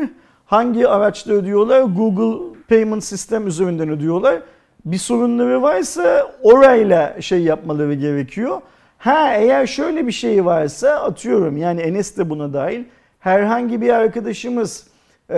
Hangi 0.46 0.88
araçta 0.88 1.32
ödüyorlar? 1.32 1.80
Google 1.80 2.54
Payment 2.68 3.04
System 3.04 3.46
üzerinden 3.46 3.88
ödüyorlar. 3.88 4.42
Bir 4.84 4.98
sorunları 4.98 5.62
varsa 5.62 6.32
orayla 6.42 7.22
şey 7.22 7.42
yapmaları 7.42 7.94
gerekiyor. 7.94 8.60
Ha 9.04 9.34
eğer 9.34 9.66
şöyle 9.66 10.06
bir 10.06 10.12
şey 10.12 10.44
varsa 10.44 10.90
atıyorum 10.90 11.56
yani 11.56 11.80
Enes 11.80 12.18
de 12.18 12.30
buna 12.30 12.52
dahil. 12.52 12.84
Herhangi 13.20 13.80
bir 13.80 13.88
arkadaşımız 13.88 14.86
e, 15.30 15.34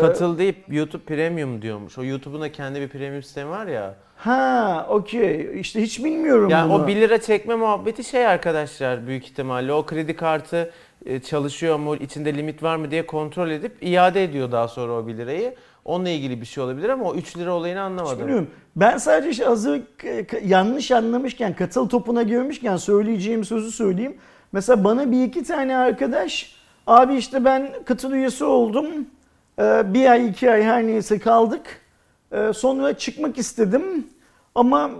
Katıl 0.00 0.38
deyip 0.38 0.56
YouTube 0.68 1.02
Premium 1.04 1.62
diyormuş. 1.62 1.98
O 1.98 2.04
YouTube'un 2.04 2.40
da 2.42 2.52
kendi 2.52 2.80
bir 2.80 2.88
premium 2.88 3.22
sistemi 3.22 3.50
var 3.50 3.66
ya. 3.66 3.94
Ha 4.16 4.86
okey. 4.88 5.60
İşte 5.60 5.82
hiç 5.82 6.04
bilmiyorum 6.04 6.48
Yani 6.50 6.72
bunu. 6.72 6.84
o 6.84 6.86
1 6.86 6.96
lira 6.96 7.20
çekme 7.20 7.54
muhabbeti 7.54 8.04
şey 8.04 8.26
arkadaşlar 8.26 9.06
büyük 9.06 9.24
ihtimalle 9.24 9.72
o 9.72 9.86
kredi 9.86 10.16
kartı 10.16 10.70
e, 11.06 11.20
çalışıyor 11.20 11.76
mu, 11.78 11.96
içinde 11.96 12.34
limit 12.34 12.62
var 12.62 12.76
mı 12.76 12.90
diye 12.90 13.06
kontrol 13.06 13.50
edip 13.50 13.76
iade 13.80 14.24
ediyor 14.24 14.52
daha 14.52 14.68
sonra 14.68 14.92
o 14.92 15.06
1 15.06 15.16
lirayı. 15.16 15.54
Onunla 15.86 16.08
ilgili 16.08 16.40
bir 16.40 16.46
şey 16.46 16.64
olabilir 16.64 16.88
ama 16.88 17.04
o 17.04 17.14
3 17.14 17.36
lira 17.38 17.52
olayını 17.54 17.80
anlamadım. 17.80 18.18
bilmiyorum. 18.18 18.50
Ben 18.76 18.98
sadece 18.98 19.30
işte 19.30 19.44
hazır 19.44 19.82
yanlış 20.44 20.90
anlamışken, 20.90 21.54
katıl 21.56 21.88
topuna 21.88 22.22
girmişken 22.22 22.76
söyleyeceğim 22.76 23.44
sözü 23.44 23.72
söyleyeyim. 23.72 24.16
Mesela 24.52 24.84
bana 24.84 25.10
bir 25.10 25.24
iki 25.24 25.44
tane 25.44 25.76
arkadaş, 25.76 26.56
abi 26.86 27.14
işte 27.14 27.44
ben 27.44 27.72
katıl 27.84 28.12
üyesi 28.12 28.44
oldum. 28.44 28.86
Ee, 29.58 29.94
Bir 29.94 30.10
ay, 30.10 30.26
iki 30.28 30.50
ay 30.50 30.62
her 30.62 30.86
neyse 30.86 31.18
kaldık. 31.18 31.80
Ee, 32.32 32.52
Sonra 32.52 32.94
çıkmak 32.94 33.38
istedim. 33.38 34.06
Ama 34.54 34.90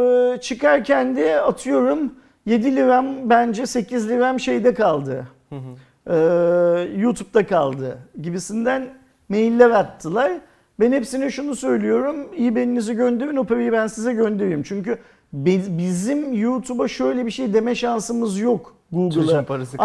e, 0.00 0.36
çıkarken 0.40 1.16
de 1.16 1.40
atıyorum 1.40 2.14
7 2.46 2.76
liram 2.76 3.30
bence 3.30 3.66
8 3.66 4.08
liram 4.08 4.40
şeyde 4.40 4.74
kaldı. 4.74 5.26
Hı 5.48 5.56
hı. 5.56 5.60
Ee, 6.06 7.00
YouTube'da 7.00 7.46
kaldı 7.46 7.98
gibisinden 8.22 8.88
mailler 9.28 9.70
attılar. 9.70 10.32
Ben 10.80 10.92
hepsine 10.92 11.30
şunu 11.30 11.56
söylüyorum. 11.56 12.16
IBAN'inizi 12.36 12.94
gönderin 12.94 13.36
o 13.36 13.44
parayı 13.44 13.72
ben 13.72 13.86
size 13.86 14.12
göndereyim. 14.12 14.62
Çünkü 14.62 14.98
bi- 15.32 15.62
bizim 15.78 16.32
YouTube'a 16.32 16.88
şöyle 16.88 17.26
bir 17.26 17.30
şey 17.30 17.54
deme 17.54 17.74
şansımız 17.74 18.38
yok 18.38 18.74
Google'a. 18.92 19.14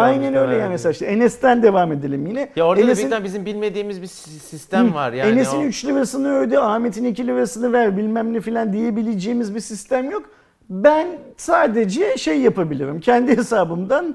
Aynen 0.04 0.34
öyle 0.34 0.52
yani 0.56 0.70
mesela 0.70 0.92
işte 0.92 1.06
Enes'ten 1.06 1.62
devam 1.62 1.92
edelim 1.92 2.26
yine. 2.26 2.48
Ya 2.56 2.66
orada 2.66 2.82
da 2.82 2.86
Enes'in- 2.86 3.10
tane 3.10 3.24
bizim 3.24 3.46
bilmediğimiz 3.46 4.02
bir 4.02 4.06
si- 4.06 4.30
sistem 4.30 4.94
var 4.94 5.12
yani. 5.12 5.30
Enes'in 5.30 5.58
o- 5.58 5.62
3 5.64 5.84
lirasını 5.84 6.34
öde, 6.38 6.58
Ahmet'in 6.58 7.04
2 7.04 7.26
lirasını 7.26 7.72
ver 7.72 7.96
bilmem 7.96 8.32
ne 8.32 8.40
filan 8.40 8.72
diyebileceğimiz 8.72 9.54
bir 9.54 9.60
sistem 9.60 10.10
yok. 10.10 10.22
Ben 10.70 11.06
sadece 11.36 12.16
şey 12.16 12.40
yapabilirim. 12.40 13.00
Kendi 13.00 13.36
hesabımdan 13.36 14.14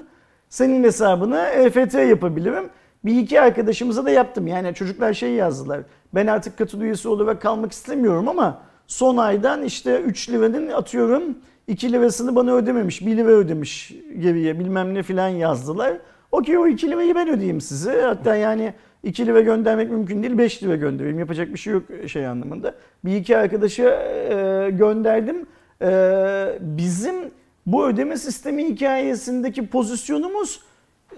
senin 0.50 0.84
hesabına 0.84 1.48
EFT 1.50 1.94
yapabilirim. 2.08 2.64
Bir 3.06 3.18
iki 3.18 3.42
arkadaşımıza 3.42 4.06
da 4.06 4.10
yaptım. 4.10 4.48
Yani 4.48 4.74
çocuklar 4.74 5.14
şey 5.14 5.32
yazdılar. 5.32 5.82
Ben 6.16 6.28
artık 6.28 6.58
katıl 6.58 6.82
üyesi 6.82 7.08
olarak 7.08 7.42
kalmak 7.42 7.72
istemiyorum 7.72 8.28
ama 8.28 8.62
son 8.88 9.18
aydan 9.18 9.64
işte 9.64 10.02
3 10.02 10.30
liranın 10.30 10.68
atıyorum 10.68 11.24
2 11.68 11.92
lirasını 11.92 12.36
bana 12.36 12.54
ödememiş. 12.54 13.06
1 13.06 13.18
lira 13.18 13.32
ödemiş 13.32 13.94
geriye 14.20 14.60
bilmem 14.60 14.94
ne 14.94 15.04
filan 15.04 15.28
yazdılar. 15.28 15.98
Okey 16.32 16.58
o 16.58 16.68
2 16.68 16.92
lirayı 16.92 17.16
ben 17.16 17.30
ödeyeyim 17.30 17.62
size. 17.62 18.02
Hatta 18.02 18.36
yani 18.36 18.74
2 19.04 19.26
lira 19.26 19.42
göndermek 19.42 19.92
mümkün 19.92 20.24
değil 20.24 20.38
5 20.38 20.64
lira 20.64 20.76
göndereyim. 20.76 21.20
Yapacak 21.20 21.54
bir 21.54 21.60
şey 21.60 21.74
yok 21.74 21.84
şey 22.08 22.28
anlamında. 22.28 22.76
Bir 23.06 23.16
iki 23.16 23.38
arkadaşa 23.38 23.84
e, 23.84 24.70
gönderdim. 24.72 25.46
E, 25.82 26.60
bizim 26.62 27.16
bu 27.66 27.88
ödeme 27.88 28.18
sistemi 28.18 28.68
hikayesindeki 28.70 29.68
pozisyonumuz 29.68 30.62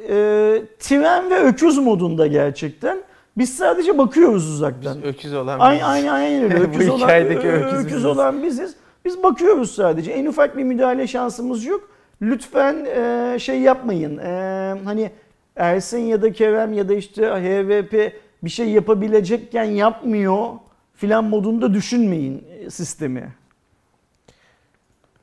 e, 0.09 0.61
tren 0.79 1.29
ve 1.29 1.39
öküz 1.39 1.77
modunda 1.77 2.27
gerçekten. 2.27 2.97
Biz 3.37 3.57
sadece 3.57 3.97
bakıyoruz 3.97 4.49
uzaktan. 4.53 5.03
öküz 5.05 5.33
olan 5.33 5.59
Aynı 5.59 5.79
bir- 5.79 5.91
aynı 5.91 6.11
aynı 6.11 6.43
öyle. 6.43 6.59
Öküz 6.59 6.89
olan, 6.89 7.09
öküz 7.09 7.85
biziz. 7.85 8.05
olan 8.05 8.43
biziz. 8.43 8.75
Biz 9.05 9.23
bakıyoruz 9.23 9.75
sadece. 9.75 10.11
En 10.11 10.25
ufak 10.25 10.57
bir 10.57 10.63
müdahale 10.63 11.07
şansımız 11.07 11.65
yok. 11.65 11.89
Lütfen 12.21 12.85
e, 12.85 13.37
şey 13.39 13.59
yapmayın. 13.61 14.17
E, 14.17 14.75
hani 14.85 15.11
Ersin 15.55 15.99
ya 15.99 16.21
da 16.21 16.31
Kerem 16.31 16.73
ya 16.73 16.89
da 16.89 16.93
işte 16.93 17.21
HVP 17.27 18.13
bir 18.43 18.49
şey 18.49 18.69
yapabilecekken 18.69 19.63
yapmıyor 19.63 20.47
filan 20.95 21.23
modunda 21.23 21.73
düşünmeyin 21.73 22.43
sistemi. 22.69 23.29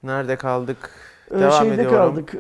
Nerede 0.03 0.37
kaldık? 0.37 0.91
E, 1.31 1.39
Devam 1.41 1.53
şeyde 1.63 1.75
ediyorum. 1.75 1.97
kaldık. 1.97 2.35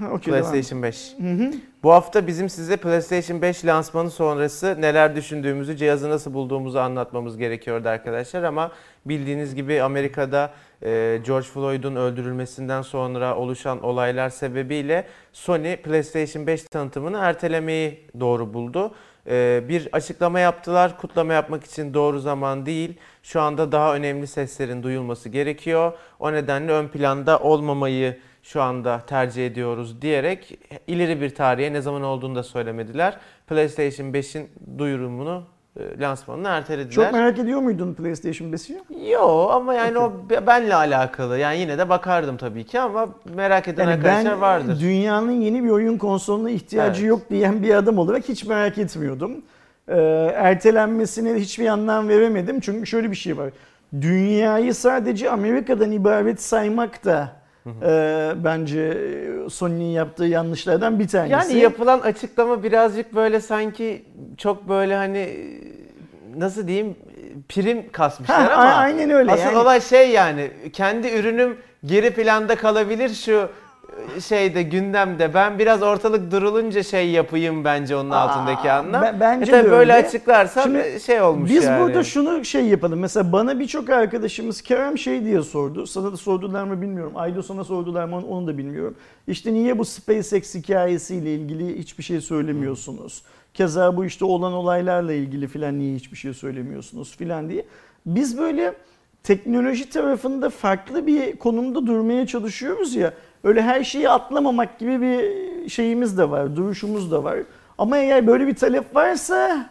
Devam. 0.00 0.20
PlayStation 0.20 0.82
5. 0.82 1.14
Hı 1.20 1.32
hı. 1.32 1.50
Bu 1.82 1.92
hafta 1.92 2.26
bizim 2.26 2.48
size 2.48 2.76
PlayStation 2.76 3.42
5 3.42 3.64
lansmanı 3.64 4.10
sonrası 4.10 4.76
neler 4.80 5.16
düşündüğümüzü, 5.16 5.76
cihazı 5.76 6.10
nasıl 6.10 6.34
bulduğumuzu 6.34 6.78
anlatmamız 6.78 7.36
gerekiyordu 7.36 7.88
arkadaşlar 7.88 8.42
ama 8.42 8.72
bildiğiniz 9.06 9.54
gibi 9.54 9.82
Amerika'da 9.82 10.50
e, 10.82 11.20
George 11.26 11.46
Floyd'un 11.46 11.96
öldürülmesinden 11.96 12.82
sonra 12.82 13.36
oluşan 13.36 13.82
olaylar 13.82 14.28
sebebiyle 14.28 15.06
Sony 15.32 15.76
PlayStation 15.76 16.46
5 16.46 16.62
tanıtımını 16.62 17.18
ertelemeyi 17.18 18.06
doğru 18.20 18.54
buldu. 18.54 18.94
E, 19.26 19.62
bir 19.68 19.88
açıklama 19.92 20.40
yaptılar. 20.40 20.98
Kutlama 20.98 21.32
yapmak 21.32 21.64
için 21.64 21.94
doğru 21.94 22.18
zaman 22.20 22.66
değil. 22.66 22.98
Şu 23.22 23.40
anda 23.40 23.72
daha 23.72 23.94
önemli 23.94 24.26
seslerin 24.26 24.82
duyulması 24.82 25.28
gerekiyor. 25.28 25.92
O 26.18 26.32
nedenle 26.32 26.72
ön 26.72 26.88
planda 26.88 27.38
olmamayı 27.38 28.16
şu 28.42 28.62
anda 28.62 29.00
tercih 29.06 29.46
ediyoruz 29.46 30.02
diyerek 30.02 30.58
ileri 30.86 31.20
bir 31.20 31.34
tarihe 31.34 31.72
ne 31.72 31.80
zaman 31.80 32.02
olduğunu 32.02 32.34
da 32.34 32.42
söylemediler. 32.42 33.16
PlayStation 33.46 34.06
5'in 34.12 34.48
duyurumunu, 34.78 35.42
e, 35.76 36.00
lansmanını 36.00 36.48
ertelediler. 36.48 36.90
Çok 36.90 37.12
merak 37.12 37.38
ediyor 37.38 37.60
muydun 37.60 37.94
PlayStation 37.94 38.52
5'i? 38.52 39.10
Yo 39.10 39.48
ama 39.48 39.74
yani 39.74 39.98
o 39.98 40.12
be- 40.30 40.46
benle 40.46 40.74
alakalı. 40.74 41.38
Yani 41.38 41.58
yine 41.58 41.78
de 41.78 41.88
bakardım 41.88 42.36
tabii 42.36 42.64
ki 42.64 42.80
ama 42.80 43.08
merak 43.34 43.68
eden 43.68 43.82
Yani 43.84 43.92
arkadaşlar 43.94 44.32
ben 44.32 44.40
vardır. 44.40 44.80
dünyanın 44.80 45.30
yeni 45.40 45.64
bir 45.64 45.70
oyun 45.70 45.98
konsoluna 45.98 46.50
ihtiyacı 46.50 47.00
Evet. 47.00 47.08
yok 47.10 47.30
diyen 47.30 47.62
bir 47.62 47.74
adam 47.74 47.98
olarak 47.98 48.28
hiç 48.28 48.44
merak 48.44 48.78
etmiyordum. 48.78 49.32
Ee, 49.88 49.94
ertelenmesine 50.34 51.34
hiçbir 51.34 51.66
anlam 51.66 52.08
veremedim. 52.08 52.60
Çünkü 52.60 52.86
şöyle 52.86 53.10
bir 53.10 53.16
şey 53.16 53.36
var. 53.38 53.50
Dünyayı 54.00 54.74
sadece 54.74 55.30
Amerika'dan 55.30 55.92
ibaret 55.92 56.42
saymak 56.42 57.04
da 57.04 57.39
e, 57.66 58.32
bence 58.44 58.98
Sony'nin 59.50 59.84
yaptığı 59.90 60.24
yanlışlardan 60.24 60.98
bir 60.98 61.08
tanesi. 61.08 61.32
Yani 61.32 61.62
yapılan 61.62 62.00
açıklama 62.00 62.62
birazcık 62.62 63.14
böyle 63.14 63.40
sanki 63.40 64.04
çok 64.36 64.68
böyle 64.68 64.96
hani 64.96 65.36
nasıl 66.36 66.66
diyeyim 66.68 66.96
prim 67.48 67.92
kasmışlar 67.92 68.42
Ha, 68.42 68.52
ama 68.62 68.70
aynen 68.74 69.10
öyle. 69.10 69.32
asıl 69.32 69.42
Yani- 69.44 69.58
olay 69.58 69.80
şey 69.80 70.10
yani 70.10 70.50
kendi 70.72 71.08
ürünüm 71.08 71.58
geri 71.84 72.10
planda 72.10 72.54
kalabilir 72.56 73.08
şu 73.08 73.48
şeyde 74.28 74.62
gündemde 74.62 75.34
ben 75.34 75.58
biraz 75.58 75.82
ortalık 75.82 76.30
durulunca 76.32 76.82
şey 76.82 77.10
yapayım 77.10 77.64
bence 77.64 77.96
onun 77.96 78.10
altındaki 78.10 78.72
Aa, 78.72 78.78
anlam. 78.78 79.02
ben- 79.02 79.20
bence 79.20 79.52
e 79.52 79.54
tabii 79.54 79.66
de 79.66 79.70
böyle 79.70 79.92
öyle. 79.92 80.06
açıklarsan 80.06 80.62
Şimdi 80.62 81.00
şey 81.06 81.22
olmuş 81.22 81.50
Biz 81.50 81.64
yani. 81.64 81.80
burada 81.82 82.04
şunu 82.04 82.44
şey 82.44 82.66
yapalım. 82.66 82.98
Mesela 82.98 83.32
bana 83.32 83.60
birçok 83.60 83.90
arkadaşımız 83.90 84.62
Kerem 84.62 84.98
şey 84.98 85.24
diye 85.24 85.42
sordu. 85.42 85.86
Sana 85.86 86.12
da 86.12 86.16
sordular 86.16 86.64
mı 86.64 86.82
bilmiyorum. 86.82 87.12
Aydo 87.16 87.42
sana 87.42 87.64
sordular 87.64 88.04
mı 88.04 88.16
onu 88.28 88.46
da 88.46 88.58
bilmiyorum. 88.58 88.94
İşte 89.28 89.54
niye 89.54 89.78
bu 89.78 89.84
SpaceX 89.84 90.54
hikayesiyle 90.54 91.34
ilgili 91.34 91.78
hiçbir 91.78 92.02
şey 92.02 92.20
söylemiyorsunuz? 92.20 93.22
Keza 93.54 93.96
bu 93.96 94.04
işte 94.04 94.24
olan 94.24 94.52
olaylarla 94.52 95.12
ilgili 95.12 95.48
filan 95.48 95.78
niye 95.78 95.94
hiçbir 95.96 96.16
şey 96.16 96.34
söylemiyorsunuz 96.34 97.16
filan 97.16 97.48
diye. 97.48 97.64
Biz 98.06 98.38
böyle 98.38 98.74
teknoloji 99.22 99.90
tarafında 99.90 100.50
farklı 100.50 101.06
bir 101.06 101.36
konumda 101.36 101.86
durmaya 101.86 102.26
çalışıyoruz 102.26 102.94
ya. 102.94 103.12
Öyle 103.44 103.62
her 103.62 103.84
şeyi 103.84 104.08
atlamamak 104.08 104.78
gibi 104.78 105.00
bir 105.00 105.68
şeyimiz 105.68 106.18
de 106.18 106.30
var, 106.30 106.56
duruşumuz 106.56 107.10
da 107.10 107.24
var. 107.24 107.38
Ama 107.78 107.98
eğer 107.98 108.26
böyle 108.26 108.46
bir 108.46 108.54
talep 108.54 108.94
varsa 108.94 109.70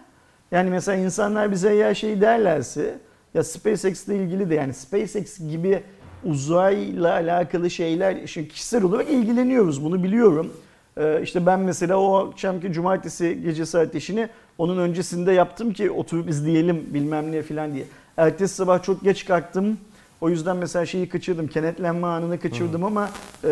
yani 0.51 0.69
mesela 0.69 0.97
insanlar 0.97 1.51
bize 1.51 1.73
eğer 1.73 1.93
şey 1.93 2.21
derlerse 2.21 2.99
ya 3.33 3.43
SpaceX 3.43 4.07
ile 4.07 4.15
ilgili 4.15 4.49
de 4.49 4.55
yani 4.55 4.73
SpaceX 4.73 5.39
gibi 5.39 5.83
uzayla 6.25 7.11
alakalı 7.13 7.69
şeyler 7.69 8.27
şimdi 8.27 8.47
kişisel 8.47 8.83
olarak 8.83 9.09
ilgileniyoruz 9.09 9.85
bunu 9.85 10.03
biliyorum. 10.03 10.53
Ee, 10.97 11.21
işte 11.23 11.45
ben 11.45 11.59
mesela 11.59 11.97
o 11.97 12.27
akşamki 12.27 12.73
cumartesi 12.73 13.41
gecesi 13.43 13.79
ateşini 13.79 14.29
onun 14.57 14.77
öncesinde 14.77 15.31
yaptım 15.31 15.73
ki 15.73 15.91
oturup 15.91 16.29
izleyelim 16.29 16.93
bilmem 16.93 17.31
ne 17.31 17.41
falan 17.41 17.73
diye. 17.73 17.85
Ertesi 18.17 18.55
sabah 18.55 18.83
çok 18.83 19.03
geç 19.03 19.25
kalktım. 19.25 19.77
O 20.21 20.29
yüzden 20.29 20.57
mesela 20.57 20.85
şeyi 20.85 21.09
kaçırdım. 21.09 21.47
Kenetlenme 21.47 22.07
anını 22.07 22.39
kaçırdım 22.39 22.83
ama 22.83 23.09
e, 23.43 23.49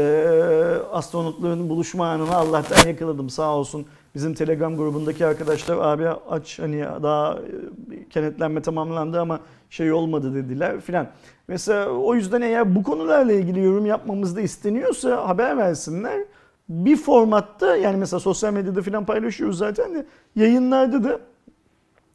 astronotların 0.92 1.70
buluşma 1.70 2.10
anını 2.10 2.36
Allah'tan 2.36 2.90
yakaladım 2.90 3.30
sağ 3.30 3.56
olsun. 3.56 3.86
Bizim 4.16 4.34
Telegram 4.34 4.78
grubundaki 4.78 5.26
arkadaşlar 5.26 5.78
abi 5.78 6.10
aç 6.10 6.60
hani 6.60 6.86
daha 7.04 7.34
e, 7.34 8.10
kenetlenme 8.10 8.62
tamamlandı 8.62 9.22
ama 9.22 9.40
şey 9.70 9.92
olmadı 9.92 10.36
dediler 10.36 10.82
filan. 10.82 11.08
Mesela 11.48 11.90
o 11.90 12.16
yüzden 12.16 12.42
eğer 12.42 12.76
bu 12.76 12.84
konularla 12.84 13.32
ilgili 13.34 13.64
yorum 13.64 13.86
yapmamız 13.86 14.36
da 14.36 14.42
isteniyorsa 14.42 15.28
haber 15.28 15.58
versinler. 15.58 16.20
Bir 16.70 16.98
formatta 16.98 17.76
yani 17.76 17.98
mesela 17.98 18.20
sosyal 18.20 18.54
medyada 18.54 18.82
filan 18.82 19.06
paylaşıyoruz 19.06 19.58
zaten 19.58 19.96
de 19.96 20.06
yayınlarda 20.36 21.04
da 21.04 21.20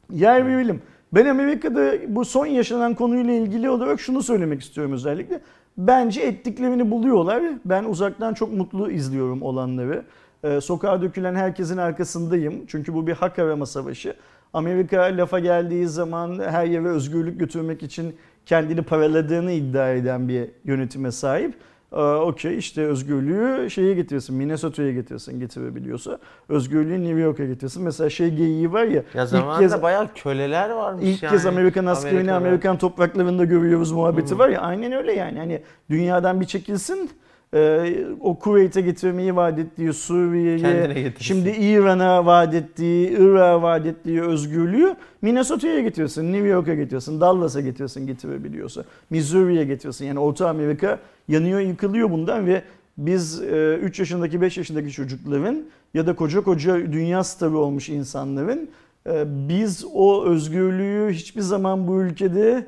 yer 0.09 0.47
verelim. 0.47 0.81
Ben 1.13 1.25
Amerika'da 1.25 1.93
bu 2.07 2.25
son 2.25 2.45
yaşanan 2.45 2.95
konuyla 2.95 3.33
ilgili 3.33 3.69
olarak 3.69 3.99
şunu 3.99 4.23
söylemek 4.23 4.61
istiyorum 4.61 4.93
özellikle. 4.93 5.41
Bence 5.77 6.21
ettiklerini 6.21 6.91
buluyorlar. 6.91 7.43
Ben 7.65 7.83
uzaktan 7.83 8.33
çok 8.33 8.53
mutlu 8.53 8.91
izliyorum 8.91 9.41
olanları. 9.41 10.05
Ee, 10.43 10.61
sokağa 10.61 11.01
dökülen 11.01 11.35
herkesin 11.35 11.77
arkasındayım. 11.77 12.65
Çünkü 12.67 12.93
bu 12.93 13.07
bir 13.07 13.13
hak 13.13 13.39
arama 13.39 13.65
savaşı. 13.65 14.15
Amerika 14.53 15.01
lafa 15.01 15.39
geldiği 15.39 15.87
zaman 15.87 16.39
her 16.39 16.65
yere 16.65 16.87
özgürlük 16.87 17.39
götürmek 17.39 17.83
için 17.83 18.15
kendini 18.45 18.81
paraladığını 18.81 19.51
iddia 19.51 19.89
eden 19.89 20.27
bir 20.27 20.49
yönetime 20.65 21.11
sahip. 21.11 21.53
Ee, 21.93 21.99
Okey 22.01 22.57
işte 22.57 22.85
özgürlüğü 22.85 23.69
şeye 23.69 23.93
getiriyorsun, 23.93 24.35
Minnesota'ya 24.35 24.91
getiriyorsun 24.91 25.39
getirebiliyorsa. 25.39 26.19
Özgürlüğü 26.49 27.03
New 27.03 27.19
York'a 27.19 27.45
getiriyorsun. 27.45 27.83
Mesela 27.83 28.09
şey 28.09 28.29
geyiği 28.29 28.73
var 28.73 28.83
ya. 28.83 29.03
Ya 29.13 29.23
ilk 29.23 29.29
zamanında 29.29 29.59
kez, 29.59 29.81
bayağı 29.81 30.13
köleler 30.15 30.69
varmış 30.69 31.03
ilk 31.05 31.23
yani. 31.23 31.31
kez 31.31 31.45
Amerikan 31.45 31.85
askerini 31.85 32.17
Amerika'da. 32.17 32.37
Amerikan 32.37 32.77
topraklarında 32.77 33.45
görüyoruz 33.45 33.91
muhabbeti 33.91 34.39
var 34.39 34.49
ya. 34.49 34.61
Aynen 34.61 34.91
öyle 34.91 35.13
yani. 35.13 35.37
Hani 35.39 35.61
dünyadan 35.89 36.41
bir 36.41 36.45
çekilsin. 36.45 37.09
e, 37.53 37.93
o 38.19 38.39
Kuveyt'e 38.39 38.81
getirmeyi 38.81 39.35
vaat 39.35 39.59
ettiği 39.59 39.93
Suriye'ye, 39.93 40.57
getirsin. 40.87 41.13
Şimdi 41.19 41.49
İran'a 41.49 42.25
vaat 42.25 42.53
ettiği, 42.53 43.09
Irak'a 43.09 43.61
vaat 43.61 43.85
ettiği 43.85 44.21
özgürlüğü 44.21 44.95
Minnesota'ya 45.21 45.79
getiriyorsun, 45.79 46.23
New 46.33 46.47
York'a 46.47 46.73
getiriyorsun, 46.73 47.21
Dallas'a 47.21 47.61
getiriyorsun 47.61 48.07
getirebiliyorsa. 48.07 48.83
Missouri'ye 49.09 49.63
getiriyorsun. 49.65 50.05
Yani 50.05 50.19
Orta 50.19 50.49
Amerika 50.49 50.99
yanıyor, 51.27 51.59
yıkılıyor 51.59 52.11
bundan 52.11 52.47
ve 52.47 52.63
biz 52.97 53.41
3 53.41 53.99
yaşındaki, 53.99 54.41
5 54.41 54.57
yaşındaki 54.57 54.91
çocukların 54.91 55.63
ya 55.93 56.07
da 56.07 56.15
koca 56.15 56.43
koca 56.43 56.91
dünya 56.91 57.23
starı 57.23 57.57
olmuş 57.57 57.89
insanların 57.89 58.69
e, 59.07 59.23
biz 59.49 59.85
o 59.93 60.25
özgürlüğü 60.25 61.13
hiçbir 61.13 61.41
zaman 61.41 61.87
bu 61.87 62.01
ülkede 62.01 62.67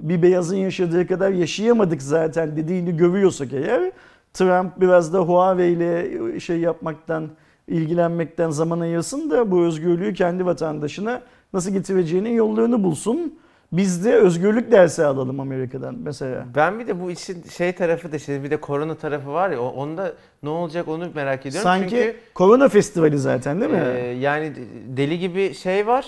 bir 0.00 0.22
beyazın 0.22 0.56
yaşadığı 0.56 1.06
kadar 1.06 1.30
yaşayamadık 1.30 2.02
zaten 2.02 2.56
dediğini 2.56 2.96
görüyorsak 2.96 3.52
eğer 3.52 3.92
Trump 4.32 4.80
biraz 4.80 5.12
da 5.12 5.18
Huawei 5.18 5.72
ile 5.72 6.40
şey 6.40 6.60
yapmaktan, 6.60 7.28
ilgilenmekten 7.68 8.50
zaman 8.50 8.80
ayırsın 8.80 9.30
da 9.30 9.50
bu 9.50 9.62
özgürlüğü 9.62 10.14
kendi 10.14 10.46
vatandaşına 10.46 11.22
nasıl 11.52 11.70
getireceğinin 11.70 12.30
yollarını 12.30 12.84
bulsun. 12.84 13.38
Biz 13.76 14.04
de 14.04 14.14
özgürlük 14.14 14.72
dersi 14.72 15.04
alalım 15.04 15.40
Amerika'dan 15.40 15.94
mesela. 15.94 16.46
Ben 16.56 16.78
bir 16.78 16.86
de 16.86 17.00
bu 17.00 17.10
işin 17.10 17.42
şey 17.56 17.72
tarafı 17.72 18.12
da 18.12 18.18
şimdi 18.18 18.44
bir 18.44 18.50
de 18.50 18.56
korona 18.56 18.94
tarafı 18.94 19.32
var 19.32 19.50
ya 19.50 19.60
onda 19.60 20.12
ne 20.42 20.48
olacak 20.48 20.88
onu 20.88 21.08
merak 21.14 21.46
ediyorum. 21.46 21.62
Sanki 21.62 21.90
Çünkü 21.90 22.16
korona 22.34 22.68
festivali 22.68 23.18
zaten 23.18 23.60
değil 23.60 23.70
mi? 23.72 23.82
e, 23.96 24.06
yani 24.06 24.52
deli 24.96 25.18
gibi 25.18 25.54
şey 25.54 25.86
var. 25.86 26.06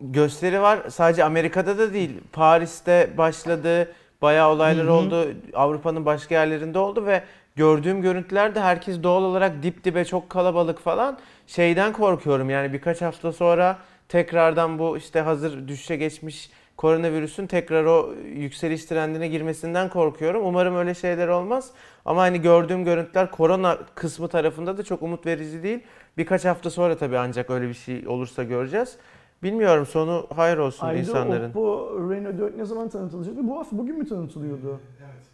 Gösteri 0.00 0.60
var. 0.60 0.78
Sadece 0.88 1.24
Amerika'da 1.24 1.78
da 1.78 1.92
değil. 1.92 2.10
Paris'te 2.32 3.10
başladı. 3.18 3.92
Bayağı 4.22 4.50
olaylar 4.50 4.86
Hı 4.86 4.90
hı. 4.90 4.92
oldu. 4.94 5.28
Avrupa'nın 5.54 6.06
başka 6.06 6.34
yerlerinde 6.34 6.78
oldu 6.78 7.06
ve 7.06 7.22
gördüğüm 7.56 8.02
görüntülerde 8.02 8.60
herkes 8.60 9.02
doğal 9.02 9.22
olarak 9.22 9.62
dip 9.62 9.84
dibe 9.84 10.04
çok 10.04 10.30
kalabalık 10.30 10.78
falan. 10.78 11.18
Şeyden 11.46 11.92
korkuyorum 11.92 12.50
yani 12.50 12.72
birkaç 12.72 13.02
hafta 13.02 13.32
sonra 13.32 13.78
tekrardan 14.08 14.78
bu 14.78 14.96
işte 14.96 15.20
hazır 15.20 15.68
düşüşe 15.68 15.96
geçmiş 15.96 16.50
koronavirüsün 16.76 17.46
tekrar 17.46 17.84
o 17.84 18.14
yükseliş 18.34 18.84
trendine 18.84 19.28
girmesinden 19.28 19.88
korkuyorum. 19.88 20.46
Umarım 20.46 20.76
öyle 20.76 20.94
şeyler 20.94 21.28
olmaz. 21.28 21.70
Ama 22.04 22.20
hani 22.22 22.40
gördüğüm 22.40 22.84
görüntüler 22.84 23.30
korona 23.30 23.78
kısmı 23.94 24.28
tarafında 24.28 24.78
da 24.78 24.82
çok 24.82 25.02
umut 25.02 25.26
verici 25.26 25.62
değil. 25.62 25.80
Birkaç 26.16 26.44
hafta 26.44 26.70
sonra 26.70 26.96
tabii 26.96 27.18
ancak 27.18 27.50
öyle 27.50 27.68
bir 27.68 27.74
şey 27.74 28.08
olursa 28.08 28.44
göreceğiz. 28.44 28.96
Bilmiyorum 29.42 29.86
sonu 29.86 30.26
hayır 30.36 30.56
olsun 30.58 30.86
Ayda 30.86 30.98
insanların. 30.98 31.48
Oppo 31.50 31.90
Reno 32.10 32.38
4 32.38 32.56
ne 32.56 32.64
zaman 32.64 32.88
tanıtılacaktı? 32.88 33.48
Bu 33.48 33.58
hafta 33.58 33.78
bugün 33.78 33.98
mü 33.98 34.08
tanıtılıyordu? 34.08 34.80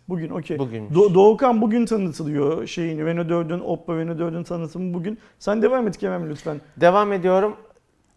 Bugün 0.08 0.30
okey. 0.30 0.58
Bugün. 0.58 0.88
Do- 0.88 1.14
Doğukan 1.14 1.62
bugün 1.62 1.86
tanıtılıyor 1.86 2.66
şeyin 2.66 3.06
Renault 3.06 3.30
4'ün 3.30 3.60
Oppo 3.60 3.96
Renault 3.96 4.20
4'ün 4.20 4.42
tanıtımı 4.42 4.94
bugün. 4.94 5.18
Sen 5.38 5.62
devam 5.62 5.88
et 5.88 5.98
Kerem 5.98 6.30
lütfen. 6.30 6.60
Devam 6.76 7.12
ediyorum. 7.12 7.56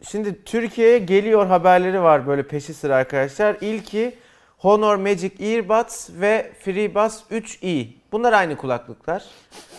Şimdi 0.03 0.43
Türkiye'ye 0.43 0.97
geliyor 0.97 1.45
haberleri 1.47 2.01
var 2.01 2.27
böyle 2.27 2.43
peşi 2.47 2.73
sıra 2.73 2.95
arkadaşlar. 2.95 3.57
İlki 3.62 4.15
Honor 4.57 4.95
Magic 4.95 5.31
Earbuds 5.55 6.10
ve 6.21 6.51
FreeBuds 6.60 7.21
3i. 7.31 7.88
Bunlar 8.12 8.33
aynı 8.33 8.57
kulaklıklar. 8.57 9.23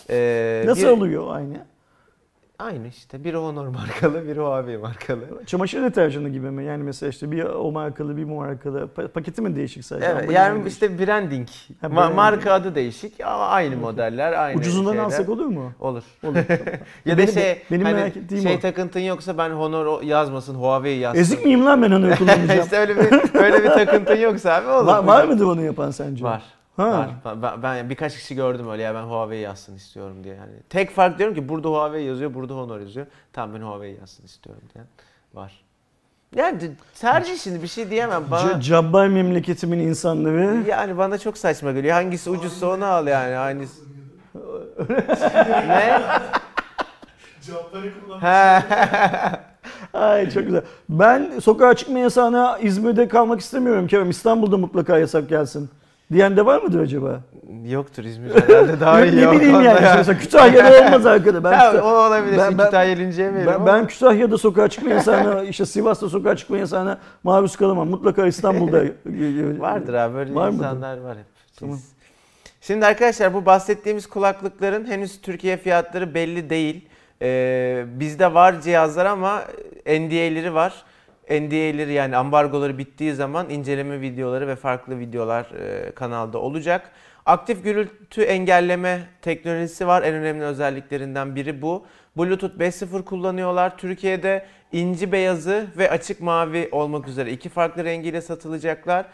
Ee, 0.09 0.63
Nasıl 0.65 0.81
bir- 0.81 0.87
oluyor 0.87 1.35
aynı? 1.35 1.65
Aynı 2.59 2.87
işte. 2.87 3.23
Biri 3.23 3.37
Honor 3.37 3.67
markalı, 3.67 4.27
biri 4.27 4.39
Huawei 4.39 4.77
markalı. 4.77 5.45
Çamaşır 5.45 5.81
deterjanı 5.81 6.29
gibi 6.29 6.51
mi? 6.51 6.63
Yani 6.65 6.83
mesela 6.83 7.09
işte 7.09 7.31
bir 7.31 7.43
o 7.43 7.71
markalı 7.71 8.17
bir 8.17 8.29
bu 8.29 8.35
markalı. 8.35 8.89
Pa- 8.97 9.07
paketi 9.07 9.41
mi 9.41 9.55
değişik 9.55 9.85
sadece? 9.85 10.05
Evet, 10.05 10.15
Ambalajı 10.17 10.33
yani 10.33 10.67
işte 10.67 10.99
branding. 10.99 11.47
Ha, 11.81 11.87
Ma- 11.87 11.95
branding. 11.95 12.15
marka 12.15 12.53
adı 12.53 12.75
değişik 12.75 13.21
ama 13.21 13.47
aynı 13.47 13.77
modeller, 13.77 14.33
aynı? 14.33 14.59
Ucuzundan 14.59 14.91
şeyler. 14.91 15.05
alsak 15.05 15.29
olur 15.29 15.45
mu? 15.45 15.71
Olur. 15.79 16.03
Olur. 16.23 16.35
Ya 17.05 17.17
da 17.17 17.27
şey, 17.27 17.61
benim 17.71 17.85
hani 17.85 17.95
merak 17.95 18.17
ettiğim 18.17 18.43
şey 18.43 18.55
o. 18.55 18.59
takıntın 18.59 18.99
yoksa 18.99 19.37
ben 19.37 19.49
Honor 19.49 20.01
yazmasın, 20.01 20.55
Huawei 20.55 20.97
yazsın. 20.99 21.19
Ezik 21.21 21.45
miyim 21.45 21.65
lan 21.65 21.81
ben 21.81 21.91
onu 21.91 22.15
kullanacağım? 22.17 22.61
işte 22.63 22.77
öyle 22.77 22.95
bir 22.97 23.35
öyle 23.43 23.63
bir 23.63 23.69
takıntın 23.69 24.15
yoksa 24.17 24.53
abi 24.53 24.67
olur. 24.71 24.87
var, 24.87 25.03
var 25.03 25.23
mıdır 25.25 25.45
onu 25.45 25.61
yapan 25.61 25.91
sence? 25.91 26.23
Var. 26.23 26.43
Ha. 26.79 26.91
Var. 26.91 27.09
Ben, 27.25 27.41
ben- 27.41 27.63
ben 27.63 27.89
birkaç 27.89 28.15
kişi 28.17 28.35
gördüm 28.35 28.69
öyle 28.69 28.83
ya 28.83 28.95
ben 28.95 29.03
Huawei 29.03 29.39
yazsın 29.39 29.75
istiyorum 29.75 30.23
diye. 30.23 30.35
Yani 30.35 30.51
tek 30.69 30.91
fark 30.91 31.17
diyorum 31.19 31.35
ki 31.35 31.49
burada 31.49 31.69
Huawei 31.69 32.03
yazıyor, 32.05 32.33
burada 32.33 32.53
Honor 32.53 32.79
yazıyor. 32.79 33.05
Tamam 33.33 33.55
ben 33.55 33.61
Huawei 33.65 33.97
yazsın 33.99 34.25
istiyorum 34.25 34.63
diye. 34.73 34.83
Var. 35.33 35.63
Yani 36.35 36.71
tercih 36.99 37.37
şimdi 37.37 37.63
bir 37.63 37.67
şey 37.67 37.89
diyemem. 37.89 38.23
Bana, 38.31 38.61
C- 38.61 38.69
cabbar 38.69 39.07
memleketimin 39.07 39.79
insanları. 39.79 40.63
yani 40.67 40.97
bana 40.97 41.17
çok 41.17 41.37
saçma 41.37 41.71
geliyor. 41.71 41.93
Hangisi 41.93 42.29
ucuzsa 42.29 42.67
onu 42.67 42.85
al 42.85 43.07
yani. 43.07 43.35
Hangisi... 43.35 43.81
ne? 45.67 46.01
Cevapları 47.41 47.91
kullan. 48.05 48.19
He. 48.19 48.63
Ay 49.93 50.29
çok 50.29 50.43
güzel. 50.45 50.61
Ben 50.89 51.39
sokağa 51.39 51.73
çıkma 51.73 51.99
yasağına 51.99 52.57
İzmir'de 52.57 53.07
kalmak 53.07 53.39
istemiyorum 53.39 53.87
Kerem. 53.87 54.09
İstanbul'da 54.09 54.57
mutlaka 54.57 54.97
yasak 54.97 55.29
gelsin. 55.29 55.69
Diyen 56.13 56.37
de 56.37 56.45
var 56.45 56.61
mıdır 56.61 56.79
acaba? 56.79 57.19
Yoktur 57.65 58.03
İzmir 58.03 58.29
herhalde 58.31 58.79
daha 58.79 59.05
iyi. 59.05 59.17
ne 59.27 59.31
bileyim 59.31 59.53
yani. 59.61 59.83
ya. 59.83 59.93
Mesela 59.97 60.19
Kütahya'da 60.19 60.85
olmaz 60.87 61.05
arkada. 61.05 61.43
Ben, 61.43 61.53
Kütah- 61.53 61.81
o 61.81 62.07
olabilir. 62.07 62.37
Ben- 62.37 62.57
ben- 62.57 62.65
Kütahya 62.65 62.95
linceyemeyelim 62.95 63.51
ben, 63.51 63.55
ama. 63.55 63.65
ben 63.65 63.87
Kütahya'da 63.87 64.37
sokağa 64.37 64.67
çıkma 64.67 64.89
yasağına, 64.89 65.43
işte 65.49 65.65
Sivas'ta 65.65 66.09
sokağa 66.09 66.35
çıkma 66.35 66.57
yasağına 66.57 66.97
maruz 67.23 67.55
kalamam. 67.55 67.89
Mutlaka 67.89 68.25
İstanbul'da. 68.25 68.77
Vardır 69.61 69.93
abi 69.93 70.15
böyle 70.15 70.35
Var 70.35 70.49
mıdır? 70.49 70.57
insanlar 70.65 70.97
var 70.97 71.17
hep. 71.17 71.25
Tamam. 71.59 71.79
Şimdi 72.61 72.85
arkadaşlar 72.85 73.33
bu 73.33 73.45
bahsettiğimiz 73.45 74.07
kulaklıkların 74.07 74.85
henüz 74.85 75.21
Türkiye 75.21 75.57
fiyatları 75.57 76.13
belli 76.13 76.49
değil. 76.49 76.85
Ee, 77.21 77.85
bizde 77.87 78.33
var 78.33 78.61
cihazlar 78.61 79.05
ama 79.05 79.41
NDA'leri 79.85 80.53
var. 80.53 80.83
NDA'leri 81.29 81.93
yani 81.93 82.17
ambargoları 82.17 82.77
bittiği 82.77 83.13
zaman 83.13 83.49
inceleme 83.49 84.01
videoları 84.01 84.47
ve 84.47 84.55
farklı 84.55 84.99
videolar 84.99 85.45
e, 85.45 85.91
kanalda 85.91 86.37
olacak. 86.37 86.91
Aktif 87.25 87.63
gürültü 87.63 88.21
engelleme 88.21 88.99
teknolojisi 89.21 89.87
var. 89.87 90.03
En 90.03 90.13
önemli 90.13 90.43
özelliklerinden 90.43 91.35
biri 91.35 91.61
bu. 91.61 91.85
Bluetooth 92.17 92.55
5.0 92.55 93.03
kullanıyorlar. 93.03 93.77
Türkiye'de 93.77 94.45
inci 94.71 95.11
beyazı 95.11 95.67
ve 95.77 95.91
açık 95.91 96.21
mavi 96.21 96.69
olmak 96.71 97.07
üzere 97.07 97.31
iki 97.31 97.49
farklı 97.49 97.83
rengiyle 97.83 98.21
satılacaklar. 98.21 99.05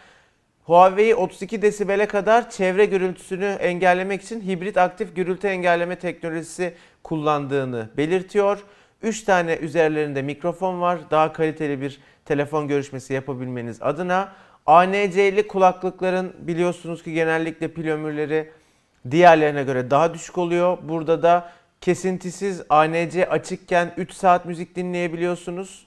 Huawei 0.64 1.16
32 1.16 1.62
desibele 1.62 2.06
kadar 2.06 2.50
çevre 2.50 2.86
gürültüsünü 2.86 3.46
engellemek 3.46 4.22
için 4.22 4.42
hibrit 4.42 4.78
aktif 4.78 5.16
gürültü 5.16 5.48
engelleme 5.48 5.96
teknolojisi 5.96 6.74
kullandığını 7.04 7.90
belirtiyor. 7.98 8.64
3 9.02 9.24
tane 9.24 9.56
üzerlerinde 9.56 10.22
mikrofon 10.22 10.82
var. 10.82 11.00
Daha 11.12 11.34
kaliteli 11.34 11.82
bir 11.82 12.00
telefon 12.26 12.68
görüşmesi 12.68 13.14
yapabilmeniz 13.14 13.82
adına. 13.82 14.34
ANC'li 14.66 15.48
kulaklıkların 15.48 16.34
biliyorsunuz 16.40 17.04
ki 17.04 17.14
genellikle 17.14 17.68
pil 17.68 17.90
ömürleri 17.90 18.52
diğerlerine 19.12 19.64
göre 19.64 19.92
daha 19.92 20.14
düşük 20.14 20.38
oluyor. 20.38 20.78
Burada 20.84 21.24
da 21.24 21.52
kesintisiz 21.82 22.62
ANC 22.70 23.28
açıkken 23.30 23.94
3 23.98 24.14
saat 24.14 24.46
müzik 24.46 24.76
dinleyebiliyorsunuz. 24.76 25.86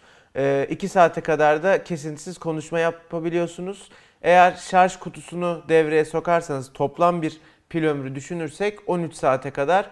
2 0.69 0.89
saate 0.89 1.21
kadar 1.21 1.63
da 1.63 1.85
kesintisiz 1.85 2.39
konuşma 2.39 2.79
yapabiliyorsunuz. 2.79 3.89
Eğer 4.23 4.55
şarj 4.71 4.97
kutusunu 4.97 5.63
devreye 5.69 6.05
sokarsanız 6.05 6.73
toplam 6.73 7.23
bir 7.23 7.41
pil 7.69 7.85
ömrü 7.85 8.15
düşünürsek 8.15 8.79
13 8.87 9.15
saate 9.15 9.51
kadar 9.51 9.91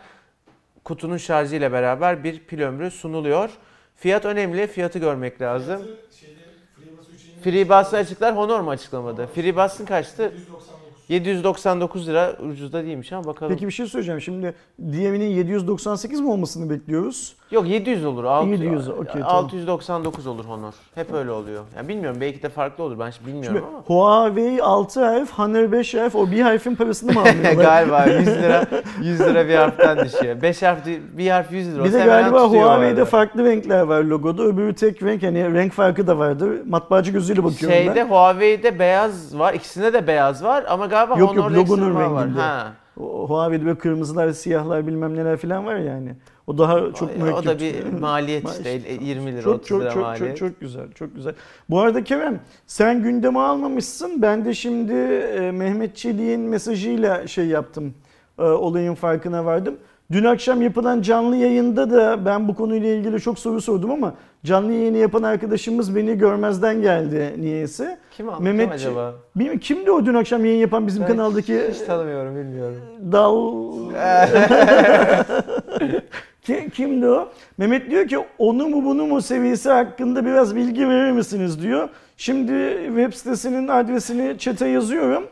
kutunun 0.86 1.16
şarjı 1.16 1.56
ile 1.56 1.72
beraber 1.72 2.24
bir 2.24 2.38
pil 2.38 2.60
ömrü 2.60 2.90
sunuluyor. 2.90 3.50
Fiyat 3.96 4.24
önemli, 4.24 4.66
fiyatı 4.66 4.98
görmek 4.98 5.40
lazım. 5.40 5.82
Şeyde 6.20 6.40
FreeBus 6.76 7.06
3'in 7.08 7.42
FreeBuds'ı 7.42 7.96
açıklar, 7.96 8.36
Honor 8.36 8.60
mu 8.60 8.70
açıklamadı? 8.70 9.26
FreeBuds'ın 9.34 9.84
kaçtı? 9.86 10.22
199. 10.22 10.76
799 11.08 12.08
lira 12.08 12.36
ucuz 12.50 12.72
da 12.72 12.84
değilmiş 12.84 13.12
ama 13.12 13.24
bakalım. 13.24 13.52
Peki 13.52 13.66
bir 13.66 13.72
şey 13.72 13.86
söyleyeceğim. 13.86 14.20
Şimdi 14.20 14.54
diğerinin 14.92 15.30
798 15.30 16.20
mi 16.20 16.30
olmasını 16.30 16.70
bekliyoruz? 16.70 17.36
Yok 17.50 17.68
700 17.68 18.04
olur. 18.04 18.24
Alt- 18.24 18.46
700, 18.46 18.88
okey, 18.88 19.22
tamam. 19.22 19.44
699 19.44 20.26
olur 20.26 20.44
Honor. 20.44 20.72
Hep 20.94 21.14
öyle 21.14 21.30
oluyor. 21.30 21.64
Yani 21.76 21.88
bilmiyorum 21.88 22.20
belki 22.20 22.42
de 22.42 22.48
farklı 22.48 22.84
olur. 22.84 22.98
Ben 22.98 23.10
şimdi 23.10 23.26
bilmiyorum 23.30 23.58
Şimdi 23.58 23.76
ama. 23.76 23.84
Huawei 23.86 24.62
6 24.62 25.04
harf, 25.04 25.32
Honor 25.32 25.72
5 25.72 25.94
harf 25.94 26.14
o 26.14 26.30
bir 26.30 26.40
harfin 26.40 26.74
parasını 26.74 27.12
mı 27.12 27.20
almıyorlar? 27.20 27.64
galiba 27.64 28.04
100 28.04 28.26
lira 28.28 28.66
100 29.02 29.20
lira 29.20 29.48
bir 29.48 29.54
harften 29.54 30.04
düşüyor. 30.04 30.42
5 30.42 30.62
harf 30.62 30.78
bir 30.86 31.30
harf 31.30 31.52
100 31.52 31.74
lira. 31.74 31.84
bir 31.84 31.92
de 31.92 32.04
galiba 32.04 32.44
Huawei'de 32.44 33.04
farklı 33.04 33.44
renkler 33.44 33.80
var 33.80 34.02
logoda. 34.02 34.42
Öbürü 34.42 34.74
tek 34.74 35.02
renk 35.02 35.22
hani 35.22 35.54
renk 35.54 35.72
farkı 35.72 36.06
da 36.06 36.18
vardır. 36.18 36.50
Matbaacı 36.66 37.12
gözüyle 37.12 37.44
bakıyorum 37.44 37.76
Şeyde 37.76 37.94
ben. 37.96 38.08
Huawei'de 38.08 38.78
beyaz 38.78 39.38
var. 39.38 39.54
İkisinde 39.54 39.92
de 39.92 40.06
beyaz 40.06 40.44
var 40.44 40.64
ama 40.68 40.86
galiba 40.86 41.18
Yok, 41.18 41.36
yok, 41.36 41.44
Honor'da 41.44 41.60
logonun 41.60 41.82
eksilme 41.90 42.10
var. 42.10 42.28
Ha. 42.28 42.72
Huawei'de 42.96 43.66
böyle 43.66 43.78
kırmızılar, 43.78 44.32
siyahlar 44.32 44.86
bilmem 44.86 45.16
neler 45.16 45.36
falan 45.36 45.66
var 45.66 45.76
yani. 45.76 46.14
O 46.46 46.58
daha 46.58 46.92
çok 46.92 47.10
o, 47.10 47.18
mürekkep. 47.18 47.34
o 47.34 47.44
da 47.44 47.58
bir 47.60 47.84
maliyet 48.00 48.44
Ma- 48.44 48.50
işte 48.52 48.76
işte. 48.76 49.04
20 49.04 49.32
lira 49.32 49.42
Çok 49.42 49.54
30 49.54 49.68
çok 49.68 49.80
lira 49.80 49.90
çok 49.90 50.02
maliyet. 50.02 50.36
çok 50.36 50.48
çok 50.50 50.60
güzel. 50.60 50.92
Çok 50.92 51.14
güzel. 51.14 51.34
Bu 51.70 51.80
arada 51.80 52.04
Kerem 52.04 52.40
sen 52.66 53.02
gündeme 53.02 53.38
almamışsın. 53.38 54.22
Ben 54.22 54.44
de 54.44 54.54
şimdi 54.54 54.92
e, 54.92 55.50
Mehmet 55.50 55.96
Çelik'in 55.96 56.40
mesajıyla 56.40 57.26
şey 57.26 57.46
yaptım. 57.46 57.94
E, 58.38 58.42
olayın 58.42 58.94
farkına 58.94 59.44
vardım. 59.44 59.74
Dün 60.12 60.24
akşam 60.24 60.62
yapılan 60.62 61.02
canlı 61.02 61.36
yayında 61.36 61.90
da 61.90 62.24
ben 62.26 62.48
bu 62.48 62.54
konuyla 62.54 62.88
ilgili 62.88 63.20
çok 63.20 63.38
soru 63.38 63.60
sordum 63.60 63.90
ama 63.90 64.14
canlı 64.44 64.72
yayını 64.72 64.96
yapan 64.96 65.22
arkadaşımız 65.22 65.96
beni 65.96 66.18
görmezden 66.18 66.82
geldi 66.82 67.34
niyeyse. 67.38 67.98
Kim 68.16 68.28
aldı 68.28 68.42
Mehmet 68.42 68.66
kim 68.66 68.72
acaba? 68.74 69.14
Bilmiyorum 69.36 69.60
kimdi 69.60 69.90
o 69.90 70.06
dün 70.06 70.14
akşam 70.14 70.44
yayın 70.44 70.58
yapan 70.58 70.86
bizim 70.86 71.02
Ben 71.02 71.08
kanaldaki 71.08 71.60
Hiç 71.70 71.78
tanımıyorum 71.78 72.36
bilmiyorum. 72.36 72.76
Dal... 73.12 73.36
Ki- 76.42 76.70
Kimdi 76.74 77.08
o? 77.08 77.28
Mehmet 77.58 77.90
diyor 77.90 78.08
ki 78.08 78.18
onu 78.38 78.68
mu 78.68 78.84
bunu 78.84 79.06
mu 79.06 79.22
seviyesi 79.22 79.70
hakkında 79.70 80.26
biraz 80.26 80.56
bilgi 80.56 80.88
verir 80.88 81.12
misiniz 81.12 81.62
diyor. 81.62 81.88
Şimdi 82.16 82.52
web 82.86 83.12
sitesinin 83.12 83.68
adresini 83.68 84.38
çete 84.38 84.66
yazıyorum. 84.68 85.24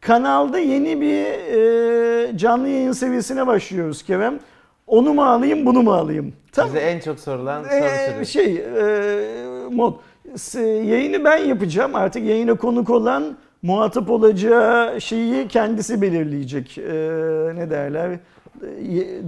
Kanalda 0.00 0.58
yeni 0.58 1.00
bir 1.00 1.24
e, 2.32 2.36
canlı 2.38 2.68
yayın 2.68 2.92
seviyesine 2.92 3.46
başlıyoruz 3.46 4.02
Kerem. 4.02 4.38
Onu 4.86 5.14
mu 5.14 5.22
alayım 5.24 5.66
bunu 5.66 5.82
mu 5.82 5.92
alayım? 5.92 6.32
Tamam. 6.52 6.68
Bize 6.74 6.78
en 6.84 7.00
çok 7.00 7.20
sorulan 7.20 7.62
soru 7.62 7.72
Ee, 7.74 8.12
türü. 8.14 8.26
şey 8.26 8.56
e, 8.56 9.68
mod 9.70 9.94
yayını 10.84 11.24
ben 11.24 11.36
yapacağım 11.38 11.94
artık 11.94 12.24
yayına 12.24 12.54
konuk 12.54 12.90
olan 12.90 13.36
muhatap 13.62 14.10
olacağı 14.10 15.00
şeyi 15.00 15.48
kendisi 15.48 16.02
belirleyecek 16.02 16.78
Ee, 16.78 16.90
ne 17.54 17.70
derler 17.70 18.10
E, 18.10 18.20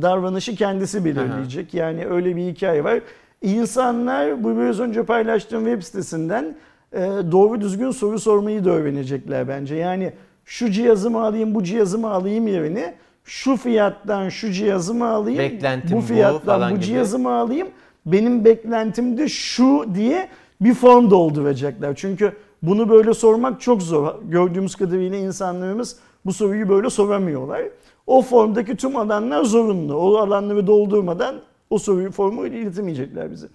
davranışı 0.03 0.55
kendisi 0.57 1.05
belirleyecek 1.05 1.75
yani 1.75 2.07
öyle 2.07 2.37
bir 2.37 2.43
hikaye 2.43 2.85
var 2.85 3.01
İnsanlar 3.43 4.45
bu 4.45 4.57
biraz 4.59 4.81
önce 4.81 5.03
paylaştığım 5.03 5.65
web 5.65 5.83
sitesinden 5.83 6.57
e, 6.93 6.99
doğru 7.33 7.61
düzgün 7.61 7.91
soru 7.91 8.19
sormayı 8.19 8.65
da 8.65 8.71
öğrenecekler 8.71 9.49
bence 9.49 9.75
yani 9.75 10.13
şu 10.51 10.71
cihazımı 10.71 11.25
alayım 11.25 11.55
bu 11.55 11.65
cihazımı 11.65 12.11
alayım 12.11 12.47
yerine 12.49 12.95
şu 13.25 13.57
fiyattan 13.57 14.29
şu 14.29 14.53
cihazımı 14.53 15.09
alayım 15.09 15.39
Beklentim 15.39 15.93
bu 15.93 15.97
bu 15.97 16.01
fiyattan 16.01 16.71
bu 16.71 16.75
gibi. 16.75 16.85
cihazımı 16.85 17.33
alayım. 17.33 17.69
Benim 18.07 18.45
beklentim 18.45 19.19
de 19.19 19.29
şu 19.29 19.85
diye 19.95 20.29
bir 20.61 20.75
form 20.75 21.11
dolduracaklar. 21.11 21.95
Çünkü 21.95 22.33
bunu 22.63 22.89
böyle 22.89 23.15
sormak 23.15 23.61
çok 23.61 23.83
zor. 23.83 24.15
Gördüğümüz 24.29 24.75
kadarıyla 24.77 25.19
insanlarımız 25.19 25.97
bu 26.27 26.33
soruyu 26.33 26.69
böyle 26.69 26.91
soramıyorlar. 26.91 27.63
O 28.07 28.23
formdaki 28.23 28.77
tüm 28.77 28.97
alanlar 28.97 29.45
zorunlu. 29.45 29.95
O 29.95 30.17
alanları 30.17 30.67
doldurmadan 30.67 31.35
o 31.71 31.79
soruyu 31.79 32.11
formu 32.11 32.47
iletemeyecekler 32.47 33.31
bize. 33.31 33.47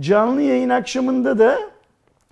Canlı 0.00 0.42
yayın 0.42 0.68
akşamında 0.68 1.38
da 1.38 1.58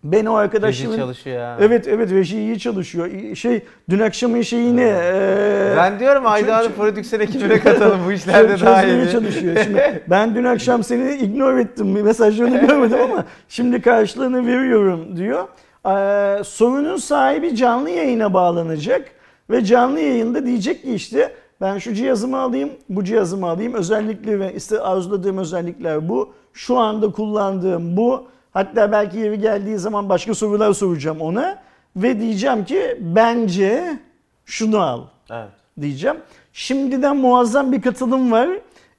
ben 0.04 0.26
o 0.26 0.30
Reji 0.32 0.42
arkadaşımın 0.44 0.96
çalışıyor 0.96 1.36
ya. 1.38 1.56
Evet 1.60 1.88
evet 1.88 2.10
reji 2.10 2.38
iyi 2.38 2.58
çalışıyor. 2.58 3.34
Şey 3.34 3.62
dün 3.90 3.98
akşamın 3.98 4.42
şeyini 4.42 4.80
eee, 4.80 5.74
Ben 5.76 6.00
diyorum 6.00 6.26
Çö- 6.66 6.72
prodüksiyon 6.72 7.22
ekibine 7.22 7.60
katalım 7.60 7.98
bu 8.06 8.12
işlerde 8.12 8.60
daha 8.60 8.82
çözmeye 8.82 9.04
iyi. 9.04 9.10
çalışıyor. 9.12 9.56
Şimdi 9.64 10.02
ben 10.10 10.34
dün 10.34 10.44
akşam 10.44 10.84
seni 10.84 11.12
ignore 11.14 11.60
ettim. 11.60 12.02
Mesajlarını 12.02 12.66
görmedim 12.66 12.98
ama 13.10 13.24
şimdi 13.48 13.80
karşılığını 13.82 14.46
veriyorum 14.46 15.16
diyor. 15.16 15.44
Ee, 15.86 16.44
sorunun 16.44 16.96
sahibi 16.96 17.56
canlı 17.56 17.90
yayına 17.90 18.34
bağlanacak 18.34 19.02
ve 19.50 19.64
canlı 19.64 20.00
yayında 20.00 20.46
diyecek 20.46 20.82
ki 20.82 20.94
işte 20.94 21.32
ben 21.60 21.78
şu 21.78 21.94
cihazımı 21.94 22.38
alayım, 22.38 22.70
bu 22.88 23.04
cihazımı 23.04 23.46
alayım. 23.46 23.74
Özellikle 23.74 24.40
ve 24.40 24.54
işte 24.56 24.80
arzuladığım 24.80 25.38
özellikler 25.38 26.08
bu. 26.08 26.32
Şu 26.52 26.78
anda 26.78 27.12
kullandığım 27.12 27.96
bu. 27.96 28.26
Hatta 28.52 28.92
belki 28.92 29.18
yeri 29.18 29.38
geldiği 29.40 29.78
zaman 29.78 30.08
başka 30.08 30.34
sorular 30.34 30.72
soracağım 30.72 31.20
ona. 31.20 31.58
Ve 31.96 32.20
diyeceğim 32.20 32.64
ki 32.64 32.96
bence 33.00 33.98
şunu 34.46 34.78
al 34.80 35.00
Evet. 35.30 35.48
diyeceğim. 35.80 36.16
Şimdiden 36.52 37.16
muazzam 37.16 37.72
bir 37.72 37.82
katılım 37.82 38.32
var. 38.32 38.48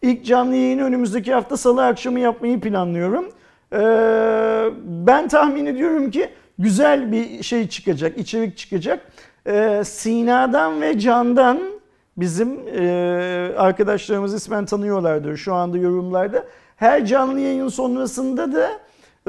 İlk 0.02 0.26
canlı 0.26 0.56
yayını 0.56 0.84
önümüzdeki 0.84 1.34
hafta 1.34 1.58
salı 1.58 1.86
akşamı 1.86 2.20
yapmayı 2.20 2.60
planlıyorum. 2.60 3.26
Ee, 3.74 3.78
ben 4.86 5.28
tahmin 5.28 5.66
ediyorum 5.66 6.12
ki 6.12 6.30
güzel 6.60 7.12
bir 7.12 7.44
şey 7.44 7.68
çıkacak, 7.70 8.18
içerik 8.18 8.58
çıkacak. 8.58 9.08
Ee, 9.48 9.82
Sina'dan 9.86 10.82
ve 10.82 11.00
Can'dan 11.00 11.60
bizim 12.18 12.60
e, 12.68 13.54
arkadaşlarımız 13.58 14.34
ismen 14.34 14.66
tanıyorlardır 14.66 15.38
şu 15.38 15.54
anda 15.54 15.78
yorumlarda. 15.78 16.44
Her 16.76 17.06
canlı 17.06 17.40
yayın 17.40 17.68
sonrasında 17.68 18.54
da 18.54 18.70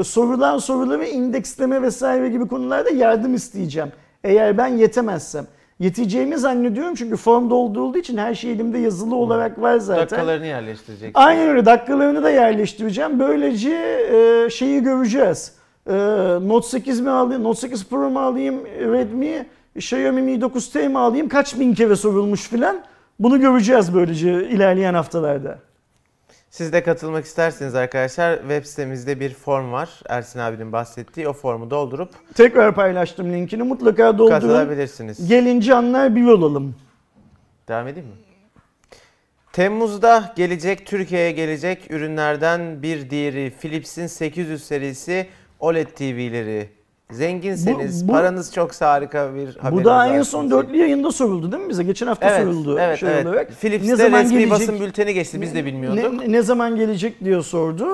sorulan 0.02 0.58
soruları 0.58 1.06
indeksleme 1.06 1.82
vesaire 1.82 2.28
gibi 2.28 2.48
konularda 2.48 2.90
yardım 2.90 3.34
isteyeceğim. 3.34 3.92
Eğer 4.24 4.58
ben 4.58 4.66
yetemezsem. 4.66 5.46
Yeteceğimi 5.78 6.38
zannediyorum 6.38 6.94
çünkü 6.94 7.16
form 7.16 7.50
doldurulduğu 7.50 7.98
için 7.98 8.16
her 8.16 8.34
şey 8.34 8.52
elimde 8.52 8.78
yazılı 8.78 9.14
olarak 9.14 9.60
var 9.60 9.78
zaten. 9.78 10.02
Dakikalarını 10.02 10.46
yerleştirecek. 10.46 11.10
Aynen 11.14 11.48
öyle 11.48 11.64
dakikalarını 11.66 12.22
da 12.22 12.30
yerleştireceğim. 12.30 13.18
Böylece 13.18 13.70
e, 13.70 14.50
şeyi 14.50 14.82
göreceğiz. 14.82 15.52
E, 15.86 15.92
Note 16.42 16.68
8 16.68 17.00
mi 17.00 17.10
alayım, 17.10 17.44
Note 17.44 17.60
8 17.60 17.84
Pro 17.88 18.10
mu 18.10 18.20
alayım, 18.20 18.64
Redmi, 18.66 19.46
Xiaomi 19.76 20.22
Mi 20.22 20.32
9T 20.32 20.88
mi 20.88 20.98
alayım, 20.98 21.28
kaç 21.28 21.60
bin 21.60 21.74
kere 21.74 21.96
sorulmuş 21.96 22.48
filan. 22.48 22.76
Bunu 23.18 23.40
göreceğiz 23.40 23.94
böylece 23.94 24.48
ilerleyen 24.48 24.94
haftalarda. 24.94 25.58
Siz 26.52 26.72
de 26.72 26.82
katılmak 26.82 27.24
isterseniz 27.24 27.74
arkadaşlar 27.74 28.38
web 28.38 28.64
sitemizde 28.64 29.20
bir 29.20 29.34
form 29.34 29.72
var. 29.72 30.00
Ersin 30.08 30.38
abinin 30.38 30.72
bahsettiği 30.72 31.28
o 31.28 31.32
formu 31.32 31.70
doldurup 31.70 32.10
Tekrar 32.34 32.74
paylaştım 32.74 33.32
linkini 33.32 33.62
mutlaka 33.62 34.18
doldurun. 34.18 34.30
katılabilirsiniz. 34.30 35.28
Gelin 35.28 35.60
canlar 35.60 36.16
bir 36.16 36.26
olalım. 36.26 36.74
Devam 37.68 37.88
edeyim 37.88 38.08
mi? 38.08 38.14
Temmuz'da 39.52 40.32
gelecek 40.36 40.86
Türkiye'ye 40.86 41.32
gelecek 41.32 41.90
ürünlerden 41.90 42.82
bir 42.82 43.10
diğeri 43.10 43.52
Philips'in 43.60 44.06
800 44.06 44.64
serisi 44.64 45.28
OLED 45.60 45.88
TV'leri. 45.88 46.68
Zenginseniz, 47.12 48.04
Bu- 48.04 48.08
bu- 48.08 48.12
paranız 48.12 48.54
çoksa 48.54 48.90
harika 48.92 49.34
bir 49.34 49.56
haberiniz 49.56 49.72
Bu 49.72 49.84
daha 49.84 50.08
en 50.08 50.22
son 50.22 50.50
dörtlü 50.50 50.76
yayında 50.76 51.12
soruldu 51.12 51.52
değil 51.52 51.62
mi 51.62 51.68
bize? 51.68 51.82
Geçen 51.82 52.06
hafta 52.06 52.28
Evet, 52.30 52.40
soruldu 52.44 52.78
evet, 52.80 52.98
şey 52.98 53.08
evet. 53.10 53.26
olarak. 53.26 53.50
Philips'te 53.60 53.92
Ne 53.92 53.96
zaman 53.96 54.18
resmi 54.20 54.32
gelecek? 54.38 54.50
basın 54.50 54.80
bülteni 54.80 55.14
geçti 55.14 55.40
biz 55.40 55.54
de 55.54 55.64
bilmiyorduk. 55.64 56.12
Ne, 56.26 56.32
ne 56.32 56.42
zaman 56.42 56.76
gelecek 56.76 57.24
diye 57.24 57.42
sordu. 57.42 57.86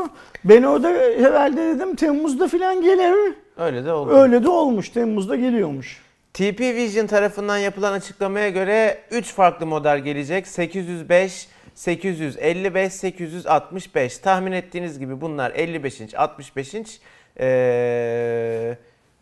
Ben 0.45 0.63
orada 0.63 0.89
herhalde 1.19 1.57
dedim 1.57 1.95
Temmuz'da 1.97 2.49
falan 2.49 2.83
gelir. 2.83 3.35
Öyle 3.57 3.85
de 3.85 3.93
oldu. 3.93 4.11
Öyle 4.13 4.45
de 4.45 4.49
olmuş. 4.49 4.89
Temmuz'da 4.89 5.37
geliyormuş. 5.37 6.03
TP 6.35 6.61
Vision 6.61 7.07
tarafından 7.07 7.59
yapılan 7.59 7.93
açıklamaya 7.93 8.49
göre 8.49 8.99
3 9.11 9.33
farklı 9.33 9.67
model 9.67 9.99
gelecek. 9.99 10.47
805, 10.49 11.49
855, 11.75 12.93
865. 12.93 14.19
Tahmin 14.19 14.53
ettiğiniz 14.53 14.99
gibi 14.99 15.21
bunlar 15.21 15.51
55 15.55 16.01
inç, 16.01 16.15
65 16.15 16.75
inç. 16.75 16.99
Ee, 17.41 18.77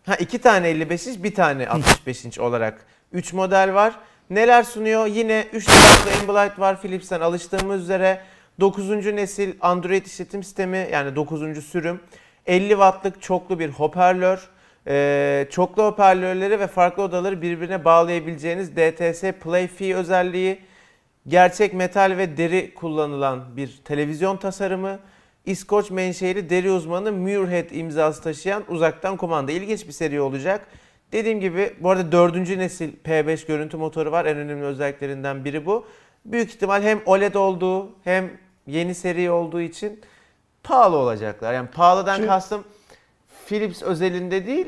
ha 0.07 0.15
iki 0.15 0.39
tane 0.39 0.69
55 0.69 1.07
inç, 1.07 1.23
bir 1.23 1.35
tane 1.35 1.69
65 1.69 2.25
inç 2.25 2.39
olarak 2.39 2.87
3 3.13 3.33
model 3.33 3.75
var. 3.75 3.95
Neler 4.31 4.63
sunuyor? 4.63 5.07
Yine 5.07 5.45
3 5.53 5.65
taraflı 5.65 6.11
Ambilight 6.21 6.59
var 6.59 6.81
Philips'ten 6.83 7.21
alıştığımız 7.21 7.83
üzere. 7.83 8.21
9. 8.61 8.89
nesil 8.89 9.55
Android 9.61 10.07
işletim 10.07 10.43
sistemi 10.43 10.89
yani 10.93 11.17
9. 11.17 11.65
sürüm. 11.65 12.01
50 12.47 12.69
wattlık 12.69 13.23
çoklu 13.23 13.59
bir 13.59 13.69
hoparlör. 13.69 14.49
Ee, 14.89 15.49
çoklu 15.51 15.85
hoparlörleri 15.85 16.61
ve 16.61 16.67
farklı 16.67 17.03
odaları 17.03 17.43
birbirine 17.43 17.85
bağlayabileceğiniz 17.85 18.77
DTS 18.77 19.23
Play-Fi 19.23 19.95
özelliği, 19.95 20.59
gerçek 21.29 21.75
metal 21.75 22.15
ve 22.19 22.37
deri 22.37 22.75
kullanılan 22.75 23.57
bir 23.57 23.81
televizyon 23.85 24.37
tasarımı, 24.37 24.99
İskoç 25.47 25.91
menşeli 25.91 26.51
deri 26.51 26.71
uzmanı 26.71 27.13
Muirhead 27.13 27.71
imzası 27.71 28.23
taşıyan 28.23 28.63
uzaktan 28.69 29.17
kumanda. 29.17 29.53
İlginç 29.53 29.87
bir 29.87 29.93
seri 29.93 30.21
olacak. 30.21 30.67
Dediğim 31.13 31.41
gibi 31.41 31.75
bu 31.81 31.91
arada 31.91 32.13
dördüncü 32.13 32.59
nesil 32.59 32.93
P5 33.05 33.47
görüntü 33.47 33.77
motoru 33.77 34.13
var. 34.13 34.25
En 34.25 34.37
önemli 34.37 34.65
özelliklerinden 34.65 35.45
biri 35.45 35.67
bu. 35.67 35.87
Büyük 36.25 36.51
ihtimal 36.51 36.83
hem 36.83 37.01
OLED 37.07 37.35
olduğu 37.35 37.89
hem 38.05 38.31
yeni 38.67 38.95
seri 38.95 39.31
olduğu 39.31 39.61
için 39.61 40.01
pahalı 40.63 40.97
olacaklar. 40.97 41.55
Yani 41.55 41.69
pahalıdan 41.69 42.15
Şimdi- 42.17 42.29
kastım 42.29 42.65
Philips 43.47 43.83
özelinde 43.83 44.47
değil, 44.47 44.67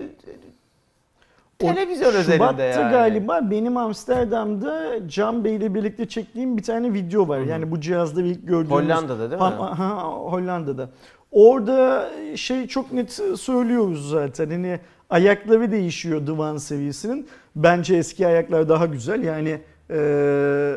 Televizyon 1.59 2.09
özelinde 2.15 2.33
Şubat'ta 2.37 2.63
yani. 2.65 2.93
galiba 2.93 3.41
benim 3.51 3.77
Amsterdam'da 3.77 4.85
Can 5.09 5.45
Bey 5.45 5.57
ile 5.57 5.75
birlikte 5.75 6.09
çektiğim 6.09 6.57
bir 6.57 6.63
tane 6.63 6.93
video 6.95 7.29
var. 7.29 7.41
Hı 7.41 7.45
hı. 7.45 7.49
Yani 7.49 7.71
bu 7.71 7.81
cihazda 7.81 8.23
ilk 8.23 8.49
gördüğümüz. 8.49 8.71
Hollanda'da 8.71 9.31
değil 9.31 9.43
mi? 9.43 9.49
Ha, 9.49 9.79
ha, 9.79 10.03
Hollanda'da. 10.09 10.91
Orada 11.33 12.09
şey 12.37 12.67
çok 12.67 12.93
net 12.93 13.13
söylüyoruz 13.37 14.11
zaten. 14.11 14.51
Hani 14.51 14.81
ayakları 15.11 15.73
değişiyor 15.73 16.27
divan 16.27 16.57
seviyesinin. 16.57 17.27
Bence 17.57 17.97
eski 17.97 18.27
ayaklar 18.27 18.69
daha 18.69 18.87
güzel. 18.87 19.23
Yani 19.25 19.61
eee, 19.91 20.75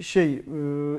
şey 0.00 0.34
eee, 0.34 0.42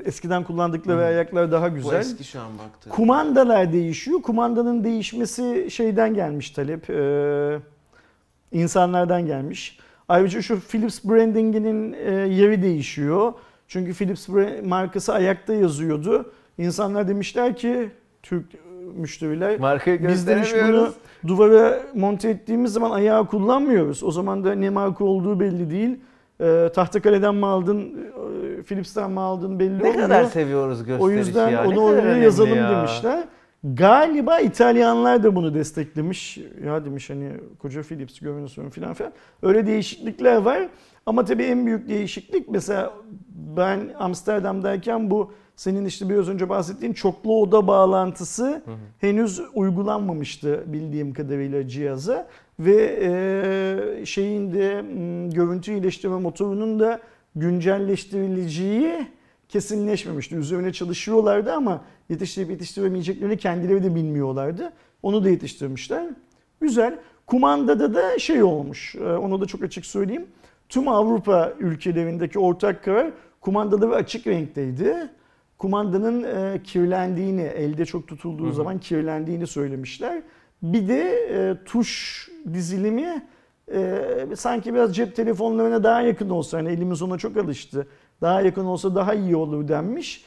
eskiden 0.04 0.44
kullandıkları 0.44 1.00
Hı. 1.00 1.04
ayaklar 1.04 1.52
daha 1.52 1.70
Bu 1.70 1.74
güzel. 1.74 2.00
eski 2.00 2.24
şu 2.24 2.40
an 2.40 2.48
baktığım. 2.58 2.92
Kumandalar 2.92 3.72
değişiyor. 3.72 4.22
Kumandanın 4.22 4.84
değişmesi 4.84 5.66
şeyden 5.70 6.14
gelmiş 6.14 6.50
talep. 6.50 6.90
Ee, 6.90 7.58
insanlardan 8.52 9.26
gelmiş. 9.26 9.78
Ayrıca 10.08 10.42
şu 10.42 10.60
Philips 10.60 11.04
brandinginin 11.04 11.92
e, 11.92 12.10
yeri 12.12 12.62
değişiyor. 12.62 13.32
Çünkü 13.68 13.92
Philips 13.94 14.28
markası 14.64 15.14
ayakta 15.14 15.54
yazıyordu. 15.54 16.32
İnsanlar 16.58 17.08
demişler 17.08 17.56
ki 17.56 17.90
Türk 18.22 18.44
müşteriler 18.94 19.60
Markayı 19.60 20.08
biz 20.08 20.26
demiş 20.26 20.54
bunu 20.68 20.88
duvara 21.26 21.80
monte 21.94 22.28
ettiğimiz 22.30 22.72
zaman 22.72 22.90
ayağı 22.90 23.26
kullanmıyoruz. 23.26 24.02
O 24.04 24.10
zaman 24.10 24.44
da 24.44 24.54
ne 24.54 24.70
marka 24.70 25.04
olduğu 25.04 25.40
belli 25.40 25.70
değil. 25.70 26.00
Ee, 26.40 26.68
Tahtakale'den 26.74 27.34
mi 27.34 27.46
aldın, 27.46 27.78
e, 28.58 28.62
Philips'ten 28.62 29.10
mi 29.10 29.20
aldın 29.20 29.58
belli 29.58 29.78
Ne 29.78 29.88
olmuyor. 29.88 29.94
kadar 29.94 30.24
seviyoruz 30.24 30.78
gösterişi 30.78 31.02
O 31.04 31.10
yüzden 31.10 31.48
ya. 31.48 31.62
Ne 31.62 31.68
onu 31.68 31.80
oraya 31.80 32.16
yazalım 32.16 32.56
ya. 32.56 32.70
demişler. 32.78 33.24
Galiba 33.64 34.40
İtalyanlar 34.40 35.22
da 35.22 35.36
bunu 35.36 35.54
desteklemiş. 35.54 36.38
Ya 36.64 36.84
demiş 36.84 37.10
hani 37.10 37.32
koca 37.58 37.82
Philips 37.82 38.18
görünsün 38.18 38.70
filan 38.70 38.94
filan. 38.94 39.12
Öyle 39.42 39.66
değişiklikler 39.66 40.36
var. 40.36 40.68
Ama 41.06 41.24
tabii 41.24 41.42
en 41.42 41.66
büyük 41.66 41.88
değişiklik 41.88 42.48
mesela 42.48 42.92
ben 43.56 43.90
Amsterdam'dayken 43.98 45.10
bu 45.10 45.32
senin 45.56 45.84
işte 45.84 46.08
biraz 46.08 46.28
önce 46.28 46.48
bahsettiğin 46.48 46.92
çoklu 46.92 47.40
oda 47.40 47.66
bağlantısı 47.66 48.44
Hı 48.44 48.50
hı. 48.54 48.76
henüz 48.98 49.40
uygulanmamıştı 49.54 50.64
bildiğim 50.66 51.12
kadarıyla 51.14 51.68
cihaza 51.68 52.28
ve 52.60 52.98
e, 53.02 54.06
şeyin 54.06 54.54
de 54.54 54.84
görüntü 55.34 55.72
iyileştirme 55.72 56.16
motorunun 56.18 56.80
da 56.80 57.00
güncelleştirileceği 57.36 59.06
kesinleşmemişti. 59.50 60.36
Üzerine 60.36 60.72
çalışıyorlardı 60.72 61.52
ama 61.52 61.84
yetiştirip 62.08 62.50
yetiştiremeyeceklerini 62.50 63.36
kendileri 63.36 63.82
de 63.84 63.94
bilmiyorlardı. 63.94 64.72
Onu 65.02 65.24
da 65.24 65.30
yetiştirmişler. 65.30 66.06
Güzel. 66.60 66.98
Kumandada 67.26 67.94
da 67.94 68.18
şey 68.18 68.42
olmuş. 68.42 68.94
e, 68.94 69.04
Onu 69.04 69.40
da 69.40 69.46
çok 69.46 69.62
açık 69.62 69.86
söyleyeyim. 69.86 70.26
Tüm 70.68 70.88
Avrupa 70.88 71.52
ülkelerindeki 71.58 72.38
ortak 72.38 72.84
karar 72.84 73.10
kumandaları 73.40 73.94
açık 73.94 74.26
renkteydi. 74.26 74.96
Kumandanın 75.58 76.22
e, 76.22 76.62
kirlendiğini, 76.62 77.42
elde 77.42 77.84
çok 77.84 78.08
tutulduğu 78.08 78.48
hı. 78.48 78.52
zaman 78.52 78.78
kirlendiğini 78.78 79.46
söylemişler. 79.46 80.22
Bir 80.62 80.88
de 80.88 81.00
e, 81.32 81.64
tuş 81.64 82.28
dizilimi 82.54 83.26
e, 83.72 84.02
sanki 84.36 84.74
biraz 84.74 84.96
cep 84.96 85.16
telefonlarına 85.16 85.84
daha 85.84 86.00
yakın 86.02 86.28
olsa, 86.28 86.58
hani 86.58 86.68
elimiz 86.68 87.02
ona 87.02 87.18
çok 87.18 87.36
alıştı. 87.36 87.86
Daha 88.22 88.40
yakın 88.40 88.64
olsa 88.64 88.94
daha 88.94 89.14
iyi 89.14 89.36
olur 89.36 89.68
denmiş. 89.68 90.24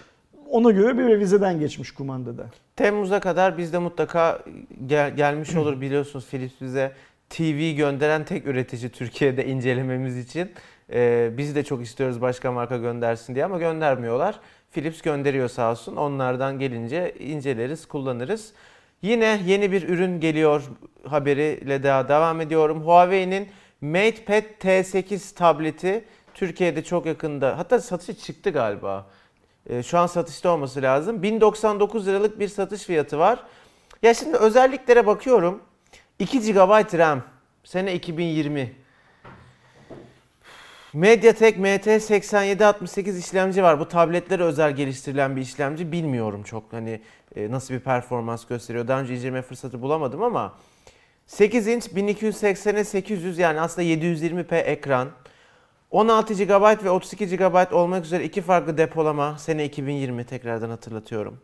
Ona 0.50 0.72
göre 0.72 0.98
bir 0.98 1.04
revizeden 1.04 1.60
geçmiş 1.60 1.92
kumandada. 1.94 2.46
Temmuz'a 2.76 3.20
kadar 3.20 3.58
bizde 3.58 3.78
mutlaka 3.78 4.40
gel- 4.86 5.16
gelmiş 5.16 5.56
olur 5.56 5.82
biliyorsunuz 5.82 6.26
Philips 6.30 6.62
bize 6.62 6.92
TV 7.30 7.76
gönderen 7.76 8.26
tek 8.26 8.48
üretici 8.48 8.90
Türkiye'de 8.90 9.46
incelememiz 9.46 10.18
için. 10.18 10.52
Ee, 10.94 11.30
biz 11.38 11.56
de 11.56 11.64
çok 11.64 11.84
istiyoruz 11.84 12.22
başka 12.22 12.52
marka 12.52 12.78
göndersin 12.78 13.36
diye 13.36 13.46
ama 13.46 13.58
göndermiyorlar. 13.58 14.40
Philips 14.72 15.02
gönderiyor 15.02 15.50
sağ 15.50 15.72
olsun. 15.72 15.96
Onlardan 15.96 16.60
gelince 16.60 17.14
inceleriz, 17.20 17.86
kullanırız. 17.86 18.54
Yine 19.02 19.42
yeni 19.46 19.72
bir 19.72 19.90
ürün 19.90 20.20
geliyor 20.20 20.64
haberiyle 21.08 21.84
daha 21.84 22.10
devam 22.10 22.42
ediyorum. 22.42 22.82
Huawei'nin 22.82 23.48
MatePad 23.82 24.44
T8 24.60 25.36
tableti 25.36 26.04
Türkiye'de 26.34 26.84
çok 26.84 27.06
yakında 27.06 27.58
hatta 27.58 27.82
satışa 27.82 28.14
çıktı 28.14 28.50
galiba. 28.50 29.08
Ee, 29.70 29.84
Şu 29.84 30.00
an 30.00 30.08
satışta 30.08 30.50
olması 30.50 30.82
lazım. 30.82 31.24
1099 31.24 32.08
liralık 32.08 32.40
bir 32.40 32.48
satış 32.48 32.84
fiyatı 32.84 33.20
var. 33.20 33.40
Ya 34.02 34.14
şimdi 34.14 34.38
özelliklere 34.38 35.06
bakıyorum. 35.08 35.62
2 36.20 36.40
GB 36.54 36.98
RAM. 36.98 37.22
Sene 37.64 37.94
2020. 37.94 38.76
MediaTek 40.94 41.58
MT8768 41.58 43.20
işlemci 43.20 43.64
var. 43.64 43.80
Bu 43.80 43.88
tabletlere 43.88 44.44
özel 44.44 44.76
geliştirilen 44.76 45.36
bir 45.36 45.42
işlemci. 45.42 45.92
Bilmiyorum 45.92 46.44
çok 46.44 46.74
hani 46.74 47.02
e, 47.36 47.52
nasıl 47.52 47.74
bir 47.74 47.80
performans 47.80 48.46
gösteriyor. 48.46 48.88
Daha 48.88 49.02
önce 49.02 49.16
inceleme 49.16 49.42
fırsatı 49.42 49.82
bulamadım 49.82 50.24
ama 50.24 50.54
8 51.28 51.68
inç 51.68 51.88
1280'e 51.88 52.84
800 52.84 53.38
yani 53.38 53.62
aslında 53.62 53.88
720p 53.88 54.56
ekran. 54.56 55.10
16 55.94 56.34
GB 56.34 56.84
ve 56.84 56.90
32 56.90 57.38
GB 57.38 57.74
olmak 57.74 58.06
üzere 58.06 58.24
iki 58.24 58.42
farklı 58.42 58.78
depolama. 58.78 59.38
Sene 59.38 59.66
2020 59.66 60.24
tekrardan 60.26 60.70
hatırlatıyorum. 60.70 61.40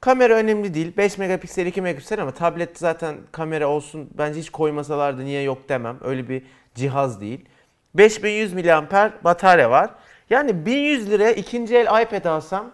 Kamera 0.00 0.34
önemli 0.34 0.74
değil. 0.74 0.96
5 0.96 1.18
megapiksel 1.18 1.66
2 1.66 1.82
megapiksel 1.82 2.22
ama 2.22 2.30
tablet 2.30 2.78
zaten 2.78 3.16
kamera 3.32 3.68
olsun 3.68 4.10
bence 4.18 4.40
hiç 4.40 4.50
koymasalardı 4.50 5.24
niye 5.24 5.42
yok 5.42 5.68
demem. 5.68 5.96
Öyle 6.04 6.28
bir 6.28 6.42
cihaz 6.74 7.20
değil. 7.20 7.44
5100 7.94 8.52
mAh 8.54 9.24
batarya 9.24 9.70
var. 9.70 9.90
Yani 10.30 10.66
1100 10.66 11.10
liraya 11.10 11.32
ikinci 11.32 11.76
el 11.76 12.02
iPad 12.02 12.24
alsam 12.24 12.70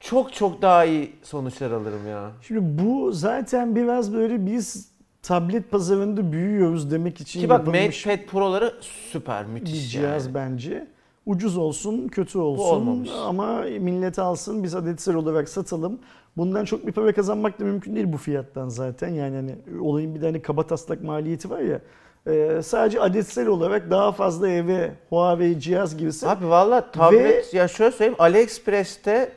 çok 0.00 0.32
çok 0.32 0.62
daha 0.62 0.84
iyi 0.84 1.16
sonuçlar 1.22 1.70
alırım 1.70 2.08
ya. 2.08 2.30
Şimdi 2.42 2.60
bu 2.62 3.12
zaten 3.12 3.76
biraz 3.76 4.14
böyle 4.14 4.46
biz 4.46 4.97
tablet 5.28 5.70
pazarında 5.70 6.32
büyüyoruz 6.32 6.90
demek 6.90 7.20
için 7.20 7.40
Ki 7.40 7.48
bak 7.48 7.58
yapılmış 7.58 8.06
MatePad 8.06 8.26
Pro'ları 8.26 8.74
süper 9.12 9.46
bir 9.46 9.52
müthiş 9.52 9.92
cihaz 9.92 10.26
yani. 10.26 10.34
bence. 10.34 10.86
Ucuz 11.26 11.56
olsun, 11.56 12.08
kötü 12.08 12.38
olsun 12.38 13.08
ama 13.26 13.60
millet 13.60 14.18
alsın, 14.18 14.62
biz 14.62 14.74
adetsel 14.74 15.14
olarak 15.14 15.48
satalım. 15.48 15.98
Bundan 16.36 16.64
çok 16.64 16.86
bir 16.86 16.92
para 16.92 17.12
kazanmak 17.12 17.60
da 17.60 17.64
mümkün 17.64 17.96
değil 17.96 18.12
bu 18.12 18.16
fiyattan 18.16 18.68
zaten. 18.68 19.08
Yani 19.08 19.36
hani 19.36 19.56
olayın 19.80 20.14
bir 20.14 20.20
tane 20.20 20.42
kaba 20.42 20.66
taslak 20.66 21.02
maliyeti 21.02 21.50
var 21.50 21.60
ya. 21.60 21.80
Ee, 22.26 22.62
sadece 22.62 23.00
adetsel 23.00 23.46
olarak 23.46 23.90
daha 23.90 24.12
fazla 24.12 24.48
eve 24.48 24.92
Huawei 25.08 25.60
cihaz 25.60 25.96
girse 25.96 26.28
Abi 26.28 26.48
valla 26.48 26.90
tablet 26.90 27.54
ya 27.54 27.68
şöyle 27.68 27.90
söyleyeyim 27.90 28.16
AliExpress'te 28.18 29.32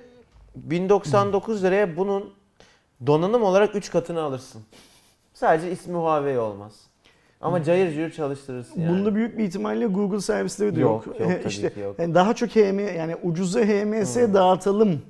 1099 0.55 1.63
liraya 1.63 1.97
bunun 1.97 2.29
donanım 3.07 3.43
olarak 3.43 3.75
3 3.75 3.91
katını 3.91 4.21
alırsın. 4.21 4.61
Sadece 5.41 5.71
ismi 5.71 5.93
Huawei 5.97 6.39
olmaz. 6.39 6.73
Ama 7.41 7.63
cayır 7.63 7.95
cayır 7.95 8.11
çalıştırırsın 8.11 8.81
yani. 8.81 8.89
Bunda 8.97 9.15
büyük 9.15 9.37
bir 9.37 9.43
ihtimalle 9.43 9.85
Google 9.85 10.19
servisleri 10.21 10.75
de 10.75 10.79
Yok, 10.79 11.07
yok. 11.07 11.19
yok 11.19 11.29
tabii 11.39 11.47
işte 11.47 11.69
ki 11.73 11.79
yok. 11.79 11.95
yani 11.99 12.15
daha 12.15 12.33
çok 12.33 12.49
HM 12.49 12.79
yani 12.97 13.15
ucuza 13.23 13.59
HMS 13.61 14.15
Hmm. 14.15 14.33
dağıtalım 14.33 15.01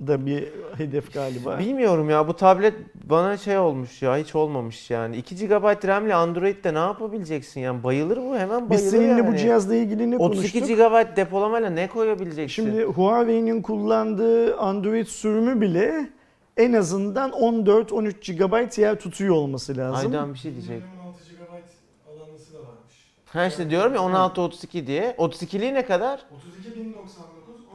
da 0.00 0.26
bir 0.26 0.48
hedef 0.76 1.14
galiba. 1.14 1.58
Bilmiyorum 1.58 2.10
ya 2.10 2.28
bu 2.28 2.36
tablet 2.36 2.74
bana 3.04 3.36
şey 3.36 3.58
olmuş 3.58 4.02
ya 4.02 4.16
hiç 4.16 4.34
olmamış 4.34 4.90
yani. 4.90 5.16
2 5.16 5.48
GB 5.48 5.86
RAM'le 5.88 6.10
Android'de 6.10 6.74
ne 6.74 6.78
yapabileceksin 6.78 7.60
yani 7.60 7.84
bayılır 7.84 8.16
bu 8.16 8.36
hemen 8.36 8.70
bayılır 8.70 8.84
Biz 8.84 8.90
seninle 8.90 9.06
yani. 9.06 9.32
bu 9.32 9.36
cihazla 9.36 9.74
ilgili 9.74 10.10
ne 10.10 10.16
32 10.16 10.60
konuştuk? 10.60 10.78
GB 10.78 11.16
depolamayla 11.16 11.70
ne 11.70 11.88
koyabileceksin? 11.88 12.46
Şimdi 12.64 12.84
Huawei'nin 12.84 13.62
kullandığı 13.62 14.56
Android 14.56 15.06
sürümü 15.06 15.60
bile 15.60 16.08
en 16.56 16.72
azından 16.72 17.30
14-13 17.30 18.32
GB 18.36 18.78
yer 18.78 19.00
tutuyor 19.00 19.34
olması 19.34 19.76
lazım. 19.76 20.06
Aydan 20.12 20.34
bir 20.34 20.38
şey 20.38 20.52
diyecek. 20.52 20.82
Minimum 20.82 21.06
16 21.06 21.18
GB 21.24 22.18
alanlısı 22.20 22.54
da 22.54 22.58
varmış. 22.58 22.94
Ha 23.26 23.46
işte 23.46 23.70
diyorum 23.70 23.94
ya 23.94 24.00
16-32 24.00 24.86
diye. 24.86 25.14
32'liği 25.18 25.74
ne 25.74 25.86
kadar? 25.86 26.18
32.099, 26.18 26.22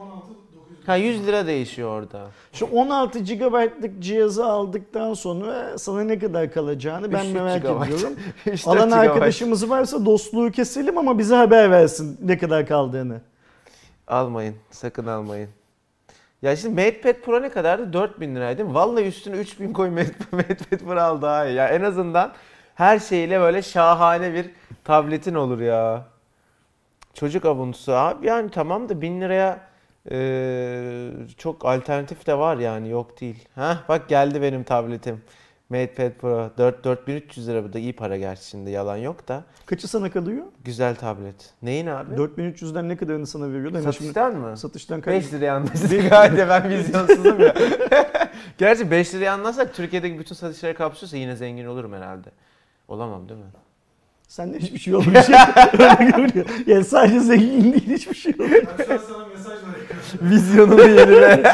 16 0.00 0.28
900. 0.28 0.88
Ha 0.88 0.96
100 0.96 1.26
lira 1.26 1.46
değişiyor 1.46 1.88
orada. 2.02 2.26
Şu 2.52 2.66
16 2.66 3.18
GB'lık 3.18 4.02
cihazı 4.02 4.46
aldıktan 4.46 5.14
sonra 5.14 5.78
sana 5.78 6.00
ne 6.04 6.18
kadar 6.18 6.52
kalacağını 6.52 7.12
ben 7.12 7.24
3 7.26 7.32
merak 7.34 7.62
GB. 7.62 7.66
ediyorum. 7.66 8.16
3-4 8.46 8.68
Alan 8.70 8.88
GB. 8.88 8.92
arkadaşımız 8.94 9.70
varsa 9.70 10.04
dostluğu 10.06 10.50
keselim 10.50 10.98
ama 10.98 11.18
bize 11.18 11.34
haber 11.34 11.70
versin 11.70 12.18
ne 12.22 12.38
kadar 12.38 12.66
kaldığını. 12.66 13.20
Almayın. 14.06 14.54
Sakın 14.70 15.06
almayın. 15.06 15.48
Ya 16.42 16.56
şimdi 16.56 16.74
MatePad 16.84 17.14
Pro 17.24 17.42
ne 17.42 17.48
kadardı? 17.50 17.92
4000 17.92 18.34
liraydı? 18.36 18.74
Vallahi 18.74 19.04
üstüne 19.04 19.36
3000 19.36 19.72
koy 19.72 19.88
Mate- 19.88 20.12
MatePad 20.36 20.78
Pro 20.78 21.00
al 21.00 21.22
daha 21.22 21.46
iyi. 21.46 21.54
Ya 21.54 21.68
en 21.68 21.82
azından 21.82 22.32
her 22.74 22.98
şeyle 22.98 23.40
böyle 23.40 23.62
şahane 23.62 24.34
bir 24.34 24.50
tabletin 24.84 25.34
olur 25.34 25.60
ya. 25.60 26.04
Çocuk 27.14 27.44
avuntusu 27.44 27.92
abi 27.92 28.26
yani 28.26 28.50
tamam 28.50 28.88
da 28.88 29.00
1000 29.00 29.20
liraya 29.20 29.72
Ee, 30.10 31.10
çok 31.38 31.66
alternatif 31.66 32.26
de 32.26 32.38
var 32.38 32.56
yani 32.56 32.88
yok 32.90 33.20
değil. 33.20 33.48
Ha 33.54 33.78
bak 33.88 34.08
geldi 34.08 34.42
benim 34.42 34.64
tabletim. 34.64 35.22
MatePad 35.72 36.10
Pro 36.20 36.50
4 36.58 36.84
4300 36.84 37.48
lira 37.48 37.64
bu 37.64 37.72
da 37.72 37.78
iyi 37.78 37.92
para 37.92 38.16
gerçi 38.16 38.48
şimdi 38.48 38.70
yalan 38.70 38.96
yok 38.96 39.28
da 39.28 39.44
Kaçı 39.66 39.88
sana 39.88 40.10
kalıyor? 40.10 40.44
güzel 40.64 40.94
tablet. 40.96 41.50
Neyin 41.62 41.86
abi? 41.86 42.14
4300'den 42.14 42.88
ne 42.88 42.96
kadarını 42.96 43.26
sana 43.26 43.48
veriyorlar? 43.48 43.82
Hani 43.84 43.94
şimdi 43.94 44.12
Satıştan 44.12 44.36
mı? 44.36 44.56
satıştan 44.56 45.00
kaç? 45.00 45.14
5 45.14 45.32
liraya 45.32 45.54
anlaştık. 45.56 45.92
Haydi 46.12 46.46
ben 46.48 46.68
vizyonsuzum 46.70 47.40
ya. 47.40 47.54
Gerçi 48.58 48.90
5 48.90 49.14
liraya 49.14 49.32
anlarsak 49.32 49.74
Türkiye'deki 49.74 50.18
bütün 50.18 50.34
satışları 50.34 50.74
kapsıyorsa 50.74 51.16
yine 51.16 51.36
zengin 51.36 51.66
olurum 51.66 51.92
herhalde. 51.92 52.28
Olamam 52.88 53.28
değil 53.28 53.40
mi? 53.40 53.46
Sende 54.28 54.58
hiçbir 54.58 54.78
şey 54.78 54.94
olmuyor. 54.94 55.24
Yani 56.66 56.84
sadece 56.84 57.20
zengin 57.20 57.72
değil 57.72 57.86
hiçbir 57.90 58.14
şey 58.14 58.32
olmuyor. 58.40 58.62
Ben 58.78 58.84
şu 58.84 58.92
an 58.92 58.98
sana 58.98 59.26
mesaj 59.26 59.26
var 59.26 59.28
ekranda. 59.28 59.31
Vizyonunu 60.20 60.88
yenile. 60.88 61.42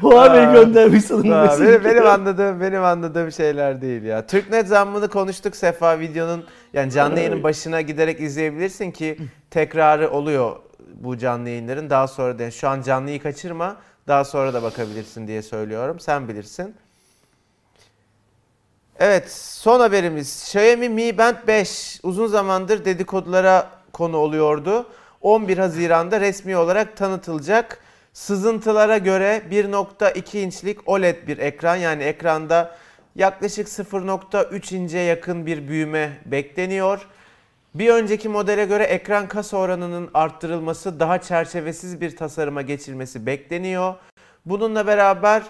Huawei 0.00 0.52
göndermiş 0.52 1.10
bu 1.10 1.14
Aa, 1.34 1.60
benim, 1.60 1.84
benim 1.84 2.06
anladığım 2.06 2.60
benim 2.60 2.84
anladığım 2.84 3.32
şeyler 3.32 3.82
değil 3.82 4.02
ya. 4.02 4.26
Türknet 4.26 4.68
zammını 4.68 5.08
konuştuk 5.08 5.56
Sefa 5.56 5.98
videonun 5.98 6.44
yani 6.72 6.92
canlı 6.92 7.18
yayının 7.18 7.42
başına 7.42 7.80
giderek 7.80 8.20
izleyebilirsin 8.20 8.90
ki 8.90 9.18
tekrarı 9.50 10.10
oluyor 10.10 10.56
bu 10.94 11.18
canlı 11.18 11.48
yayınların. 11.48 11.90
Daha 11.90 12.08
sonra 12.08 12.38
da 12.38 12.50
şu 12.50 12.68
an 12.68 12.82
canlıyı 12.82 13.22
kaçırma. 13.22 13.76
Daha 14.08 14.24
sonra 14.24 14.54
da 14.54 14.62
bakabilirsin 14.62 15.26
diye 15.26 15.42
söylüyorum. 15.42 16.00
Sen 16.00 16.28
bilirsin. 16.28 16.74
Evet, 18.98 19.32
son 19.32 19.80
haberimiz. 19.80 20.42
Xiaomi 20.42 20.88
Mi 20.88 21.18
Band 21.18 21.36
5 21.46 22.00
uzun 22.02 22.26
zamandır 22.26 22.84
dedikodulara 22.84 23.70
konu 23.92 24.16
oluyordu. 24.16 24.86
11 25.22 25.58
Haziran'da 25.58 26.20
resmi 26.20 26.56
olarak 26.56 26.96
tanıtılacak. 26.96 27.78
Sızıntılara 28.12 28.98
göre 28.98 29.42
1.2 29.50 30.38
inçlik 30.38 30.88
OLED 30.88 31.28
bir 31.28 31.38
ekran 31.38 31.76
yani 31.76 32.02
ekranda 32.02 32.76
yaklaşık 33.16 33.68
0.3 33.68 34.76
ince 34.76 34.98
yakın 34.98 35.46
bir 35.46 35.68
büyüme 35.68 36.18
bekleniyor. 36.26 37.06
Bir 37.74 37.88
önceki 37.88 38.28
modele 38.28 38.64
göre 38.64 38.84
ekran 38.84 39.28
kasa 39.28 39.56
oranının 39.56 40.10
arttırılması, 40.14 41.00
daha 41.00 41.20
çerçevesiz 41.20 42.00
bir 42.00 42.16
tasarıma 42.16 42.62
geçilmesi 42.62 43.26
bekleniyor. 43.26 43.94
Bununla 44.46 44.86
beraber 44.86 45.42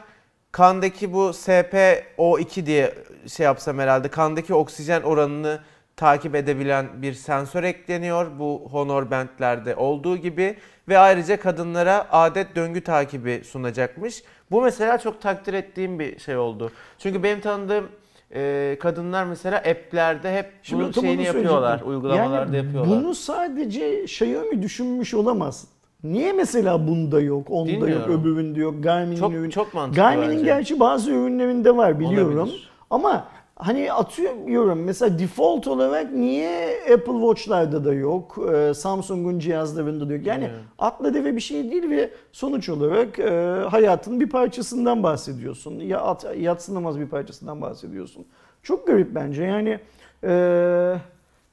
kandaki 0.53 1.13
bu 1.13 1.29
SpO2 1.29 2.67
diye 2.67 2.95
şey 3.29 3.45
yapsam 3.45 3.79
herhalde 3.79 4.09
kandaki 4.09 4.55
oksijen 4.55 5.03
oranını 5.03 5.61
takip 5.97 6.35
edebilen 6.35 6.87
bir 7.03 7.13
sensör 7.13 7.65
ekleniyor. 7.65 8.27
Bu 8.39 8.69
Honor 8.71 9.11
Band'lerde 9.11 9.77
olduğu 9.77 10.17
gibi 10.17 10.57
ve 10.89 10.99
ayrıca 10.99 11.41
kadınlara 11.41 12.07
adet 12.11 12.57
döngü 12.57 12.81
takibi 12.81 13.43
sunacakmış. 13.45 14.23
Bu 14.51 14.63
mesela 14.63 14.99
çok 14.99 15.21
takdir 15.21 15.55
ettiğim 15.55 15.99
bir 15.99 16.19
şey 16.19 16.37
oldu. 16.37 16.71
Çünkü 16.99 17.23
benim 17.23 17.41
tanıdığım 17.41 17.89
e, 18.35 18.77
kadınlar 18.81 19.25
mesela 19.25 19.59
app'lerde 19.59 20.37
hep 20.37 20.53
Şimdi 20.63 20.83
bunun 20.83 20.93
şeyini 20.93 21.25
yapıyorlar. 21.25 21.81
Uygulamalarda 21.81 22.57
yani 22.57 22.67
yapıyorlar. 22.67 22.99
Bunu 22.99 23.15
sadece 23.15 24.03
Xiaomi 24.03 24.63
düşünmüş 24.63 25.15
olamaz. 25.15 25.65
Niye 26.05 26.33
mesela 26.33 26.89
bunda 26.89 27.21
yok, 27.21 27.51
onda 27.51 27.71
yok, 27.71 27.83
Bilmiyorum. 27.83 28.21
öbüründe 28.21 28.61
yok, 28.61 28.83
Garmin'in 28.83 29.21
çok 29.21 29.33
ürün... 29.33 29.51
çok 29.51 29.75
mantıklı 29.75 30.03
Garmin'in 30.03 30.31
bence. 30.31 30.45
gerçi 30.45 30.81
bazı 30.81 31.11
ürünlerinde 31.11 31.77
var 31.77 32.01
biliyorum. 32.01 32.39
Olabilir. 32.39 32.71
Ama 32.91 33.25
hani 33.63 33.93
atıyorum 33.93 34.79
mesela 34.83 35.19
default 35.19 35.67
olarak 35.69 36.13
niye 36.13 36.77
Apple 36.95 37.13
Watch'larda 37.13 37.85
da 37.85 37.95
yok, 37.95 38.39
e, 38.55 38.75
Samsung'un 38.75 39.39
cihazlarında 39.39 40.09
da 40.09 40.15
yok. 40.15 40.27
Yani 40.27 40.45
Evet. 40.45 40.61
atla 40.79 41.15
deve 41.15 41.37
bir 41.37 41.41
şey 41.41 41.71
değil 41.71 41.91
ve 41.91 42.11
sonuç 42.33 42.69
olarak 42.69 43.19
e, 43.19 43.31
hayatın 43.71 44.21
bir 44.21 44.29
parçasından 44.29 45.03
bahsediyorsun. 45.03 45.81
Ya 45.81 46.01
at, 46.01 46.27
yatsınamaz 46.39 47.01
bir 47.01 47.07
parçasından 47.07 47.61
bahsediyorsun. 47.63 48.25
Çok 48.63 48.87
garip 48.87 49.15
bence 49.15 49.45
yani 49.45 49.79
e, 50.25 50.31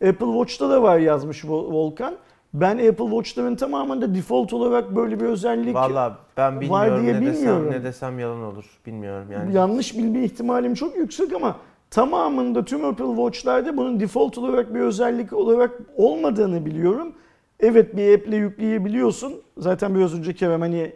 Apple 0.09 0.25
Watch'ta 0.25 0.69
da 0.69 0.81
var 0.81 0.97
yazmış 0.99 1.43
Vol- 1.45 1.71
Volkan. 1.73 2.13
Ben 2.53 2.71
Apple 2.77 3.05
Watch'ların 3.05 3.55
tamamında 3.55 4.15
default 4.15 4.53
olarak 4.53 4.95
böyle 4.95 5.19
bir 5.19 5.25
özellik 5.25 5.75
Valla 5.75 6.17
ben 6.37 6.55
var 6.55 6.61
bilmiyorum 6.61 7.03
diye 7.03 7.15
ne 7.15 7.21
bilmiyorum. 7.21 7.63
desem 7.65 7.79
ne 7.79 7.83
desem 7.83 8.19
yalan 8.19 8.43
olur. 8.43 8.65
Bilmiyorum 8.85 9.27
yani. 9.33 9.55
yanlış 9.55 9.97
bilme 9.97 10.23
ihtimalim 10.23 10.73
çok 10.73 10.97
yüksek 10.97 11.33
ama 11.33 11.55
tamamında 11.91 12.65
tüm 12.65 12.85
Apple 12.85 13.05
Watch'larda 13.05 13.77
bunun 13.77 13.99
default 13.99 14.37
olarak 14.37 14.73
bir 14.73 14.79
özellik 14.79 15.33
olarak 15.33 15.71
olmadığını 15.95 16.65
biliyorum. 16.65 17.13
Evet 17.59 17.97
bir 17.97 18.13
app'le 18.17 18.33
yükleyebiliyorsun. 18.33 19.41
Zaten 19.57 19.95
biraz 19.95 20.13
önce 20.19 20.33
Kerem 20.33 20.61
hani 20.61 20.91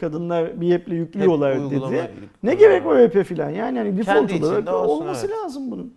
kadınlar 0.00 0.60
bir 0.60 0.74
app'le 0.74 0.88
yüklüyorlar 0.92 1.56
uygulama- 1.56 1.92
dedi. 1.92 2.10
Ne 2.42 2.54
gerek 2.54 2.86
var 2.86 2.96
app'e 3.00 3.24
falan? 3.24 3.50
Yani 3.50 3.78
hani 3.78 3.98
default 3.98 4.30
Kendi 4.30 4.46
olarak 4.46 4.68
olsun, 4.74 5.02
olması 5.02 5.26
evet. 5.26 5.36
lazım 5.36 5.70
bunun. 5.70 5.94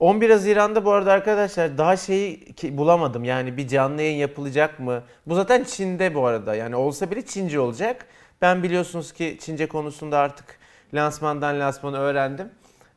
11 0.00 0.30
Haziran'da 0.30 0.84
bu 0.84 0.92
arada 0.92 1.12
arkadaşlar 1.12 1.78
daha 1.78 1.96
şeyi 1.96 2.54
bulamadım. 2.70 3.24
Yani 3.24 3.56
bir 3.56 3.68
canlı 3.68 4.02
yayın 4.02 4.18
yapılacak 4.18 4.80
mı? 4.80 5.02
Bu 5.26 5.34
zaten 5.34 5.64
Çin'de 5.64 6.14
bu 6.14 6.26
arada. 6.26 6.54
Yani 6.54 6.76
olsa 6.76 7.10
bile 7.10 7.22
Çince 7.22 7.60
olacak. 7.60 8.06
Ben 8.42 8.62
biliyorsunuz 8.62 9.12
ki 9.12 9.36
Çince 9.40 9.68
konusunda 9.68 10.18
artık 10.18 10.44
lansmandan 10.94 11.60
lansmanı 11.60 11.98
öğrendim. 11.98 12.48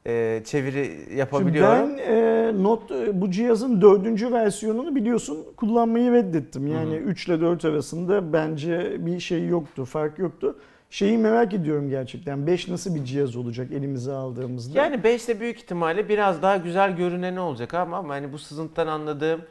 Ee, 0.07 0.41
çeviri 0.45 0.85
Şimdi 1.03 1.19
yapabiliyorum. 1.19 1.97
ben 1.97 1.97
e, 1.97 2.63
not 2.63 2.91
e, 2.91 3.21
bu 3.21 3.31
cihazın 3.31 3.81
dördüncü 3.81 4.31
versiyonunu 4.31 4.95
biliyorsun 4.95 5.45
kullanmayı 5.57 6.11
reddettim. 6.11 6.67
Yani 6.67 6.95
3 6.95 7.27
ile 7.27 7.41
4 7.41 7.65
arasında 7.65 8.33
bence 8.33 9.05
bir 9.05 9.19
şey 9.19 9.47
yoktu, 9.47 9.85
fark 9.85 10.19
yoktu. 10.19 10.59
Şeyi 10.89 11.17
merak 11.17 11.53
ediyorum 11.53 11.89
gerçekten. 11.89 12.47
5 12.47 12.67
nasıl 12.67 12.95
bir 12.95 13.03
cihaz 13.03 13.35
olacak 13.35 13.71
elimize 13.71 14.11
aldığımızda? 14.11 14.79
Yani 14.79 14.95
5'te 14.95 15.39
büyük 15.39 15.57
ihtimalle 15.57 16.09
biraz 16.09 16.41
daha 16.41 16.57
güzel 16.57 16.95
görünen 16.95 17.35
olacak 17.35 17.73
ama, 17.73 17.97
ama 17.97 18.13
hani 18.13 18.33
bu 18.33 18.37
sızıntıdan 18.37 18.87
anladığım 18.87 19.41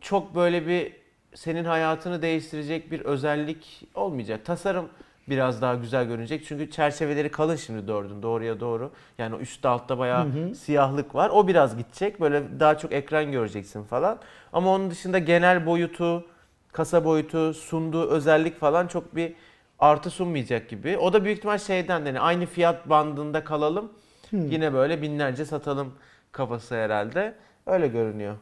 çok 0.00 0.34
böyle 0.34 0.66
bir 0.66 0.92
senin 1.34 1.64
hayatını 1.64 2.22
değiştirecek 2.22 2.90
bir 2.92 3.00
özellik 3.00 3.86
olmayacak. 3.94 4.44
Tasarım 4.44 4.88
biraz 5.30 5.62
daha 5.62 5.74
güzel 5.74 6.06
görünecek. 6.06 6.44
Çünkü 6.46 6.70
çerçeveleri 6.70 7.30
kalın 7.30 7.56
şimdi 7.56 7.88
dördün 7.88 8.22
doğruya 8.22 8.60
doğru. 8.60 8.90
Yani 9.18 9.34
o 9.34 9.38
üstte 9.38 9.68
altta 9.68 9.98
bayağı 9.98 10.24
Hı 10.24 10.28
hı. 10.28 10.54
siyahlık 10.54 11.14
var. 11.14 11.30
O 11.30 11.48
biraz 11.48 11.76
gidecek. 11.76 12.20
Böyle 12.20 12.60
daha 12.60 12.78
çok 12.78 12.92
ekran 12.92 13.32
göreceksin 13.32 13.82
falan. 13.84 14.18
Ama 14.52 14.74
onun 14.74 14.90
dışında 14.90 15.18
genel 15.18 15.66
boyutu, 15.66 16.24
kasa 16.72 17.04
boyutu, 17.04 17.54
sunduğu 17.54 18.10
özellik 18.10 18.60
falan 18.60 18.86
çok 18.86 19.16
bir 19.16 19.34
artı 19.78 20.10
sunmayacak 20.10 20.68
gibi. 20.68 20.98
O 20.98 21.12
da 21.12 21.24
büyük 21.24 21.38
ihtimal 21.38 21.58
şeyden 21.58 22.04
yani 22.04 22.20
aynı 22.20 22.46
fiyat 22.46 22.88
bandında 22.88 23.44
kalalım. 23.44 23.92
Hmm. 24.30 24.50
Yine 24.50 24.72
böyle 24.74 25.02
binlerce 25.02 25.44
satalım 25.44 25.94
kafası 26.32 26.74
herhalde. 26.74 27.34
Öyle 27.66 27.88
görünüyor. 27.88 28.36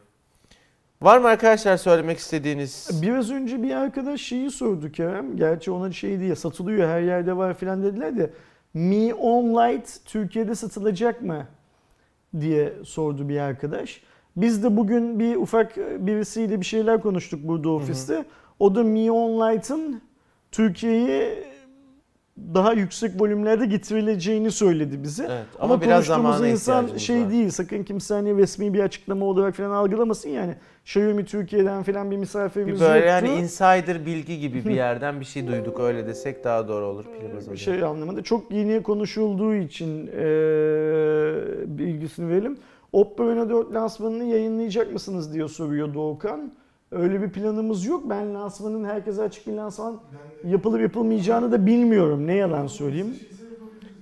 Var 1.02 1.18
mı 1.18 1.28
arkadaşlar 1.28 1.76
söylemek 1.76 2.18
istediğiniz? 2.18 3.00
Biraz 3.02 3.30
önce 3.30 3.62
bir 3.62 3.74
arkadaş 3.74 4.20
şeyi 4.20 4.50
sordu 4.50 4.92
Kerem. 4.92 5.36
Gerçi 5.36 5.70
ona 5.70 5.92
şey 5.92 6.20
diye 6.20 6.34
satılıyor 6.36 6.88
her 6.88 7.00
yerde 7.00 7.36
var 7.36 7.54
filan 7.54 7.82
dediler 7.82 8.16
de 8.18 8.30
Mi 8.74 9.14
On 9.14 9.44
Lite 9.44 9.90
Türkiye'de 10.04 10.54
satılacak 10.54 11.22
mı 11.22 11.46
diye 12.40 12.72
sordu 12.84 13.28
bir 13.28 13.38
arkadaş. 13.38 14.00
Biz 14.36 14.64
de 14.64 14.76
bugün 14.76 15.20
bir 15.20 15.36
ufak 15.36 15.76
birisiyle 15.76 16.60
bir 16.60 16.66
şeyler 16.66 17.00
konuştuk 17.00 17.40
burada 17.42 17.68
ofiste. 17.70 18.24
O 18.58 18.74
da 18.74 18.82
Mi 18.82 19.10
On 19.10 19.50
Lite'ın 19.50 20.02
Türkiye'ye 20.52 21.44
daha 22.54 22.72
yüksek 22.72 23.20
volümlerde 23.20 23.66
getirileceğini 23.66 24.50
söyledi 24.50 25.02
bize. 25.02 25.24
Evet, 25.30 25.46
Ama, 25.60 25.74
ama, 25.74 25.82
biraz 25.82 26.08
konuştuğumuz 26.08 26.50
insan 26.50 26.96
şey 26.96 27.22
var. 27.22 27.30
değil. 27.30 27.50
Sakın 27.50 27.82
kimse 27.84 28.14
hani 28.14 28.36
resmi 28.36 28.74
bir 28.74 28.80
açıklama 28.80 29.26
olarak 29.26 29.54
falan 29.54 29.70
algılamasın 29.70 30.28
yani. 30.28 30.54
Xiaomi 30.86 31.24
Türkiye'den 31.24 31.82
falan 31.82 32.10
bir 32.10 32.16
misafirimiz 32.16 32.74
Bir 32.74 32.80
böyle 32.80 33.06
yoktu. 33.10 33.26
yani 33.26 33.40
insider 33.40 34.06
bilgi 34.06 34.40
gibi 34.40 34.64
bir 34.68 34.74
yerden 34.74 35.20
bir 35.20 35.24
şey 35.24 35.46
duyduk 35.46 35.80
öyle 35.80 36.06
desek 36.06 36.44
daha 36.44 36.68
doğru 36.68 36.84
olur. 36.86 37.04
Biliriz 37.20 37.52
bir 37.52 37.56
şey 37.56 37.82
anlamında 37.84 38.22
çok 38.22 38.50
yeni 38.50 38.82
konuşulduğu 38.82 39.54
için 39.54 40.06
eee 40.06 41.66
bilgisini 41.66 42.28
verelim. 42.28 42.58
Oppo 42.92 43.30
Reno 43.30 43.48
4 43.50 43.74
lansmanını 43.74 44.24
yayınlayacak 44.24 44.92
mısınız 44.92 45.34
diye 45.34 45.48
soruyor 45.48 45.94
Doğukan. 45.94 46.52
Öyle 46.90 47.22
bir 47.22 47.30
planımız 47.32 47.86
yok. 47.86 48.10
Ben 48.10 48.34
lansmanın 48.34 48.84
herkese 48.84 49.22
açık 49.22 49.46
bir 49.46 49.52
lansman 49.52 50.00
yapılıp 50.44 50.80
yapılmayacağını 50.80 51.52
da 51.52 51.66
bilmiyorum. 51.66 52.26
Ne 52.26 52.34
yalan 52.34 52.66
söyleyeyim. 52.66 53.20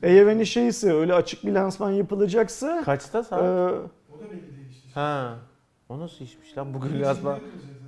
Eğer 0.03 0.26
hani 0.26 0.47
şeyse 0.47 0.93
öyle 0.93 1.14
açık 1.14 1.47
bir 1.47 1.53
lansman 1.53 1.91
yapılacaksa 1.91 2.82
Kaçta 2.85 3.18
eee, 3.18 3.24
saat? 3.24 3.85
O 4.11 4.20
da 4.20 4.30
belli 4.30 4.57
değil 4.57 4.70
işte. 4.70 5.01
ha. 5.01 5.39
O 5.89 5.99
nasıl 6.01 6.24
işmiş 6.24 6.59
lan? 6.59 6.74
Bugün 6.74 7.03
zaten. 7.05 7.39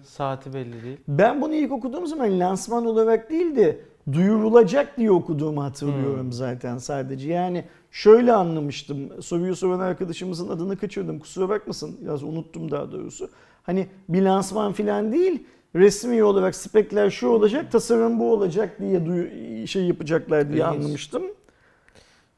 saati 0.05 0.55
belli 0.55 0.83
değil. 0.85 0.97
Ben 1.09 1.41
bunu 1.43 1.55
ilk 1.55 1.73
okuduğum 1.73 2.07
zaman 2.07 2.41
lansman 2.41 2.87
olarak 2.87 3.31
değil 3.31 3.57
de 3.57 3.81
duyurulacak 4.13 4.97
diye 4.99 5.11
okuduğumu 5.11 5.65
hatırlıyorum 5.65 6.25
Hmm. 6.25 6.33
zaten 6.33 6.79
sadece. 6.79 7.33
Yani 7.33 7.65
şöyle 7.91 8.33
anlamıştım. 8.33 9.23
Soruyu 9.23 9.57
soran 9.57 9.81
arkadaşımızın 9.81 10.49
adını 10.49 10.77
kaçırdım. 10.77 11.19
Kusura 11.19 11.49
bakmasın. 11.49 11.97
Biraz 12.03 12.23
unuttum 12.23 12.71
daha 12.71 12.93
doğrusu. 12.93 13.31
Hani 13.63 13.87
bir 14.09 14.23
lansman 14.23 14.73
falan 14.73 15.13
değil. 15.13 15.47
resmi 15.75 16.25
olarak 16.25 16.55
spekler 16.55 17.11
şu 17.11 17.29
olacak, 17.29 17.73
tasarım 17.73 18.19
bu 18.19 18.33
olacak 18.33 18.79
diye 18.81 19.67
şey 19.67 19.85
yapacaklar 19.85 20.49
diye 20.53 20.65
İlginç. 20.65 20.77
anlamıştım. 20.77 21.23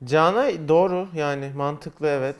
Canay 0.04 0.68
doğru 0.68 1.06
yani 1.14 1.50
mantıklı 1.56 2.06
evet. 2.06 2.36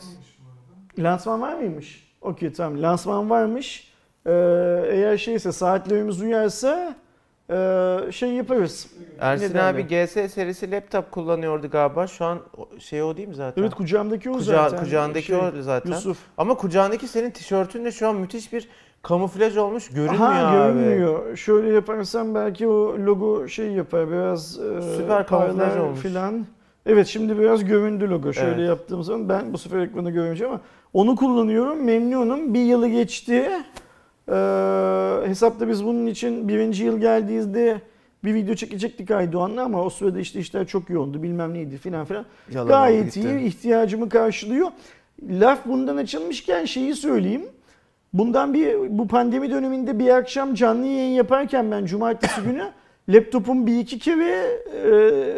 Lansman 0.98 1.40
var 1.40 1.54
mıymış? 1.54 2.07
Okey 2.20 2.52
tamam. 2.52 2.82
Lansman 2.82 3.30
varmış. 3.30 3.92
Ee, 4.26 4.30
eğer 4.90 5.16
şeyse 5.16 5.52
saatlerimiz 5.52 6.20
uyarsa 6.22 6.94
e, 7.50 7.98
şey 8.12 8.30
yaparız. 8.32 8.86
Ersin 9.20 9.54
Ne 9.56 9.62
abi? 9.62 9.82
GS 9.86 10.12
serisi 10.32 10.70
laptop 10.70 11.12
kullanıyordu 11.12 11.70
galiba. 11.70 12.06
Şu 12.06 12.24
an 12.24 12.38
o- 12.56 12.68
şey 12.80 13.02
o 13.02 13.16
değil 13.16 13.28
mi 13.28 13.34
zaten? 13.34 13.62
Evet 13.62 13.74
kucağımdaki 13.74 14.30
o 14.30 14.34
Kuca- 14.34 14.40
zaten. 14.44 14.78
kucağındaki 14.80 15.26
Şey, 15.26 15.36
o 15.36 15.52
zaten. 15.62 15.90
Yusuf. 15.90 16.18
Ama 16.38 16.54
kucağındaki 16.54 17.08
senin 17.08 17.30
tişörtünde 17.30 17.92
şu 17.92 18.08
an 18.08 18.16
müthiş 18.16 18.52
bir 18.52 18.68
kamuflaj 19.02 19.56
olmuş. 19.56 19.88
Görünmüyor 19.88 20.22
Aha, 20.32 20.46
abi. 20.48 20.56
görünmüyor. 20.78 21.36
Şöyle 21.36 21.68
yaparsam 21.68 22.34
belki 22.34 22.66
o 22.68 22.98
logo 22.98 23.48
şey 23.48 23.66
yapar 23.72 24.10
biraz 24.10 24.58
e, 24.60 24.82
Süper 24.96 25.26
kamuflaj 25.26 25.56
parlar 25.58 25.76
olmuş. 25.78 26.00
Filan. 26.00 26.46
Evet 26.86 27.06
şimdi 27.06 27.38
biraz 27.38 27.64
göründü 27.64 28.10
logo. 28.10 28.32
Şöyle 28.32 28.50
Evet. 28.60 28.68
yaptığım 28.68 29.02
zaman 29.02 29.28
ben 29.28 29.52
bu 29.52 29.58
sefer 29.58 29.78
ekranı 29.78 30.10
görmeyeceğim 30.10 30.52
ama 30.52 30.60
onu 30.93 31.16
kullanıyorum. 31.16 31.84
Memnunum. 31.84 32.55
Bir 32.55 32.61
yılı 32.64 32.89
geçti. 32.89 33.51
Ee, 34.28 34.32
hesapta 35.28 35.68
biz 35.68 35.84
bunun 35.84 36.07
için 36.07 36.49
birinci 36.49 36.84
yıl 36.84 37.01
geldiğinde 37.01 37.80
bir 38.24 38.34
video 38.34 38.55
çekecektik 38.55 39.11
Aydoğan'la 39.11 39.62
ama 39.62 39.82
o 39.84 39.91
sırada 39.91 40.20
işte 40.20 40.41
işler 40.41 40.66
çok 40.66 40.91
yoğundu 40.91 41.22
bilmem 41.22 41.55
neydi 41.55 41.76
filan 41.78 42.05
filan. 42.05 42.24
Yalan 42.53 42.68
Gayet 42.68 43.14
gitti. 43.14 43.28
iyi 43.28 43.41
ihtiyacımı 43.41 44.09
karşılıyor. 44.09 44.68
Laf 45.28 45.59
bundan 45.66 45.97
açılmışken 45.97 46.64
şeyi 46.64 46.95
söyleyeyim. 46.95 47.43
Bundan 48.12 48.55
bir 48.55 48.99
bu 48.99 49.09
pandemi 49.09 49.51
döneminde 49.51 49.99
bir 49.99 50.09
akşam 50.09 50.55
canlı 50.55 50.86
yayın 50.86 51.14
yaparken 51.14 51.70
ben 51.70 51.84
cumartesi 51.84 52.41
günü 52.43 52.64
laptopum 53.09 53.66
bir 53.66 53.78
iki 53.78 53.99
kere 53.99 54.30
e, 54.30 54.91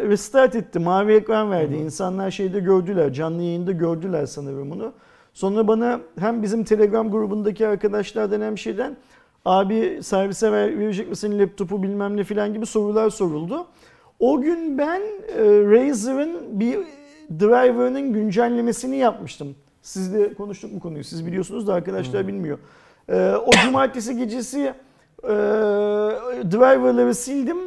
restart 0.09 0.55
etti. 0.55 0.79
Mavi 0.79 1.13
ekran 1.13 1.51
verdi. 1.51 1.75
İnsanlar 1.75 2.31
şeyde 2.31 2.59
gördüler. 2.59 3.13
Canlı 3.13 3.41
yayında 3.41 3.71
gördüler 3.71 4.25
sanırım 4.25 4.71
bunu. 4.71 4.93
Sonra 5.33 5.67
bana 5.67 6.01
hem 6.19 6.43
bizim 6.43 6.63
Telegram 6.63 7.11
grubundaki 7.11 7.67
arkadaşlardan 7.67 8.41
hem 8.41 8.57
şeyden 8.57 8.97
abi 9.45 9.99
servise 10.03 10.51
ver, 10.51 10.79
verecek 10.79 11.09
misin 11.09 11.39
laptopu 11.39 11.83
bilmem 11.83 12.17
ne 12.17 12.23
filan 12.23 12.53
gibi 12.53 12.65
sorular 12.65 13.09
soruldu. 13.09 13.67
O 14.19 14.41
gün 14.41 14.77
ben 14.77 15.01
e, 15.01 15.43
Razer'ın 15.45 16.59
bir 16.59 16.79
driver'ının 17.39 18.13
güncellemesini 18.13 18.97
yapmıştım. 18.97 19.55
Sizle 19.81 20.33
konuştuk 20.33 20.73
mu 20.73 20.79
konuyu? 20.79 21.03
Siz 21.03 21.25
biliyorsunuz 21.25 21.67
da 21.67 21.73
arkadaşlar 21.73 22.27
bilmiyor. 22.27 22.57
E, 23.09 23.31
o 23.31 23.51
cumartesi 23.65 24.17
gecesi 24.17 24.73
e, 25.23 25.29
driver'ları 26.51 27.15
sildim. 27.15 27.57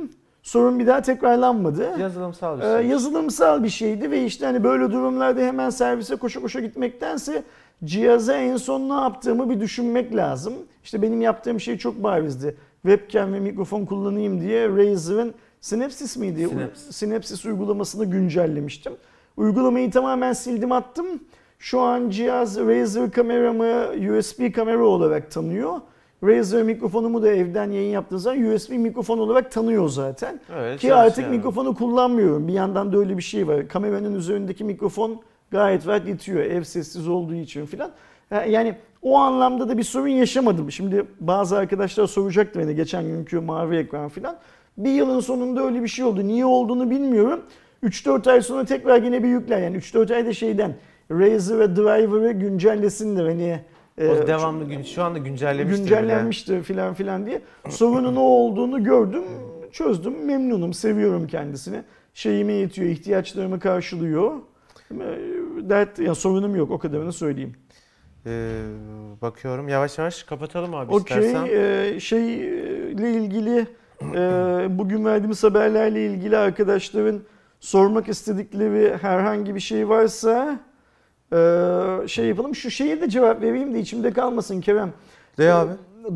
Sorun 0.45 0.79
bir 0.79 0.87
daha 0.87 1.03
tekrarlanmadı. 1.03 2.01
Yazılımsal 2.01 2.59
bir 2.59 2.63
Ee, 2.65 2.81
şey. 2.81 2.87
yazılımsal 2.91 3.63
bir 3.65 3.69
şeydi 3.69 4.11
ve 4.11 4.25
işte 4.25 4.47
hani 4.47 4.65
böyle 4.65 4.93
durumlarda 4.93 5.41
hemen 5.41 5.71
servise 5.71 6.17
koşa 6.17 6.41
koşa 6.41 6.61
gitmektense 6.61 7.43
cihaza 7.85 8.35
en 8.37 8.57
son 8.57 8.89
ne 8.89 8.93
yaptığımı 8.93 9.51
bir 9.51 9.61
düşünmek 9.61 10.17
lazım. 10.17 10.55
İşte 10.85 11.03
benim 11.03 11.21
yaptığım 11.21 11.61
şey 11.61 11.79
çok 11.79 12.03
barizdi. 12.03 12.57
Webcam 12.83 13.33
ve 13.33 13.41
mikrofon 13.41 13.85
kullanayım 13.85 14.41
diye 14.41 14.69
Razer'ın 14.69 15.35
Synapsis 15.61 16.17
miydi? 16.17 16.49
Synapsis. 16.49 16.97
Synapsis 16.97 17.45
uygulamasını 17.47 18.05
güncellemiştim. 18.05 18.93
Uygulamayı 19.37 19.91
tamamen 19.91 20.33
sildim 20.33 20.73
attım. 20.73 21.07
Şu 21.59 21.81
an 21.81 22.11
cihaz 22.11 22.59
Razer 22.59 23.11
kameramı 23.11 23.85
USB 24.19 24.53
kamera 24.55 24.85
olarak 24.85 25.31
tanıyor. 25.31 25.81
Razer 26.27 26.63
mikrofonumu 26.63 27.23
da 27.23 27.29
evden 27.29 27.71
yayın 27.71 27.91
yaptığım 27.93 28.19
zaman 28.19 28.45
USB 28.55 28.71
mikrofon 28.73 29.19
olarak 29.19 29.51
tanıyor 29.53 29.89
zaten. 29.89 30.41
Öyle 30.57 30.77
Ki 30.77 30.95
artık 30.95 31.15
çalışıyor. 31.15 31.37
mikrofonu 31.37 31.75
kullanmıyorum. 31.75 32.49
Bir 32.49 32.53
yandan 32.53 32.93
da 32.93 32.99
öyle 32.99 33.17
bir 33.17 33.23
şey 33.23 33.49
var. 33.49 33.69
Kameranın 33.69 34.15
üzerindeki 34.15 34.65
mikrofon 34.65 35.21
gayet 35.51 35.87
rahat 35.87 36.07
yetiyor. 36.09 36.41
Ev 36.41 36.63
sessiz 36.63 37.09
olduğu 37.09 37.35
için 37.35 37.67
filan. 37.67 37.91
Yani 38.49 38.75
o 39.03 39.19
anlamda 39.19 39.69
da 39.69 39.79
bir 39.79 39.83
sorun 39.83 40.09
yaşamadım. 40.09 40.73
Şimdi 40.73 41.05
bazı 41.21 41.57
arkadaşlar 41.59 42.07
soracaktı 42.07 42.59
beni 42.61 42.75
geçen 42.75 43.05
günkü 43.05 43.41
mavi 43.41 43.77
ekran 43.77 44.09
filan. 44.09 44.37
Bir 44.77 44.91
yılın 44.91 45.21
sonunda 45.21 45.63
öyle 45.65 45.83
bir 45.83 45.89
şey 45.89 46.05
oldu. 46.05 46.27
Niye 46.27 46.45
olduğunu 46.47 46.91
bilmiyorum. 46.91 47.41
3-4 47.85 48.31
ay 48.31 48.41
sonra 48.43 48.65
tekrar 48.65 49.03
yine 49.03 49.23
bir 49.23 49.29
yükler. 49.29 49.59
Yani 49.63 49.77
3-4 49.77 50.15
ayda 50.15 50.33
şeyden 50.33 50.75
Razer 51.11 51.59
ve 51.59 51.77
Driver'ı 51.77 52.33
güncellesinler. 52.33 53.25
Hani 53.25 53.61
e, 53.99 54.09
O 54.09 54.27
devamlı 54.27 54.65
gün 54.65 54.83
şu 54.83 55.03
anda 55.03 55.19
güncellemiştir 55.19 55.79
güncellenmiştir 55.85 56.63
filan 56.63 56.95
filan 56.95 57.27
diye. 57.27 57.43
Sorunun 57.69 58.17
o 58.17 58.21
olduğunu 58.21 58.85
gördüm, 58.85 59.23
çözdüm. 59.73 60.25
Memnunum, 60.27 60.73
seviyorum 60.73 61.27
kendisini. 61.27 61.83
Şeyime 62.15 62.53
yetiyor, 62.53 62.89
ihtiyaçlarımı 62.89 63.61
karşılıyor. 63.61 64.33
Ee, 64.93 64.97
Dert, 65.61 65.99
yani 65.99 66.15
sorunum 66.15 66.57
yok 66.57 66.71
o 66.71 66.79
kadarını 66.79 67.13
söyleyeyim. 67.13 67.57
Ee, 68.27 68.61
bakıyorum 69.23 69.69
yavaş 69.69 69.99
yavaş 69.99 70.23
kapatalım 70.23 70.75
abi 70.75 70.93
Okey, 70.93 71.19
istersen. 71.19 71.47
e, 71.47 72.01
şeyle 72.01 73.11
ilgili 73.13 73.67
e, 74.15 74.19
bugün 74.79 75.05
verdiğimiz 75.05 75.45
haberlerle 75.45 76.07
ilgili 76.07 76.37
arkadaşların 76.37 77.21
sormak 77.61 78.09
istedikleri 78.09 78.97
herhangi 78.97 79.55
bir 79.55 79.61
şey 79.61 79.89
varsa 79.89 80.61
e, 81.33 82.09
şey 82.09 82.27
yapalım. 82.27 82.55
Şu 82.55 82.71
şeye 82.71 83.01
de 83.01 83.09
cevap 83.09 83.43
vereyim 83.43 83.75
de 83.75 83.81
içimde 83.81 84.13
kalmasın 84.13 84.61
Kerem. 84.61 84.93
De 85.39 85.53
abi. 85.53 85.73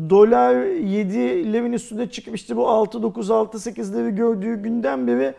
Dolar 0.09 0.55
7'lerin 0.55 1.73
üstünde 1.73 2.09
çıkmıştı. 2.09 2.57
Bu 2.57 2.69
6, 2.69 3.03
9, 3.03 3.31
6, 3.31 3.57
8'leri 3.57 4.15
gördüğü 4.15 4.55
günden 4.55 5.07
beri 5.07 5.33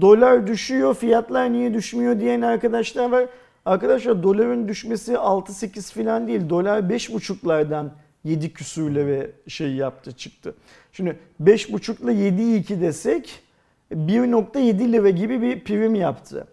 dolar 0.00 0.46
düşüyor. 0.46 0.94
Fiyatlar 0.94 1.52
niye 1.52 1.74
düşmüyor 1.74 2.20
diyen 2.20 2.40
arkadaşlar 2.40 3.10
var. 3.10 3.26
Arkadaşlar 3.64 4.22
doların 4.22 4.68
düşmesi 4.68 5.12
6-8 5.12 5.94
falan 5.94 6.28
değil. 6.28 6.48
Dolar 6.48 6.78
5,5'lardan 6.78 7.86
7 8.24 8.52
küsürlere 8.52 9.30
şey 9.48 9.74
yaptı 9.74 10.12
çıktı. 10.12 10.54
Şimdi 10.92 11.18
5,5 11.42 12.02
ile 12.02 12.28
7'yi 12.28 12.60
2 12.60 12.80
desek 12.80 13.42
1.7 13.92 14.92
lira 14.92 15.10
gibi 15.10 15.42
bir 15.42 15.64
prim 15.64 15.94
yaptı. 15.94 16.46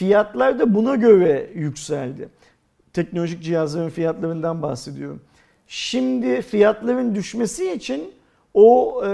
Fiyatlar 0.00 0.58
da 0.58 0.74
buna 0.74 0.94
göre 0.94 1.50
yükseldi. 1.54 2.28
Teknolojik 2.92 3.42
cihazların 3.42 3.88
fiyatlarından 3.88 4.62
bahsediyorum. 4.62 5.20
Şimdi 5.68 6.42
fiyatların 6.42 7.14
düşmesi 7.14 7.72
için 7.72 8.10
o 8.54 9.02
e, 9.06 9.10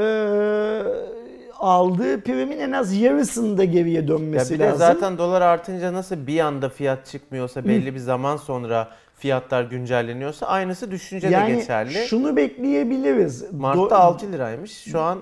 aldığı 1.58 2.20
primin 2.20 2.58
en 2.58 2.72
az 2.72 2.96
yarısını 2.96 3.58
da 3.58 3.64
geriye 3.64 3.94
Ya 4.00 4.08
dönmesi 4.08 4.54
bir 4.54 4.58
de 4.58 4.64
lazım. 4.64 4.78
zaten 4.78 5.18
dolar 5.18 5.40
artınca 5.42 5.92
nasıl 5.92 6.26
bir 6.26 6.40
anda 6.40 6.68
fiyat 6.68 7.06
çıkmıyorsa 7.06 7.64
belli 7.64 7.94
bir 7.94 7.98
zaman 8.00 8.36
sonra 8.36 8.88
fiyatlar 9.16 9.62
güncelleniyorsa 9.64 10.46
aynısı 10.46 10.90
düşünce 10.90 11.28
de 11.28 11.32
yani 11.32 11.54
geçerli. 11.56 11.92
şunu 12.06 12.36
bekleyebiliriz. 12.36 13.52
Mart'ta 13.52 13.94
Do- 13.94 13.98
6 13.98 14.32
liraymış. 14.32 14.72
Şu 14.84 15.00
an 15.00 15.18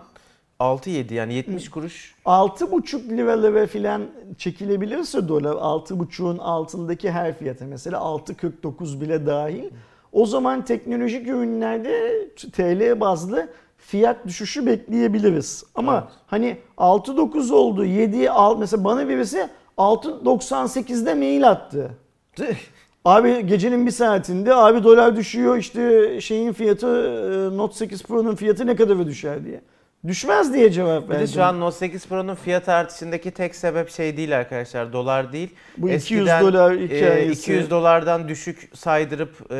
6-7 0.60 1.14
yani 1.14 1.34
70 1.34 1.68
kuruş. 1.70 2.14
6,5 2.26 3.16
liralara 3.16 3.66
falan 3.66 4.02
çekilebilirse 4.38 5.28
dolar 5.28 5.52
6,5'un 5.52 6.38
altındaki 6.38 7.10
her 7.10 7.38
fiyata 7.38 7.64
mesela 7.66 7.98
6,49 7.98 9.00
bile 9.00 9.26
dahil. 9.26 9.64
O 10.12 10.26
zaman 10.26 10.64
teknolojik 10.64 11.28
ürünlerde 11.28 12.28
TL 12.52 13.00
bazlı 13.00 13.48
fiyat 13.78 14.26
düşüşü 14.26 14.66
bekleyebiliriz. 14.66 15.64
Ama 15.74 15.94
Evet. 15.94 16.12
hani 16.26 16.56
6,9 16.78 17.52
oldu 17.52 17.84
7 17.84 18.30
al 18.30 18.58
mesela 18.58 18.84
bana 18.84 19.08
birisi 19.08 19.48
6,98'de 19.78 21.14
mail 21.14 21.50
attı. 21.50 21.90
Abi 23.04 23.46
gecenin 23.46 23.86
bir 23.86 23.90
saatinde 23.90 24.54
abi 24.54 24.84
dolar 24.84 25.16
düşüyor 25.16 25.56
işte 25.56 26.20
şeyin 26.20 26.52
fiyatı 26.52 26.86
e, 26.86 27.56
Note 27.56 27.74
8 27.74 28.02
Pro'nun 28.02 28.34
fiyatı 28.34 28.66
ne 28.66 28.76
kadar 28.76 29.06
düşer 29.06 29.44
diye. 29.44 29.60
Düşmez 30.06 30.54
diye 30.54 30.70
cevap 30.70 31.04
Bir 31.04 31.08
verdim. 31.08 31.26
de 31.26 31.32
şu 31.32 31.42
an 31.44 31.60
Note 31.60 31.76
8 31.76 32.06
Pro'nun 32.06 32.34
fiyat 32.34 32.68
artışındaki 32.68 33.30
tek 33.30 33.54
sebep 33.54 33.90
şey 33.90 34.16
değil 34.16 34.36
arkadaşlar. 34.38 34.92
Dolar 34.92 35.32
değil. 35.32 35.50
Bu 35.76 35.90
200 35.90 36.02
Eskiden, 36.02 36.42
dolar 36.44 36.72
e, 36.74 36.84
hikayesi. 36.84 37.40
200 37.40 37.70
dolardan 37.70 38.28
düşük 38.28 38.70
saydırıp 38.74 39.52
e, 39.52 39.54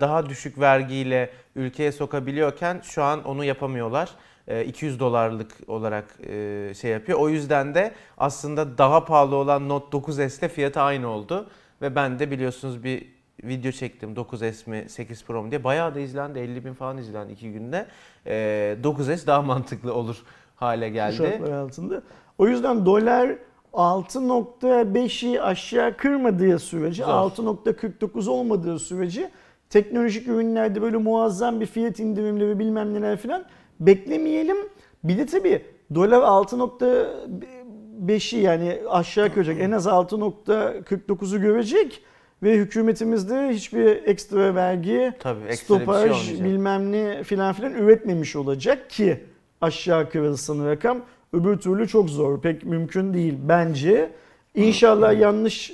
daha 0.00 0.28
düşük 0.28 0.58
vergiyle 0.60 1.30
ülkeye 1.56 1.92
sokabiliyorken 1.92 2.80
şu 2.84 3.02
an 3.02 3.24
onu 3.24 3.44
yapamıyorlar. 3.44 4.10
E, 4.48 4.64
200 4.64 5.00
dolarlık 5.00 5.50
olarak 5.66 6.04
e, 6.28 6.72
şey 6.80 6.90
yapıyor. 6.90 7.18
O 7.18 7.28
yüzden 7.28 7.74
de 7.74 7.92
aslında 8.18 8.78
daha 8.78 9.04
pahalı 9.04 9.36
olan 9.36 9.68
Note 9.68 9.96
9S 9.96 10.38
ile 10.38 10.48
fiyatı 10.48 10.80
aynı 10.80 11.08
oldu. 11.08 11.46
Ve 11.82 11.94
ben 11.94 12.18
de 12.18 12.30
biliyorsunuz 12.30 12.84
bir 12.84 13.13
video 13.44 13.72
çektim 13.72 14.14
9S 14.14 14.70
mi 14.70 14.84
8 14.88 15.24
Pro 15.24 15.42
mu 15.42 15.50
diye. 15.50 15.64
Bayağı 15.64 15.94
da 15.94 16.00
izlendi 16.00 16.38
50 16.38 16.64
bin 16.64 16.74
falan 16.74 16.98
izlendi 16.98 17.32
iki 17.32 17.52
günde. 17.52 17.86
E, 18.26 18.76
9S 18.82 19.26
daha 19.26 19.42
mantıklı 19.42 19.94
olur 19.94 20.22
hale 20.56 20.88
geldi. 20.88 21.16
şartlar 21.16 21.52
altında. 21.52 22.02
O 22.38 22.48
yüzden 22.48 22.86
dolar 22.86 23.30
6.5'i 23.72 25.40
aşağı 25.40 25.96
kırmadığı 25.96 26.58
sürece, 26.58 27.04
Zor. 27.04 27.12
6.49 27.12 28.30
olmadığı 28.30 28.78
sürece 28.78 29.30
teknolojik 29.70 30.28
ürünlerde 30.28 30.82
böyle 30.82 30.96
muazzam 30.96 31.60
bir 31.60 31.66
fiyat 31.66 32.00
indirimleri 32.00 32.58
bilmem 32.58 32.94
neler 32.94 33.16
filan 33.16 33.44
beklemeyelim. 33.80 34.56
Bir 35.04 35.18
de 35.18 35.26
tabii 35.26 35.64
dolar 35.94 36.20
6.5'i 36.20 38.38
yani 38.38 38.78
aşağı 38.90 39.28
görecek. 39.28 39.60
En 39.60 39.70
az 39.70 39.86
6.49'u 39.86 41.40
görecek. 41.40 42.02
Ve 42.44 42.54
hükümetimizde 42.56 43.48
hiçbir 43.48 43.86
ekstra 44.06 44.54
vergi, 44.54 45.12
Tabii 45.18 45.44
ekstra 45.44 45.74
bir 45.74 45.78
şey 45.78 45.84
stopaj 45.84 46.10
olmayacak. 46.10 46.44
bilmem 46.44 46.92
ne 46.92 47.22
filan 47.22 47.52
filan 47.52 47.74
üretmemiş 47.74 48.36
olacak 48.36 48.90
ki 48.90 49.24
aşağı 49.60 50.10
kırılsın 50.10 50.66
rakam. 50.66 51.00
Öbür 51.32 51.56
türlü 51.56 51.88
çok 51.88 52.10
zor. 52.10 52.40
Pek 52.40 52.64
mümkün 52.64 53.14
değil 53.14 53.34
bence. 53.48 54.10
İnşallah 54.54 55.20
yanlış 55.20 55.72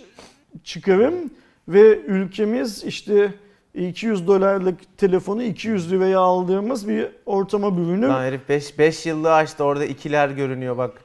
çıkarım 0.65 1.15
ve 1.69 1.99
ülkemiz 1.99 2.85
işte 2.85 3.35
200 3.75 4.27
dolarlık 4.27 4.99
telefonu 4.99 5.43
200 5.43 5.93
liraya 5.93 6.19
aldığımız 6.19 6.89
bir 6.89 7.09
ortama 7.27 7.77
bürünür. 7.77 8.09
Lan 8.09 8.23
herif 8.23 8.49
5 8.49 8.79
5 8.79 9.07
yıllığı 9.07 9.35
açtı 9.35 9.65
orada 9.65 9.85
ikiler 9.85 10.29
görünüyor 10.29 10.77
bak. 10.77 11.05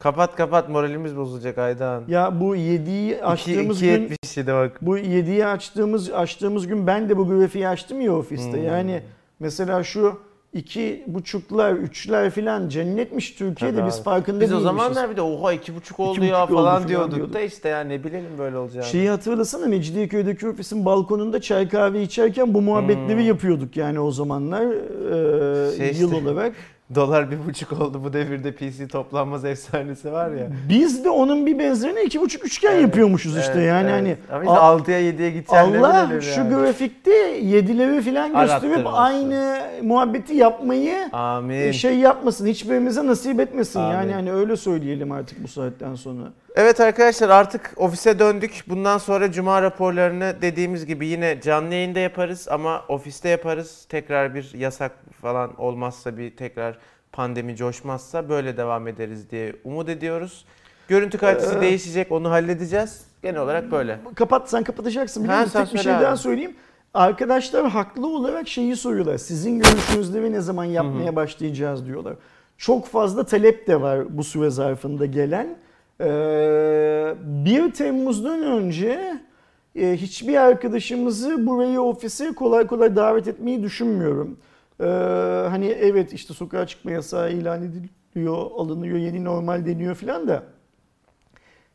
Kapat 0.00 0.36
kapat 0.36 0.68
moralimiz 0.68 1.16
bozulacak 1.16 1.58
Aydan. 1.58 2.02
Ya 2.08 2.40
bu 2.40 2.56
7'yi 2.56 3.10
2 3.12 3.24
açtığımız 3.24 3.80
gün 3.80 4.08
2.77 4.08 4.46
bak. 4.54 4.78
bu 4.82 4.98
7'yi 4.98 5.46
açtığımız 5.46 6.10
açtığımız 6.10 6.66
gün 6.66 6.86
ben 6.86 7.08
de 7.08 7.16
bu 7.16 7.28
grafiği 7.28 7.68
açtım 7.68 8.00
ya 8.00 8.12
ofiste. 8.16 8.52
Hmm. 8.52 8.64
Yani 8.66 9.02
mesela 9.40 9.82
şu 9.84 10.18
iki 10.52 11.04
buçuklar, 11.06 11.72
üçler 11.72 12.30
filan 12.30 12.68
cennetmiş 12.68 13.30
Türkiye'de 13.30 13.76
Tabii 13.76 13.86
biz 13.88 13.96
abi. 13.96 14.02
farkında 14.02 14.40
Biz 14.40 14.52
o 14.52 14.56
değilmişiz. 14.56 14.78
zamanlar 14.78 15.10
bir 15.10 15.16
de 15.16 15.22
oha 15.22 15.54
2.5 15.54 16.02
oldu 16.02 16.18
İki 16.18 16.26
ya 16.26 16.42
buçuk 16.42 16.50
oldu 16.50 16.62
falan 16.62 16.76
falan 16.76 16.88
diyorduk 16.88 17.14
diyorduk. 17.16 17.34
da 17.34 17.40
işte 17.40 17.68
ya 17.68 17.80
ne 17.80 18.04
bilelim 18.04 18.38
böyle 18.38 18.56
olacağını. 18.56 18.86
Şeyi 18.86 19.10
hatırlasana 19.10 19.66
Mecidiyeköy'deki 19.66 20.48
ofisin 20.48 20.84
balkonunda 20.84 21.40
çay 21.40 21.68
kahve 21.68 22.02
içerken 22.02 22.54
bu 22.54 22.60
muhabbetleri 22.60 23.12
Hmm. 23.18 23.26
yapıyorduk 23.28 23.76
yani 23.76 24.00
o 24.00 24.10
zamanlar 24.10 24.62
e, 25.72 25.76
Şey 25.76 25.86
yıl 26.00 26.12
işte. 26.12 26.28
olarak. 26.30 26.52
Dolar 26.94 27.30
bir 27.30 27.46
buçuk 27.48 27.72
oldu 27.72 28.00
bu 28.04 28.12
devirde 28.12 28.52
PC 28.52 28.88
toplanmaz 28.88 29.44
efsanesi 29.44 30.12
var 30.12 30.30
ya. 30.30 30.46
Biz 30.68 31.04
de 31.04 31.10
onun 31.10 31.46
bir 31.46 31.58
benzerini 31.58 32.00
iki 32.00 32.20
buçuk 32.20 32.44
üçgen 32.44 32.72
Evet, 32.72 32.82
yapıyormuşuz 32.82 33.36
işte 33.38 33.52
evet, 33.56 33.68
yani 33.68 33.90
evet. 33.90 33.92
hani 33.92 34.16
Ama 34.32 34.42
işte 34.42 34.56
Al- 34.58 34.78
6'ya 34.78 35.00
7'ye 35.00 35.30
gideceğim 35.30 35.84
Allah 35.84 36.20
şu 36.20 36.48
grafikte 36.48 37.10
yedileri 37.42 38.02
filan 38.02 38.40
gösterip 38.40 38.86
aynı 38.92 39.60
muhabbeti 39.82 40.34
yapmayı 40.34 41.08
Amin. 41.12 41.72
şey 41.72 41.98
yapmasın, 41.98 42.46
hiçbirimize 42.46 43.06
nasip 43.06 43.40
etmesin. 43.40 43.80
Amin. 43.80 43.92
Yani 43.94 44.12
hani 44.12 44.32
öyle 44.32 44.56
söyleyelim 44.56 45.12
artık 45.12 45.42
bu 45.42 45.48
saatten 45.48 45.94
sonra. 45.94 46.22
Evet 46.60 46.80
arkadaşlar 46.80 47.28
artık 47.28 47.72
ofise 47.76 48.18
döndük. 48.18 48.64
Bundan 48.68 48.98
sonra 48.98 49.32
cuma 49.32 49.62
raporlarını 49.62 50.34
dediğimiz 50.42 50.86
gibi 50.86 51.06
yine 51.06 51.40
canlı 51.40 51.74
yayında 51.74 51.98
yaparız 51.98 52.48
ama 52.50 52.84
ofiste 52.88 53.28
yaparız. 53.28 53.86
Tekrar 53.88 54.34
bir 54.34 54.54
yasak 54.54 54.92
falan 55.22 55.60
olmazsa 55.60 56.16
bir 56.16 56.36
tekrar 56.36 56.78
pandemi 57.12 57.56
coşmazsa 57.56 58.28
böyle 58.28 58.56
devam 58.56 58.88
ederiz 58.88 59.30
diye 59.30 59.56
umut 59.64 59.88
ediyoruz. 59.88 60.44
Görüntü 60.88 61.18
kalitesi 61.18 61.58
Ee, 61.58 61.60
değişecek 61.60 62.12
onu 62.12 62.30
halledeceğiz. 62.30 63.04
Genel 63.22 63.40
olarak 63.40 63.70
böyle. 63.70 63.98
Kapat 64.14 64.50
sen 64.50 64.64
kapatacaksın 64.64 65.24
biliyor 65.24 65.40
musun? 65.40 65.64
Tek 65.64 65.74
bir 65.74 65.78
şey 65.78 65.92
daha 65.92 66.12
abi. 66.12 66.18
söyleyeyim. 66.18 66.56
Arkadaşlar 66.94 67.68
haklı 67.68 68.06
olarak 68.06 68.48
şeyi 68.48 68.76
soruyorlar. 68.76 69.18
Sizin 69.18 69.58
görüşünüzde 69.58 70.22
ve 70.22 70.32
ne 70.32 70.40
zaman 70.40 70.64
yapmaya 70.64 71.16
başlayacağız 71.16 71.86
diyorlar. 71.86 72.14
Çok 72.58 72.86
fazla 72.86 73.26
talep 73.26 73.66
de 73.66 73.80
var 73.80 74.18
bu 74.18 74.24
süre 74.24 74.50
zarfında 74.50 75.06
gelen. 75.06 75.56
Ee, 76.00 77.14
1 77.24 77.72
Temmuz'dan 77.72 78.42
önce 78.42 79.20
e, 79.76 79.96
hiçbir 79.96 80.36
arkadaşımızı 80.36 81.46
buraya 81.46 81.80
ofise 81.82 82.32
kolay 82.34 82.66
kolay 82.66 82.96
davet 82.96 83.28
etmeyi 83.28 83.62
düşünmüyorum. 83.62 84.38
Ee, 84.80 84.84
hani 85.48 85.66
evet 85.66 86.12
işte 86.12 86.34
sokağa 86.34 86.66
çıkma 86.66 86.90
yasağı 86.90 87.32
ilan 87.32 87.62
ediliyor, 87.62 88.50
alınıyor, 88.56 88.98
yeni 88.98 89.24
normal 89.24 89.66
deniyor 89.66 89.94
filan 89.94 90.28
da 90.28 90.42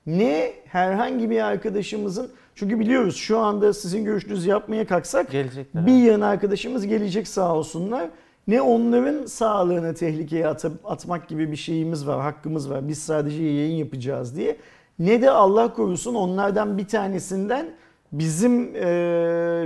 ne 0.05 0.53
herhangi 0.65 1.29
bir 1.29 1.41
arkadaşımızın 1.41 2.31
çünkü 2.55 2.79
biliyoruz 2.79 3.15
şu 3.15 3.39
anda 3.39 3.73
sizin 3.73 4.05
görüşünüzü 4.05 4.49
yapmaya 4.49 4.87
kalksak 4.87 5.31
Gelecekler. 5.31 5.85
bir 5.85 6.03
yan 6.03 6.21
arkadaşımız 6.21 6.87
gelecek 6.87 7.27
sağ 7.27 7.55
olsunlar. 7.55 8.09
Ne 8.47 8.61
onların 8.61 9.25
sağlığını 9.25 9.93
tehlikeye 9.93 10.47
at- 10.47 10.65
atmak 10.85 11.27
gibi 11.27 11.51
bir 11.51 11.55
şeyimiz 11.55 12.07
var, 12.07 12.21
hakkımız 12.21 12.69
var. 12.69 12.87
Biz 12.87 12.97
sadece 12.99 13.43
yayın 13.43 13.75
yapacağız 13.75 14.37
diye. 14.37 14.57
Ne 14.99 15.21
de 15.21 15.31
Allah 15.31 15.73
korusun 15.73 16.15
onlardan 16.15 16.77
bir 16.77 16.87
tanesinden 16.87 17.65
bizim 18.11 18.75
e, 18.75 18.85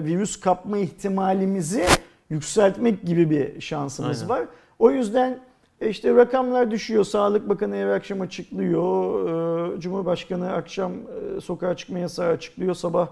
virüs 0.03 0.39
kapma 0.39 0.77
ihtimalimizi 0.77 1.83
yükseltmek 2.29 3.05
gibi 3.05 3.29
bir 3.29 3.61
şansımız 3.61 4.21
Aynen. 4.21 4.29
var. 4.29 4.47
O 4.79 4.91
yüzden 4.91 5.39
e, 5.81 5.89
işte 5.89 6.15
rakamlar 6.15 6.71
düşüyor. 6.71 7.03
Sağlık 7.03 7.49
Bakanı 7.49 7.75
her 7.75 7.87
akşam 7.87 8.21
açıklıyor. 8.21 9.75
E, 9.77 9.79
Cumhurbaşkanı 9.79 10.51
akşam 10.53 10.91
e, 11.37 11.41
sokağa 11.41 11.75
çıkma 11.75 11.99
yasağı 11.99 12.29
açıklıyor. 12.29 12.73
Sabah 12.75 13.07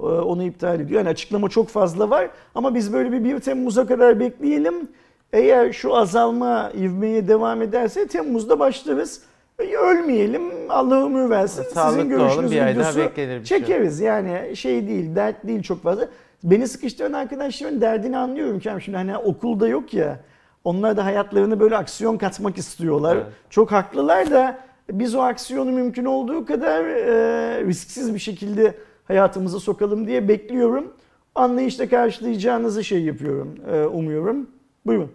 e, 0.00 0.04
onu 0.04 0.42
iptal 0.42 0.80
ediyor. 0.80 1.00
Yani 1.00 1.08
açıklama 1.08 1.48
çok 1.48 1.68
fazla 1.68 2.10
var. 2.10 2.30
Ama 2.54 2.74
biz 2.74 2.92
böyle 2.92 3.12
bir 3.12 3.24
1 3.24 3.40
Temmuz'a 3.40 3.86
kadar 3.86 4.20
bekleyelim. 4.20 4.88
Eğer 5.32 5.72
şu 5.72 5.96
azalma 5.96 6.72
ivmeye 6.74 7.28
devam 7.28 7.62
ederse 7.62 8.06
Temmuz'da 8.06 8.58
başlarız. 8.58 9.22
E, 9.58 9.76
Ölmeyelim. 9.76 10.42
Allah 10.68 11.04
ömür 11.04 11.30
versin. 11.30 11.62
Sizin 11.62 11.74
Sağlıklı 11.74 12.00
olun 12.00 12.08
görüşünüz 12.08 12.50
bir 12.52 12.60
ay 12.60 12.76
daha 12.76 12.90
videosu 12.90 12.98
beklenir 12.98 13.40
bir 13.40 13.44
şey. 13.44 13.58
çekeriz. 13.58 14.00
Yani 14.00 14.56
şey 14.56 14.88
değil, 14.88 15.16
dert 15.16 15.46
değil 15.46 15.62
çok 15.62 15.82
fazla. 15.82 16.08
Beni 16.44 16.68
sıkıştıran 16.68 17.12
arkadaşların 17.12 17.80
derdini 17.80 18.18
anlıyorum 18.18 18.60
ki 18.60 18.70
şimdi 18.84 18.98
hani 18.98 19.16
okulda 19.16 19.68
yok 19.68 19.94
ya. 19.94 20.20
Onlar 20.64 20.96
da 20.96 21.04
hayatlarını 21.04 21.60
böyle 21.60 21.76
aksiyon 21.76 22.16
katmak 22.18 22.58
istiyorlar. 22.58 23.16
Evet. 23.16 23.26
Çok 23.50 23.72
haklılar 23.72 24.30
da 24.30 24.58
biz 24.90 25.14
o 25.14 25.20
aksiyonu 25.20 25.72
mümkün 25.72 26.04
olduğu 26.04 26.46
kadar 26.46 26.84
e, 26.84 27.64
risksiz 27.64 28.14
bir 28.14 28.18
şekilde 28.18 28.74
hayatımıza 29.04 29.60
sokalım 29.60 30.06
diye 30.06 30.28
bekliyorum. 30.28 30.92
Anlayışla 31.34 31.88
karşılayacağınızı 31.88 32.84
şey 32.84 33.02
yapıyorum, 33.02 33.54
e, 33.72 33.84
umuyorum. 33.84 34.46
Buyurun. 34.86 35.10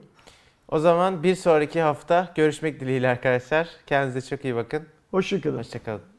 O 0.67 0.79
zaman 0.79 1.23
bir 1.23 1.35
sonraki 1.35 1.81
hafta 1.81 2.31
görüşmek 2.35 2.79
dileğiyle 2.79 3.09
arkadaşlar. 3.09 3.67
Kendinize 3.87 4.29
çok 4.29 4.45
iyi 4.45 4.55
bakın. 4.55 4.87
Hoşçakalın. 5.11 5.57
Hoşçakalın. 5.57 6.16